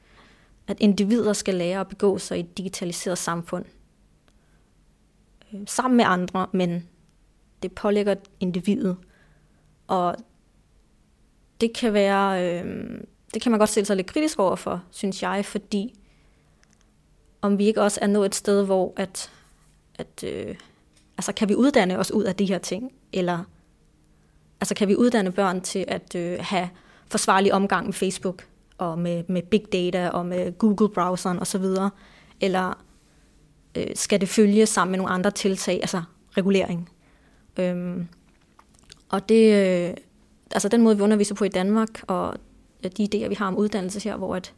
at 0.69 0.81
individer 0.81 1.33
skal 1.33 1.55
lære 1.55 1.81
at 1.81 1.89
begå 1.89 2.19
sig 2.19 2.37
i 2.37 2.41
et 2.41 2.59
digitaliseret 2.59 3.19
samfund. 3.19 3.65
Øh, 5.53 5.61
sammen 5.67 5.97
med 5.97 6.05
andre, 6.09 6.47
men 6.53 6.89
det 7.63 7.73
pålægger 7.73 8.15
individet. 8.41 8.97
Og 9.87 10.17
det 11.61 11.73
kan 11.73 11.93
være, 11.93 12.45
øh, 12.45 13.01
det 13.35 13.43
kan 13.43 13.53
man 13.53 13.59
godt 13.59 13.71
stille 13.71 13.87
sig 13.87 13.97
lidt 13.97 14.07
kritisk 14.07 14.39
over 14.39 14.57
for, 14.57 14.85
synes 14.91 15.23
jeg, 15.23 15.45
fordi 15.45 15.95
om 17.43 17.59
vi 17.59 17.67
ikke 17.67 17.83
også 17.83 17.99
er 18.03 18.07
nået 18.07 18.27
et 18.27 18.35
sted, 18.35 18.65
hvor 18.65 18.93
at 18.97 19.33
at 19.99 20.25
øh, 20.25 20.55
altså, 21.19 21.33
kan 21.33 21.49
vi 21.49 21.55
uddanne 21.55 21.99
os 21.99 22.11
ud 22.11 22.25
af 22.25 22.37
de 22.37 22.45
her 22.45 22.59
ting, 22.59 22.93
eller 23.13 23.45
altså, 24.61 24.75
kan 24.75 24.89
vi 24.89 24.97
uddanne 24.97 25.33
børn 25.33 25.61
til 25.61 25.85
at 25.89 26.15
øh, 26.15 26.39
have 26.41 26.69
forsvarlig 27.11 27.53
omgang 27.53 27.87
med 27.87 27.95
Facebook, 27.95 28.47
og 28.79 28.99
med, 28.99 29.25
med 29.29 29.43
big 29.43 29.73
data, 29.73 30.09
og 30.09 30.27
med 30.27 30.59
Google-browseren 30.59 31.39
osv., 31.39 31.65
eller 32.41 32.85
øh, 33.75 33.87
skal 33.95 34.21
det 34.21 34.29
følge 34.29 34.67
sammen 34.67 34.91
med 34.91 34.99
nogle 34.99 35.13
andre 35.13 35.31
tiltag, 35.31 35.75
altså 35.75 36.03
regulering. 36.37 36.91
Øhm, 37.59 38.09
og 39.09 39.29
det, 39.29 39.55
øh, 39.55 39.95
altså 40.51 40.69
den 40.69 40.83
måde, 40.83 40.97
vi 40.97 41.03
underviser 41.03 41.35
på 41.35 41.45
i 41.45 41.49
Danmark, 41.49 42.03
og 42.07 42.35
øh, 42.85 42.91
de 42.97 43.09
idéer, 43.15 43.29
vi 43.29 43.35
har 43.35 43.47
om 43.47 43.57
uddannelse 43.57 44.01
her, 44.09 44.17
hvor 44.17 44.37
at, 44.37 44.55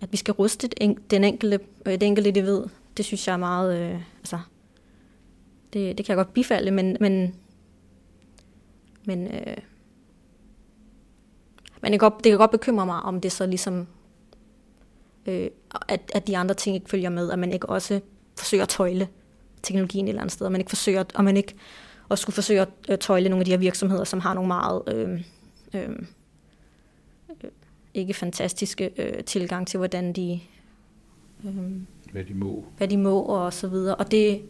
at 0.00 0.12
vi 0.12 0.16
skal 0.16 0.32
ruste 0.32 0.68
den 1.10 1.24
enkelte, 1.24 1.60
øh, 1.86 1.92
det 1.92 2.02
enkelte 2.02 2.28
individ, 2.28 2.54
ved, 2.54 2.64
det 2.96 3.04
synes 3.04 3.26
jeg 3.26 3.32
er 3.32 3.36
meget, 3.36 3.78
øh, 3.78 4.00
altså, 4.18 4.38
det, 5.72 5.98
det 5.98 6.06
kan 6.06 6.16
jeg 6.16 6.24
godt 6.24 6.34
bifalde, 6.34 6.70
men, 6.70 6.96
men, 7.00 7.34
men, 9.04 9.26
øh, 9.26 9.56
men 11.88 11.92
det, 11.92 12.00
kan 12.00 12.10
godt, 12.10 12.24
det 12.24 12.30
kan 12.30 12.38
godt 12.38 12.50
bekymre 12.50 12.86
mig, 12.86 13.02
om 13.02 13.20
det 13.20 13.32
så 13.32 13.46
ligesom, 13.46 13.86
øh, 15.26 15.50
at, 15.88 16.00
at 16.14 16.26
de 16.26 16.36
andre 16.36 16.54
ting 16.54 16.76
ikke 16.76 16.90
følger 16.90 17.10
med, 17.10 17.30
at 17.30 17.38
man 17.38 17.52
ikke 17.52 17.68
også 17.68 18.00
forsøger 18.36 18.62
at 18.62 18.68
tøjle 18.68 19.08
teknologien 19.62 20.04
et 20.04 20.08
eller 20.08 20.20
andet 20.20 20.32
sted, 20.32 20.46
og 20.46 20.52
man 20.52 20.60
ikke 20.60 20.68
forsøger, 20.68 21.04
og 21.14 21.24
man 21.24 21.36
ikke 21.36 21.54
også 22.08 22.22
skulle 22.22 22.34
forsøge 22.34 22.66
at 22.88 23.00
tøjle 23.00 23.28
nogle 23.28 23.40
af 23.40 23.44
de 23.44 23.50
her 23.50 23.58
virksomheder, 23.58 24.04
som 24.04 24.20
har 24.20 24.34
nogle 24.34 24.48
meget 24.48 24.82
øh, 24.86 25.20
øh, 25.74 25.96
ikke 27.94 28.14
fantastiske 28.14 28.90
øh, 28.98 29.24
tilgang 29.24 29.66
til, 29.66 29.78
hvordan 29.78 30.12
de... 30.12 30.40
Øh, 31.44 31.54
hvad 32.12 32.24
de 32.24 32.34
må. 32.34 32.64
Hvad 32.76 32.88
de 32.88 32.96
må, 32.96 33.20
og 33.20 33.52
så 33.52 33.68
videre. 33.68 33.94
Og 33.94 34.10
det, 34.10 34.42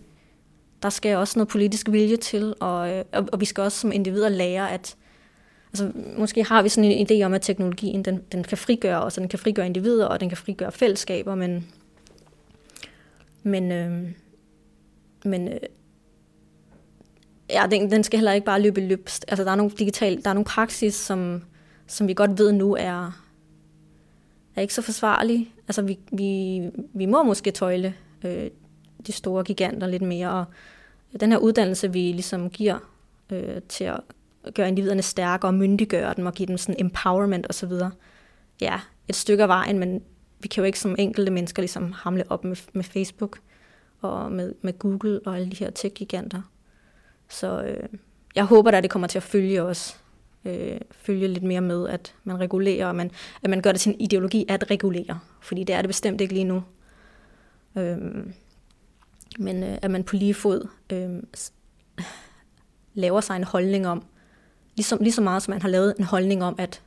der 0.83 0.91
skal 0.91 1.17
også 1.17 1.39
noget 1.39 1.49
politisk 1.49 1.91
vilje 1.91 2.17
til, 2.17 2.55
og, 2.61 2.93
øh, 2.93 3.05
og, 3.13 3.29
og 3.33 3.41
vi 3.41 3.45
skal 3.45 3.63
også 3.63 3.79
som 3.79 3.93
individer 3.93 4.29
lære, 4.29 4.71
at 4.71 4.97
altså, 5.73 5.93
måske 6.19 6.45
har 6.45 6.63
vi 6.63 6.69
sådan 6.69 6.91
en 6.91 7.07
idé 7.11 7.25
om, 7.25 7.35
at 7.35 7.43
teknologien 7.43 8.05
den, 8.05 8.23
den 8.33 8.45
kan 8.45 8.59
frigøre 8.59 9.03
os, 9.03 9.17
og 9.17 9.21
den 9.21 9.29
kan 9.29 9.39
frigøre 9.39 9.67
individer, 9.67 10.07
og 10.07 10.21
den 10.21 10.29
kan 10.29 10.39
frigøre 10.39 10.73
fællesskaber, 10.73 11.35
men, 11.35 11.67
men, 13.43 13.73
øh, 13.73 14.09
men 15.25 15.49
øh, 15.49 15.59
ja, 17.51 17.67
den, 17.71 17.91
den 17.91 18.05
skal 18.05 18.19
heller 18.19 18.33
ikke 18.33 18.45
bare 18.45 18.63
løbe 18.63 18.81
løbst. 18.81 19.25
Altså, 19.29 19.45
der 19.45 19.51
er 19.51 19.57
nogle 19.57 19.73
digital, 19.79 20.25
der 20.25 20.31
er 20.31 20.35
nogle 20.35 20.45
praksis, 20.45 20.95
som, 20.95 21.43
som 21.87 22.09
vi 22.09 22.15
godt 22.15 22.39
ved 22.39 22.53
nu 22.53 22.75
er, 22.75 23.23
er 24.57 24.61
ikke 24.61 24.75
så 24.75 24.83
forsvarlige. 24.83 25.49
Altså, 25.69 25.83
vi, 25.83 25.99
vi, 26.13 26.61
vi 26.95 27.07
må 27.07 27.23
måske 27.23 27.51
tøjle 27.51 27.95
øh, 28.25 28.51
de 29.07 29.13
store 29.13 29.45
giganter 29.45 29.87
lidt 29.87 30.03
mere, 30.03 30.47
og 31.15 31.21
den 31.21 31.33
her 31.33 31.39
uddannelse, 31.39 31.93
vi 31.93 31.99
ligesom 32.13 32.51
giver 32.51 32.79
øh, 33.31 33.63
til 33.69 33.85
at 33.85 34.01
gøre 34.55 34.69
individerne 34.69 35.03
stærkere 35.03 35.51
og 35.51 35.55
myndiggøre 35.55 36.15
dem 36.17 36.27
og 36.27 36.35
give 36.35 36.47
dem 36.47 36.59
sådan 36.59 36.81
empowerment 36.81 37.47
osv. 37.51 37.73
Ja, 38.61 38.81
et 39.09 39.17
stykke 39.17 39.43
af 39.43 39.49
vejen, 39.49 39.79
men 39.79 40.03
vi 40.41 40.49
kan 40.49 40.63
jo 40.63 40.67
ikke 40.67 40.81
som 40.81 40.97
enkelte 40.99 41.33
mennesker 41.33 41.63
ligesom 41.63 41.93
hamle 41.93 42.25
op 42.29 42.45
med, 42.45 42.57
med 42.73 42.85
Facebook 42.85 43.39
og 44.01 44.33
med, 44.33 44.55
med 44.63 44.79
Google 44.79 45.21
og 45.27 45.37
alle 45.37 45.51
de 45.51 45.57
her 45.57 45.71
tech-giganter. 45.71 46.43
Så 47.29 47.63
øh, 47.63 47.89
jeg 48.35 48.45
håber 48.45 48.71
at 48.71 48.83
det 48.83 48.91
kommer 48.91 49.09
til 49.09 49.19
at 49.19 49.23
følge 49.23 49.63
os. 49.63 50.01
Øh, 50.45 50.81
følge 50.91 51.29
lidt 51.29 51.45
mere 51.45 51.61
med, 51.61 51.89
at 51.89 52.15
man 52.25 52.41
regulerer, 52.41 52.87
og 52.87 52.95
man, 52.95 53.11
at 53.43 53.51
man 53.51 53.61
gør 53.61 53.73
det 53.73 53.81
til 53.81 53.93
en 53.93 54.01
ideologi 54.01 54.45
at 54.49 54.71
regulere. 54.71 55.19
Fordi 55.41 55.65
det 55.65 55.75
er 55.75 55.83
det 55.83 55.89
bestemt 55.89 56.21
ikke 56.21 56.35
lige 56.35 56.45
nu. 56.45 56.63
Øh, 57.77 57.99
men 59.39 59.63
øh, 59.63 59.79
at 59.83 59.91
man 59.91 60.05
på 60.05 60.17
lige 60.17 60.35
fod 60.35 60.69
øh, 60.93 61.23
laver 62.95 63.21
sig 63.21 63.37
en 63.37 63.45
holdning 63.45 63.87
om, 63.87 64.05
ligesom, 64.79 64.99
lige 65.01 65.13
så 65.13 65.21
meget 65.21 65.43
som 65.43 65.53
man 65.53 65.63
har 65.63 65.69
lavet 65.69 65.95
en 65.99 66.05
holdning 66.05 66.45
om, 66.45 66.55
at 66.59 66.83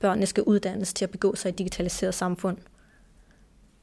børnene 0.00 0.26
skal 0.26 0.42
uddannes 0.42 0.94
til 0.94 1.04
at 1.04 1.10
begå 1.10 1.34
sig 1.34 1.48
i 1.48 1.52
et 1.52 1.58
digitaliseret 1.58 2.14
samfund. 2.14 2.56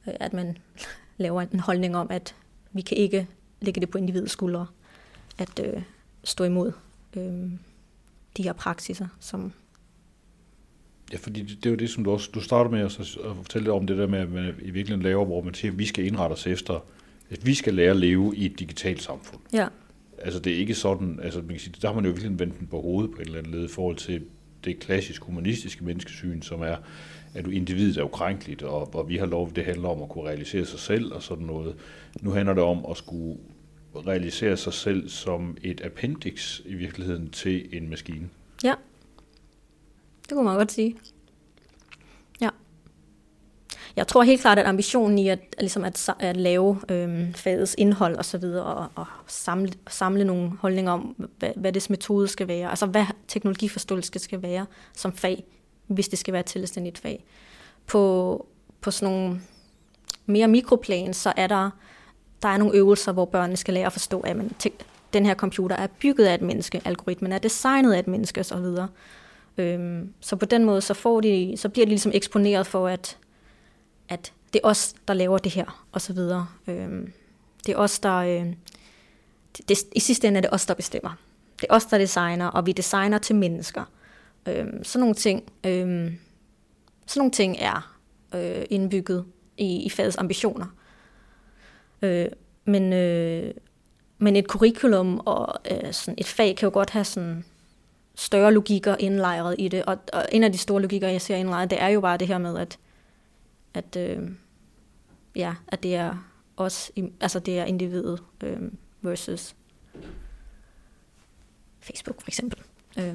Øh, 0.06 0.14
at 0.20 0.32
man 0.32 0.58
laver 1.24 1.42
en 1.42 1.60
holdning 1.60 1.96
om, 1.96 2.06
at 2.10 2.34
vi 2.72 2.80
kan 2.80 2.96
ikke 2.96 3.26
lægge 3.60 3.80
det 3.80 3.90
på 3.90 3.98
individets 3.98 4.32
skuldre 4.32 4.66
at 5.38 5.60
øh, 5.64 5.82
stå 6.24 6.44
imod 6.44 6.72
øh, 7.16 7.50
de 8.36 8.42
her 8.42 8.52
praksiser, 8.52 9.08
som 9.20 9.52
Ja, 11.12 11.16
fordi 11.16 11.42
det, 11.42 11.56
det 11.56 11.66
er 11.66 11.70
jo 11.70 11.76
det, 11.76 11.90
som 11.90 12.04
du 12.04 12.10
også, 12.10 12.30
du 12.34 12.40
starter 12.40 12.70
med 12.70 12.80
at, 12.80 13.00
at 13.00 13.36
fortælle 13.36 13.72
om 13.72 13.86
det 13.86 13.98
der 13.98 14.06
med, 14.06 14.18
at 14.18 14.30
man 14.30 14.54
i 14.62 14.70
virkeligheden 14.70 15.02
laver, 15.02 15.24
hvor 15.24 15.42
man 15.42 15.54
siger, 15.54 15.72
at 15.72 15.78
vi 15.78 15.86
skal 15.86 16.06
indrette 16.06 16.32
os 16.34 16.46
efter, 16.46 16.84
at 17.30 17.46
vi 17.46 17.54
skal 17.54 17.74
lære 17.74 17.90
at 17.90 17.96
leve 17.96 18.36
i 18.36 18.46
et 18.46 18.58
digitalt 18.58 19.02
samfund. 19.02 19.40
Ja. 19.52 19.68
Altså 20.18 20.40
det 20.40 20.52
er 20.52 20.56
ikke 20.56 20.74
sådan, 20.74 21.20
altså 21.22 21.38
man 21.40 21.48
kan 21.48 21.58
sige, 21.58 21.74
der 21.82 21.88
har 21.88 21.94
man 21.94 22.04
jo 22.04 22.10
virkelig 22.10 22.38
vendt 22.38 22.58
den 22.58 22.66
på 22.66 22.80
hovedet 22.80 23.10
på 23.10 23.16
en 23.16 23.26
eller 23.26 23.38
anden 23.38 23.52
led 23.52 23.64
i 23.64 23.68
forhold 23.68 23.96
til 23.96 24.22
det 24.64 24.78
klassisk 24.78 25.22
humanistiske 25.22 25.84
menneskesyn, 25.84 26.42
som 26.42 26.62
er, 26.62 26.76
at 27.34 27.44
du 27.44 27.50
individet 27.50 27.96
er 27.96 28.02
ukrænkeligt, 28.02 28.62
og, 28.62 28.94
og 28.94 29.08
vi 29.08 29.16
har 29.16 29.26
lov, 29.26 29.52
det 29.56 29.64
handler 29.64 29.88
om 29.88 30.02
at 30.02 30.08
kunne 30.08 30.24
realisere 30.24 30.64
sig 30.64 30.78
selv 30.78 31.12
og 31.12 31.22
sådan 31.22 31.46
noget. 31.46 31.76
Nu 32.20 32.30
handler 32.30 32.54
det 32.54 32.62
om 32.62 32.86
at 32.90 32.96
skulle 32.96 33.38
realisere 33.94 34.56
sig 34.56 34.72
selv 34.72 35.08
som 35.08 35.56
et 35.62 35.80
appendix 35.84 36.60
i 36.64 36.74
virkeligheden 36.74 37.30
til 37.30 37.76
en 37.76 37.90
maskine. 37.90 38.28
Ja, 38.64 38.74
det 40.22 40.32
kunne 40.32 40.44
man 40.44 40.56
godt 40.56 40.72
sige. 40.72 40.96
Jeg 43.96 44.06
tror 44.06 44.22
helt 44.22 44.40
klart, 44.40 44.58
at 44.58 44.66
ambitionen 44.66 45.18
i 45.18 45.28
at, 45.28 45.38
ligesom 45.60 45.84
at, 45.84 46.08
at 46.18 46.36
lave 46.36 46.80
øhm, 46.88 47.34
fagets 47.34 47.74
indhold 47.78 48.16
og 48.16 48.24
så 48.24 48.38
videre, 48.38 48.64
og, 48.64 48.86
og 48.94 49.06
samle, 49.26 49.72
samle 49.88 50.24
nogle 50.24 50.50
holdninger 50.60 50.92
om, 50.92 51.28
hvad, 51.38 51.50
hvad 51.56 51.72
det 51.72 51.90
metode 51.90 52.28
skal 52.28 52.48
være, 52.48 52.70
altså 52.70 52.86
hvad 52.86 53.04
teknologiforståelse 53.28 54.18
skal 54.18 54.42
være 54.42 54.66
som 54.94 55.12
fag, 55.12 55.44
hvis 55.86 56.08
det 56.08 56.18
skal 56.18 56.32
være 56.32 56.40
et 56.40 56.46
tilstændigt 56.46 56.98
fag. 56.98 57.24
På, 57.86 58.46
på 58.80 58.90
sådan 58.90 59.14
nogle 59.14 59.40
mere 60.26 60.48
mikroplan, 60.48 61.14
så 61.14 61.32
er 61.36 61.46
der 61.46 61.70
der 62.42 62.48
er 62.48 62.56
nogle 62.56 62.74
øvelser, 62.74 63.12
hvor 63.12 63.24
børnene 63.24 63.56
skal 63.56 63.74
lære 63.74 63.86
at 63.86 63.92
forstå, 63.92 64.20
at 64.20 64.36
man, 64.36 64.50
den 65.12 65.26
her 65.26 65.34
computer 65.34 65.76
er 65.76 65.86
bygget 66.00 66.26
af 66.26 66.34
et 66.34 66.42
menneske, 66.42 66.80
algoritmen 66.84 67.32
er 67.32 67.38
designet 67.38 67.92
af 67.92 67.98
et 67.98 68.06
menneske 68.06 68.40
osv. 68.40 68.64
Øhm, 69.58 70.12
så 70.20 70.36
på 70.36 70.44
den 70.46 70.64
måde, 70.64 70.80
så, 70.80 70.94
får 70.94 71.20
de, 71.20 71.54
så 71.56 71.68
bliver 71.68 71.86
de 71.86 71.90
ligesom 71.90 72.12
eksponeret 72.14 72.66
for, 72.66 72.88
at, 72.88 73.16
at 74.08 74.32
det 74.52 74.60
er 74.64 74.68
os, 74.68 74.94
der 75.08 75.14
laver 75.14 75.38
det 75.38 75.52
her, 75.52 75.86
og 75.92 76.00
så 76.00 76.12
videre. 76.12 76.46
Øh, 76.66 77.08
det 77.66 77.72
er 77.72 77.76
os, 77.76 77.98
der... 77.98 78.16
Øh, 78.16 78.54
det, 79.68 79.78
I 79.92 80.00
sidste 80.00 80.28
ende 80.28 80.36
er 80.38 80.40
det 80.40 80.52
os, 80.52 80.66
der 80.66 80.74
bestemmer. 80.74 81.16
Det 81.60 81.66
er 81.70 81.74
os, 81.74 81.86
der 81.86 81.98
designer, 81.98 82.46
og 82.46 82.66
vi 82.66 82.72
designer 82.72 83.18
til 83.18 83.36
mennesker. 83.36 83.84
Øh, 84.48 84.66
sådan 84.82 85.00
nogle 85.00 85.14
ting, 85.14 85.42
Øh, 85.64 86.12
sådan 87.06 87.20
nogle 87.20 87.32
ting 87.32 87.56
er 87.60 87.96
øh, 88.34 88.64
indbygget 88.70 89.24
i, 89.56 89.76
i 89.76 89.90
fagets 89.90 90.16
ambitioner. 90.16 90.66
Øh, 92.02 92.26
men, 92.64 92.92
øh, 92.92 93.54
men 94.18 94.36
et 94.36 94.44
curriculum 94.44 95.20
og 95.24 95.54
øh, 95.70 95.92
sådan 95.92 96.14
et 96.18 96.26
fag 96.26 96.56
kan 96.56 96.66
jo 96.66 96.72
godt 96.72 96.90
have 96.90 97.04
sådan 97.04 97.44
større 98.14 98.52
logikker 98.52 98.96
indlejret 98.98 99.54
i 99.58 99.68
det. 99.68 99.84
Og, 99.84 99.98
og 100.12 100.24
en 100.32 100.44
af 100.44 100.52
de 100.52 100.58
store 100.58 100.82
logikker, 100.82 101.08
jeg 101.08 101.20
ser 101.20 101.36
indlejret, 101.36 101.70
det 101.70 101.82
er 101.82 101.88
jo 101.88 102.00
bare 102.00 102.16
det 102.16 102.28
her 102.28 102.38
med, 102.38 102.58
at, 102.58 102.78
at, 103.76 103.96
øh, 103.96 104.30
ja, 105.36 105.54
at 105.68 105.82
det 105.82 105.94
er 105.94 106.28
os, 106.56 106.92
altså 107.20 107.38
det 107.38 107.58
er 107.58 107.64
individet 107.64 108.22
øh, 108.44 108.58
versus 109.02 109.56
Facebook 111.80 112.20
for 112.20 112.28
eksempel. 112.28 112.58
Øh, 112.98 113.14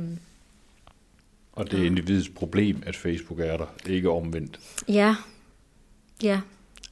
og 1.52 1.72
det 1.72 1.80
er 1.82 1.86
individets 1.86 2.30
problem, 2.30 2.84
at 2.86 2.96
Facebook 2.96 3.40
er 3.40 3.58
der, 3.58 3.66
ikke 3.86 4.10
omvendt. 4.10 4.60
Ja, 4.88 5.16
ja. 6.24 6.42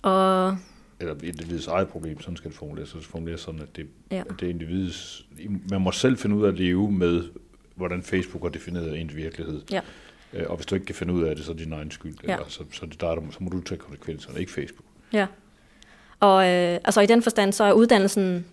Og 0.01 0.57
eller 0.99 1.15
individets 1.24 1.67
eget 1.67 1.88
problem, 1.88 2.22
sådan 2.22 2.38
skal 2.38 2.51
det 2.51 2.57
formuleres, 2.57 2.89
så 2.89 3.01
formuleres 3.01 3.41
sådan, 3.41 3.61
at 3.61 3.76
det, 3.76 3.88
ja. 4.11 4.20
at 4.20 4.39
det 4.39 4.45
er 4.45 4.49
individets, 4.49 5.26
man 5.70 5.82
må 5.82 5.91
selv 5.91 6.17
finde 6.17 6.36
ud 6.36 6.43
af 6.43 6.47
at 6.47 6.59
leve 6.59 6.91
med, 6.91 7.24
hvordan 7.76 8.03
Facebook 8.03 8.43
har 8.43 8.49
defineret 8.49 8.99
ens 8.99 9.15
virkelighed. 9.15 9.61
Ja. 9.72 9.82
Øh, 10.34 10.45
og 10.49 10.55
hvis 10.55 10.65
du 10.65 10.75
ikke 10.75 10.86
kan 10.86 10.95
finde 10.95 11.13
ud 11.13 11.23
af 11.23 11.36
det, 11.36 11.45
så 11.45 11.51
er 11.51 11.55
det 11.55 11.65
din 11.65 11.73
egen 11.73 11.91
skyld. 11.91 12.15
Ja. 12.27 12.34
Eller, 12.34 12.45
så, 12.47 12.63
så, 12.71 12.86
det 12.86 13.01
der, 13.01 13.15
så 13.32 13.38
må 13.39 13.49
du 13.49 13.61
tage 13.61 13.77
konsekvenserne, 13.77 14.39
ikke 14.39 14.51
Facebook. 14.51 14.86
Ja. 15.13 15.27
Og 16.19 16.43
øh, 16.47 16.80
altså 16.84 17.01
i 17.01 17.05
den 17.05 17.23
forstand, 17.23 17.53
så 17.53 17.63
er 17.63 17.71
uddannelsen 17.71 18.45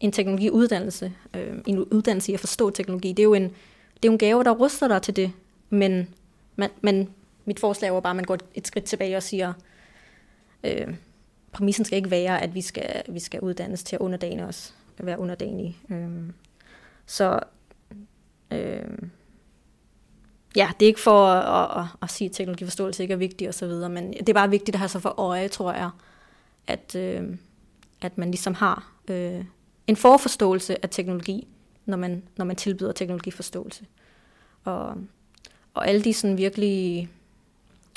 en 0.00 0.12
teknologiuddannelse, 0.12 1.12
øh, 1.36 1.58
en 1.66 1.78
uddannelse 1.78 2.32
i 2.32 2.34
at 2.34 2.40
forstå 2.40 2.70
teknologi. 2.70 3.08
Det 3.08 3.18
er 3.18 3.24
jo 3.24 3.34
en, 3.34 3.42
det 3.42 4.04
er 4.04 4.08
jo 4.08 4.12
en 4.12 4.18
gave, 4.18 4.44
der 4.44 4.50
ruster 4.50 4.88
dig 4.88 5.02
til 5.02 5.16
det, 5.16 5.32
men, 5.70 6.08
man, 6.56 6.70
men 6.80 7.08
mit 7.44 7.60
forslag 7.60 7.92
var 7.92 8.00
bare, 8.00 8.10
at 8.10 8.16
man 8.16 8.24
går 8.24 8.38
et 8.54 8.66
skridt 8.66 8.84
tilbage 8.84 9.16
og 9.16 9.22
siger, 9.22 9.52
øh, 10.64 10.94
præmissen 11.52 11.84
skal 11.84 11.96
ikke 11.96 12.10
være, 12.10 12.42
at 12.42 12.54
vi 12.54 12.60
skal, 12.60 13.02
vi 13.08 13.20
skal 13.20 13.40
uddannes 13.40 13.82
til 13.82 13.96
at 13.96 14.00
underdane 14.00 14.46
os, 14.46 14.74
at 14.98 15.06
være 15.06 15.18
underdanige. 15.18 15.76
Øhm, 15.90 16.32
så 17.06 17.40
øhm, 18.50 19.10
ja, 20.56 20.70
det 20.80 20.86
er 20.86 20.88
ikke 20.88 21.00
for 21.00 21.26
at, 21.26 21.82
at, 21.82 21.86
at 22.02 22.10
sige, 22.10 22.28
at 22.28 22.34
teknologiforståelse 22.34 23.02
ikke 23.02 23.12
er 23.12 23.18
vigtig 23.18 23.48
og 23.48 23.54
så 23.54 23.66
videre, 23.66 23.90
men 23.90 24.12
det 24.12 24.28
er 24.28 24.32
bare 24.32 24.50
vigtigt 24.50 24.74
at 24.74 24.78
have 24.78 24.88
sig 24.88 25.02
for 25.02 25.20
øje, 25.20 25.48
tror 25.48 25.72
jeg, 25.72 25.90
at, 26.66 26.94
øh, 26.96 27.36
at 28.00 28.18
man 28.18 28.30
ligesom 28.30 28.54
har 28.54 28.92
øh, 29.10 29.44
en 29.86 29.96
forforståelse 29.96 30.82
af 30.82 30.90
teknologi, 30.90 31.46
når 31.86 31.96
man, 31.96 32.22
når 32.36 32.44
man 32.44 32.56
tilbyder 32.56 32.92
teknologiforståelse. 32.92 33.86
Og, 34.64 34.96
og 35.74 35.88
alle 35.88 36.04
de 36.04 36.14
sådan 36.14 36.38
virkelig 36.38 37.08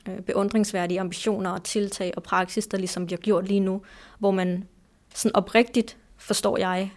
øh, 0.09 0.21
beundringsværdige 0.21 0.99
ambitioner 0.99 1.49
og 1.49 1.63
tiltag 1.63 2.13
og 2.15 2.23
praksis, 2.23 2.67
der 2.67 2.77
ligesom 2.77 3.05
bliver 3.05 3.19
gjort 3.19 3.47
lige 3.47 3.59
nu, 3.59 3.81
hvor 4.19 4.31
man 4.31 4.67
sådan 5.13 5.35
oprigtigt, 5.35 5.97
forstår 6.17 6.57
jeg, 6.57 6.91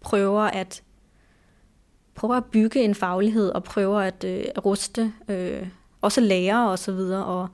prøver 0.00 0.42
at 0.42 0.82
prøver 2.14 2.34
at 2.34 2.44
bygge 2.44 2.82
en 2.82 2.94
faglighed 2.94 3.50
og 3.50 3.64
prøver 3.64 4.00
at, 4.00 4.24
øh, 4.24 4.44
at 4.56 4.64
ruste 4.64 5.12
øh, 5.28 5.66
også 6.00 6.20
lærere 6.20 6.70
og 6.70 6.78
så 6.78 6.92
videre, 6.92 7.24
og 7.24 7.48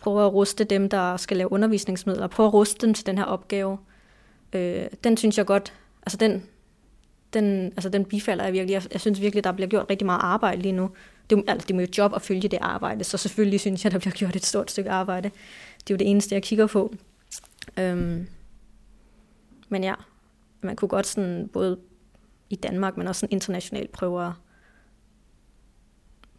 prøver 0.00 0.26
at 0.26 0.32
ruste 0.32 0.64
dem, 0.64 0.88
der 0.88 1.16
skal 1.16 1.36
lave 1.36 1.52
undervisningsmidler, 1.52 2.26
prøver 2.26 2.48
at 2.48 2.54
ruste 2.54 2.86
dem 2.86 2.94
til 2.94 3.06
den 3.06 3.18
her 3.18 3.24
opgave. 3.24 3.78
Øh, 4.52 4.86
den 5.04 5.16
synes 5.16 5.38
jeg 5.38 5.46
godt, 5.46 5.72
altså 6.02 6.16
den, 6.16 6.42
den, 7.32 7.66
altså 7.66 7.88
den 7.88 8.04
bifalder 8.04 8.44
jeg 8.44 8.52
virkelig. 8.52 8.74
Jeg, 8.74 8.82
jeg 8.92 9.00
synes 9.00 9.20
virkelig, 9.20 9.44
der 9.44 9.52
bliver 9.52 9.68
gjort 9.68 9.86
rigtig 9.90 10.06
meget 10.06 10.20
arbejde 10.22 10.62
lige 10.62 10.72
nu. 10.72 10.90
Det, 11.30 11.44
altså, 11.48 11.66
det 11.68 11.74
er 11.74 11.78
jo 11.78 11.84
et 11.84 11.98
job 11.98 12.12
at 12.14 12.22
følge 12.22 12.48
det 12.48 12.58
arbejde, 12.62 13.04
så 13.04 13.18
selvfølgelig 13.18 13.60
synes 13.60 13.84
jeg, 13.84 13.92
der 13.92 13.98
bliver 13.98 14.12
gjort 14.12 14.36
et 14.36 14.46
stort 14.46 14.70
stykke 14.70 14.90
arbejde. 14.90 15.30
Det 15.78 15.90
er 15.90 15.94
jo 15.94 15.98
det 15.98 16.10
eneste, 16.10 16.34
jeg 16.34 16.42
kigger 16.42 16.66
på. 16.66 16.94
Øhm, 17.78 18.26
men 19.68 19.84
ja, 19.84 19.94
man 20.60 20.76
kunne 20.76 20.88
godt 20.88 21.06
sådan 21.06 21.48
både 21.52 21.78
i 22.54 22.56
Danmark, 22.56 22.96
men 22.96 23.08
også 23.08 23.20
sådan 23.20 23.32
internationalt 23.32 23.92
prøve 23.92 24.32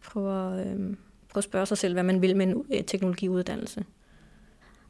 prøver, 0.06 0.52
øh, 0.52 0.96
prøver 1.28 1.38
at 1.38 1.44
spørge 1.44 1.66
sig 1.66 1.78
selv, 1.78 1.92
hvad 1.94 2.02
man 2.02 2.22
vil 2.22 2.36
med 2.36 2.46
en 2.46 2.64
øh, 2.74 2.84
teknologiuddannelse. 2.84 3.84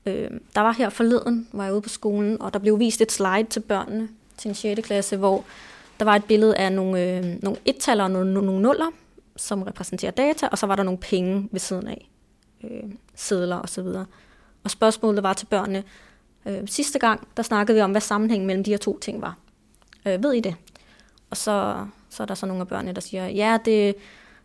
Øh, 0.07 0.31
der 0.55 0.61
var 0.61 0.73
her 0.73 0.89
forleden, 0.89 1.49
var 1.53 1.65
jeg 1.65 1.73
ude 1.73 1.83
på 1.83 1.89
skolen, 1.89 2.43
og 2.43 2.53
der 2.53 2.59
blev 2.59 2.79
vist 2.79 3.01
et 3.01 3.13
slide 3.13 3.45
til 3.51 3.61
børnene 3.61 4.09
til 4.37 4.49
en 4.49 4.55
6. 4.55 4.81
klasse, 4.87 5.17
hvor 5.17 5.45
der 5.99 6.05
var 6.05 6.17
et 6.17 6.25
billede 6.25 6.57
af 6.57 6.73
nogle, 6.73 7.17
øh, 7.17 7.25
nogle 7.43 7.59
et-taller 7.65 8.05
og 8.05 8.11
nogle, 8.11 8.35
nogle 8.35 8.63
nuller, 8.63 8.91
som 9.37 9.63
repræsenterer 9.63 10.11
data, 10.11 10.49
og 10.53 10.59
så 10.59 10.67
var 10.67 10.77
der 10.77 10.83
nogle 10.83 10.99
penge 10.99 11.49
ved 11.53 11.61
siden 11.61 11.87
af, 11.89 12.11
øh, 12.65 12.91
sedler 13.15 13.57
og 13.57 13.69
så 13.69 13.83
videre. 13.83 14.07
Og 14.65 14.71
spørgsmålet 14.71 15.23
var 15.23 15.33
til 15.33 15.47
børnene, 15.47 15.85
øh, 16.47 16.63
sidste 16.67 16.99
gang, 16.99 17.29
der 17.37 17.43
snakkede 17.43 17.77
vi 17.77 17.81
om, 17.81 17.91
hvad 17.91 18.01
sammenhængen 18.01 18.47
mellem 18.47 18.65
de 18.65 18.71
her 18.71 18.79
to 18.79 18.99
ting 18.99 19.23
var. 19.23 19.39
Øh, 20.07 20.23
ved 20.23 20.33
I 20.33 20.41
det? 20.41 20.55
Og 21.31 21.37
så, 21.37 21.87
så 22.11 22.23
er 22.23 22.27
der 22.27 22.35
så 22.35 22.47
nogle 22.47 22.61
af 22.61 22.69
børnene, 22.69 22.93
der 22.93 23.01
siger, 23.01 23.27
ja, 23.27 23.59
det, 23.65 23.95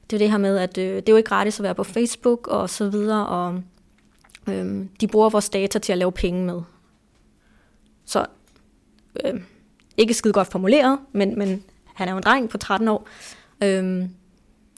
det 0.09 0.13
er 0.13 0.17
det 0.17 0.31
her 0.31 0.37
med, 0.37 0.57
at 0.57 0.77
øh, 0.77 0.95
det 0.95 1.09
er 1.09 1.13
jo 1.13 1.17
ikke 1.17 1.29
gratis 1.29 1.59
at 1.59 1.63
være 1.63 1.75
på 1.75 1.83
Facebook 1.83 2.47
og 2.47 2.69
så 2.69 2.89
videre, 2.89 3.27
og 3.27 3.63
øh, 4.47 4.85
de 5.01 5.07
bruger 5.07 5.29
vores 5.29 5.49
data 5.49 5.79
til 5.79 5.91
at 5.91 5.97
lave 5.97 6.11
penge 6.11 6.45
med. 6.45 6.61
Så 8.05 8.25
øh, 9.25 9.41
ikke 9.97 10.13
skide 10.13 10.33
godt 10.33 10.47
formuleret, 10.47 10.99
men, 11.11 11.39
men 11.39 11.63
han 11.95 12.07
er 12.07 12.11
jo 12.11 12.17
en 12.17 12.23
dreng 12.23 12.49
på 12.49 12.57
13 12.57 12.87
år. 12.87 13.07
Øh, 13.63 14.09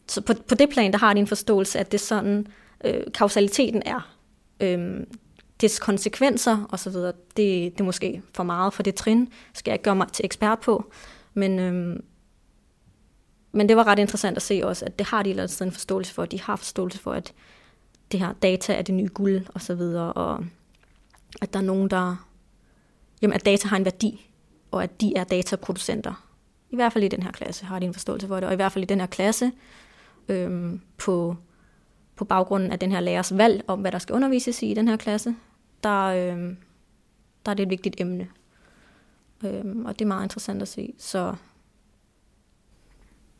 så 0.07 0.21
på, 0.21 0.33
på 0.47 0.55
det 0.55 0.69
plan, 0.69 0.91
der 0.91 0.97
har 0.97 1.13
de 1.13 1.19
en 1.19 1.27
forståelse, 1.27 1.79
at 1.79 1.91
det 1.91 1.97
er 1.97 2.03
sådan, 2.03 2.47
øh, 2.85 3.01
kausaliteten 3.13 3.83
er. 3.85 4.15
Øh, 4.59 4.99
dets 5.61 5.79
konsekvenser 5.79 6.67
og 6.69 6.79
så 6.79 6.89
videre, 6.89 7.13
det, 7.37 7.73
det 7.73 7.79
er 7.79 7.83
måske 7.83 8.21
for 8.33 8.43
meget 8.43 8.73
for 8.73 8.83
det 8.83 8.95
trin, 8.95 9.29
skal 9.53 9.71
jeg 9.71 9.75
ikke 9.75 9.83
gøre 9.83 9.95
mig 9.95 10.07
til 10.07 10.25
ekspert 10.25 10.59
på. 10.59 10.91
Men, 11.33 11.59
øhm, 11.59 12.03
men 13.51 13.69
det 13.69 13.77
var 13.77 13.87
ret 13.87 13.99
interessant 13.99 14.37
at 14.37 14.43
se 14.43 14.61
også, 14.63 14.85
at 14.85 14.99
det 14.99 15.07
har 15.07 15.23
de 15.23 15.29
et 15.29 15.31
eller 15.31 15.43
andet 15.43 15.55
sted 15.55 15.65
en 15.65 15.71
forståelse 15.71 16.13
for. 16.13 16.25
De 16.25 16.41
har 16.41 16.55
forståelse 16.55 16.99
for, 16.99 17.13
at 17.13 17.33
det 18.11 18.19
her 18.19 18.33
data 18.33 18.73
er 18.73 18.81
det 18.81 18.95
nye 18.95 19.09
guld 19.13 19.45
og 19.53 19.61
så 19.61 19.75
videre, 19.75 20.13
og 20.13 20.45
at 21.41 21.53
der 21.53 21.59
er 21.59 21.63
nogen, 21.63 21.89
der... 21.89 22.27
Jamen, 23.21 23.35
at 23.35 23.45
data 23.45 23.67
har 23.67 23.77
en 23.77 23.85
værdi, 23.85 24.29
og 24.71 24.83
at 24.83 25.01
de 25.01 25.15
er 25.15 25.23
dataproducenter. 25.23 26.27
I 26.69 26.75
hvert 26.75 26.93
fald 26.93 27.03
i 27.03 27.07
den 27.07 27.23
her 27.23 27.31
klasse 27.31 27.65
har 27.65 27.79
de 27.79 27.85
en 27.85 27.93
forståelse 27.93 28.27
for 28.27 28.35
det, 28.35 28.43
og 28.43 28.53
i 28.53 28.55
hvert 28.55 28.71
fald 28.71 28.83
i 28.83 28.87
den 28.87 28.99
her 28.99 29.07
klasse, 29.07 29.51
øhm, 30.29 30.81
på, 30.97 31.35
på 32.15 32.25
baggrunden 32.25 32.71
af 32.71 32.79
den 32.79 32.91
her 32.91 32.99
lærers 32.99 33.37
valg 33.37 33.63
om, 33.67 33.81
hvad 33.81 33.91
der 33.91 33.99
skal 33.99 34.15
undervises 34.15 34.63
i 34.63 34.71
i 34.71 34.73
den 34.73 34.87
her 34.87 34.97
klasse, 34.97 35.35
der, 35.83 36.03
øhm, 36.03 36.57
der 37.45 37.51
er 37.51 37.55
det 37.55 37.63
et 37.63 37.69
vigtigt 37.69 37.95
emne. 38.01 38.27
Øhm, 39.43 39.85
og 39.85 39.99
det 39.99 40.05
er 40.05 40.07
meget 40.07 40.25
interessant 40.25 40.61
at 40.61 40.67
se. 40.67 40.93
Så 40.97 41.35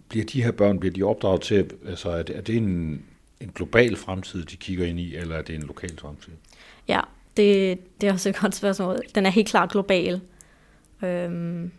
bliver 0.07 0.25
de 0.25 0.43
her 0.43 0.51
børn 0.51 0.79
bliver 0.79 0.93
de 0.93 1.03
opdraget 1.03 1.41
til, 1.41 1.71
altså 1.85 2.09
er 2.09 2.23
det, 2.23 2.37
er 2.37 2.41
det 2.41 2.57
en, 2.57 3.05
en 3.39 3.51
global 3.55 3.95
fremtid, 3.95 4.45
de 4.45 4.57
kigger 4.57 4.85
ind 4.85 4.99
i, 4.99 5.15
eller 5.15 5.35
er 5.35 5.41
det 5.41 5.55
en 5.55 5.63
lokal 5.63 5.99
fremtid? 5.99 6.33
Ja, 6.87 7.01
det, 7.37 7.79
det 8.01 8.09
er 8.09 8.13
også 8.13 8.29
et 8.29 8.39
godt 8.39 8.55
spørgsmål. 8.55 8.99
Den 9.15 9.25
er 9.25 9.29
helt 9.29 9.47
klart 9.47 9.71
global. 9.71 10.21
Øhm, 11.03 11.71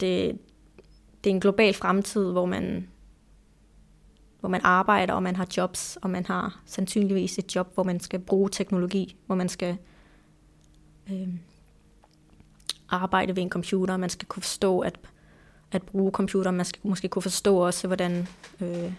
det, 0.00 0.38
det 1.24 1.30
er 1.30 1.34
en 1.34 1.40
global 1.40 1.74
fremtid, 1.74 2.32
hvor 2.32 2.46
man, 2.46 2.88
hvor 4.40 4.48
man 4.48 4.60
arbejder, 4.64 5.14
og 5.14 5.22
man 5.22 5.36
har 5.36 5.48
jobs, 5.56 5.98
og 6.02 6.10
man 6.10 6.26
har 6.26 6.60
sandsynligvis 6.66 7.38
et 7.38 7.54
job, 7.54 7.74
hvor 7.74 7.82
man 7.82 8.00
skal 8.00 8.20
bruge 8.20 8.50
teknologi, 8.52 9.16
hvor 9.26 9.34
man 9.34 9.48
skal 9.48 9.76
øhm, 11.10 11.38
arbejde 12.88 13.36
ved 13.36 13.42
en 13.42 13.50
computer, 13.50 13.96
man 13.96 14.10
skal 14.10 14.28
kunne 14.28 14.42
forstå 14.42 14.80
at, 14.80 14.98
at 15.72 15.82
bruge 15.82 16.12
computer, 16.12 16.50
man 16.50 16.66
skal 16.66 16.80
måske 16.84 17.08
kunne 17.08 17.22
forstå 17.22 17.56
også, 17.56 17.86
hvordan, 17.86 18.28
øh, 18.60 18.92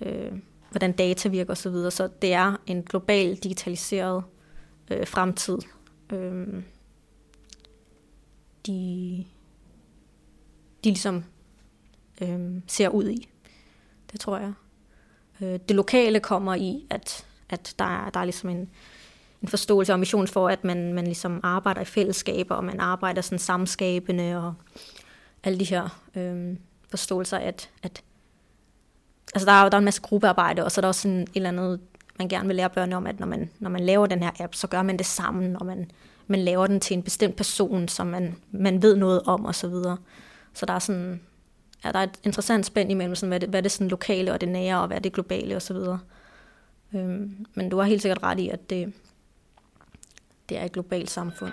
øh, 0.00 0.32
hvordan 0.70 0.92
data 0.92 1.28
virker 1.28 1.52
osv. 1.52 1.72
Så, 1.72 1.90
så 1.90 2.08
det 2.22 2.32
er 2.32 2.56
en 2.66 2.82
global 2.82 3.36
digitaliseret 3.36 4.24
øh, 4.90 5.06
fremtid. 5.06 5.58
Øh, 6.12 6.62
de, 8.66 9.24
de 10.84 10.88
ligesom 10.88 11.24
øh, 12.20 12.60
ser 12.66 12.88
ud 12.88 13.08
i. 13.08 13.28
Det 14.12 14.20
tror 14.20 14.38
jeg. 14.38 14.52
Øh, 15.40 15.60
det 15.68 15.76
lokale 15.76 16.20
kommer 16.20 16.54
i, 16.54 16.86
at, 16.90 17.26
at 17.48 17.74
der, 17.78 17.84
er, 17.84 18.10
der 18.10 18.20
er 18.20 18.24
ligesom 18.24 18.50
en, 18.50 18.70
en 19.42 19.48
forståelse 19.48 19.92
og 19.92 19.98
mission 19.98 20.28
for, 20.28 20.48
at 20.48 20.64
man, 20.64 20.94
man 20.94 21.04
ligesom 21.04 21.40
arbejder 21.42 21.80
i 21.80 21.84
fællesskaber, 21.84 22.54
og 22.54 22.64
man 22.64 22.80
arbejder 22.80 23.22
sådan 23.22 23.38
samskabende, 23.38 24.36
og 24.36 24.54
alle 25.44 25.58
de 25.58 25.64
her 25.64 26.00
øh, 26.14 26.56
forståelser, 26.90 27.38
at, 27.38 27.70
at 27.82 28.02
altså 29.34 29.46
der 29.46 29.52
er, 29.52 29.68
der 29.68 29.76
er 29.76 29.78
en 29.78 29.84
masse 29.84 30.02
gruppearbejde, 30.02 30.64
og 30.64 30.72
så 30.72 30.80
er 30.80 30.82
der 30.82 30.88
også 30.88 31.00
sådan 31.00 31.22
et 31.22 31.28
eller 31.34 31.48
andet, 31.48 31.80
man 32.18 32.28
gerne 32.28 32.46
vil 32.46 32.56
lære 32.56 32.70
børnene 32.70 32.96
om, 32.96 33.06
at 33.06 33.20
når 33.20 33.26
man, 33.26 33.50
når 33.58 33.70
man 33.70 33.80
laver 33.80 34.06
den 34.06 34.22
her 34.22 34.30
app, 34.40 34.54
så 34.54 34.66
gør 34.66 34.82
man 34.82 34.96
det 34.96 35.06
sammen, 35.06 35.56
og 35.56 35.66
man, 35.66 35.90
man 36.26 36.40
laver 36.40 36.66
den 36.66 36.80
til 36.80 36.96
en 36.96 37.02
bestemt 37.02 37.36
person, 37.36 37.88
som 37.88 38.06
man, 38.06 38.36
man 38.50 38.82
ved 38.82 38.96
noget 38.96 39.22
om, 39.26 39.44
og 39.44 39.54
så 39.54 39.68
videre. 39.68 39.96
Så 40.54 40.66
der 40.66 40.72
er 40.72 40.78
sådan, 40.78 41.20
ja, 41.84 41.92
der 41.92 41.98
er 41.98 42.02
et 42.02 42.20
interessant 42.24 42.66
spænd 42.66 42.90
imellem, 42.90 43.14
sådan, 43.14 43.28
hvad, 43.28 43.40
det, 43.40 43.48
hvad 43.48 43.62
det 43.62 43.70
sådan 43.70 43.88
lokale 43.88 44.32
og 44.32 44.40
det 44.40 44.48
nære, 44.48 44.80
og 44.80 44.86
hvad 44.86 45.00
det 45.00 45.12
globale, 45.12 45.56
og 45.56 45.62
så 45.62 45.74
videre. 45.74 45.98
Øhm, 46.94 47.46
men 47.54 47.68
du 47.68 47.76
har 47.76 47.84
helt 47.84 48.02
sikkert 48.02 48.22
ret 48.22 48.38
i, 48.38 48.48
at 48.48 48.70
det, 48.70 48.92
det 50.52 50.60
er 50.60 50.64
et 50.64 50.72
globalt 50.72 51.10
samfund. 51.10 51.52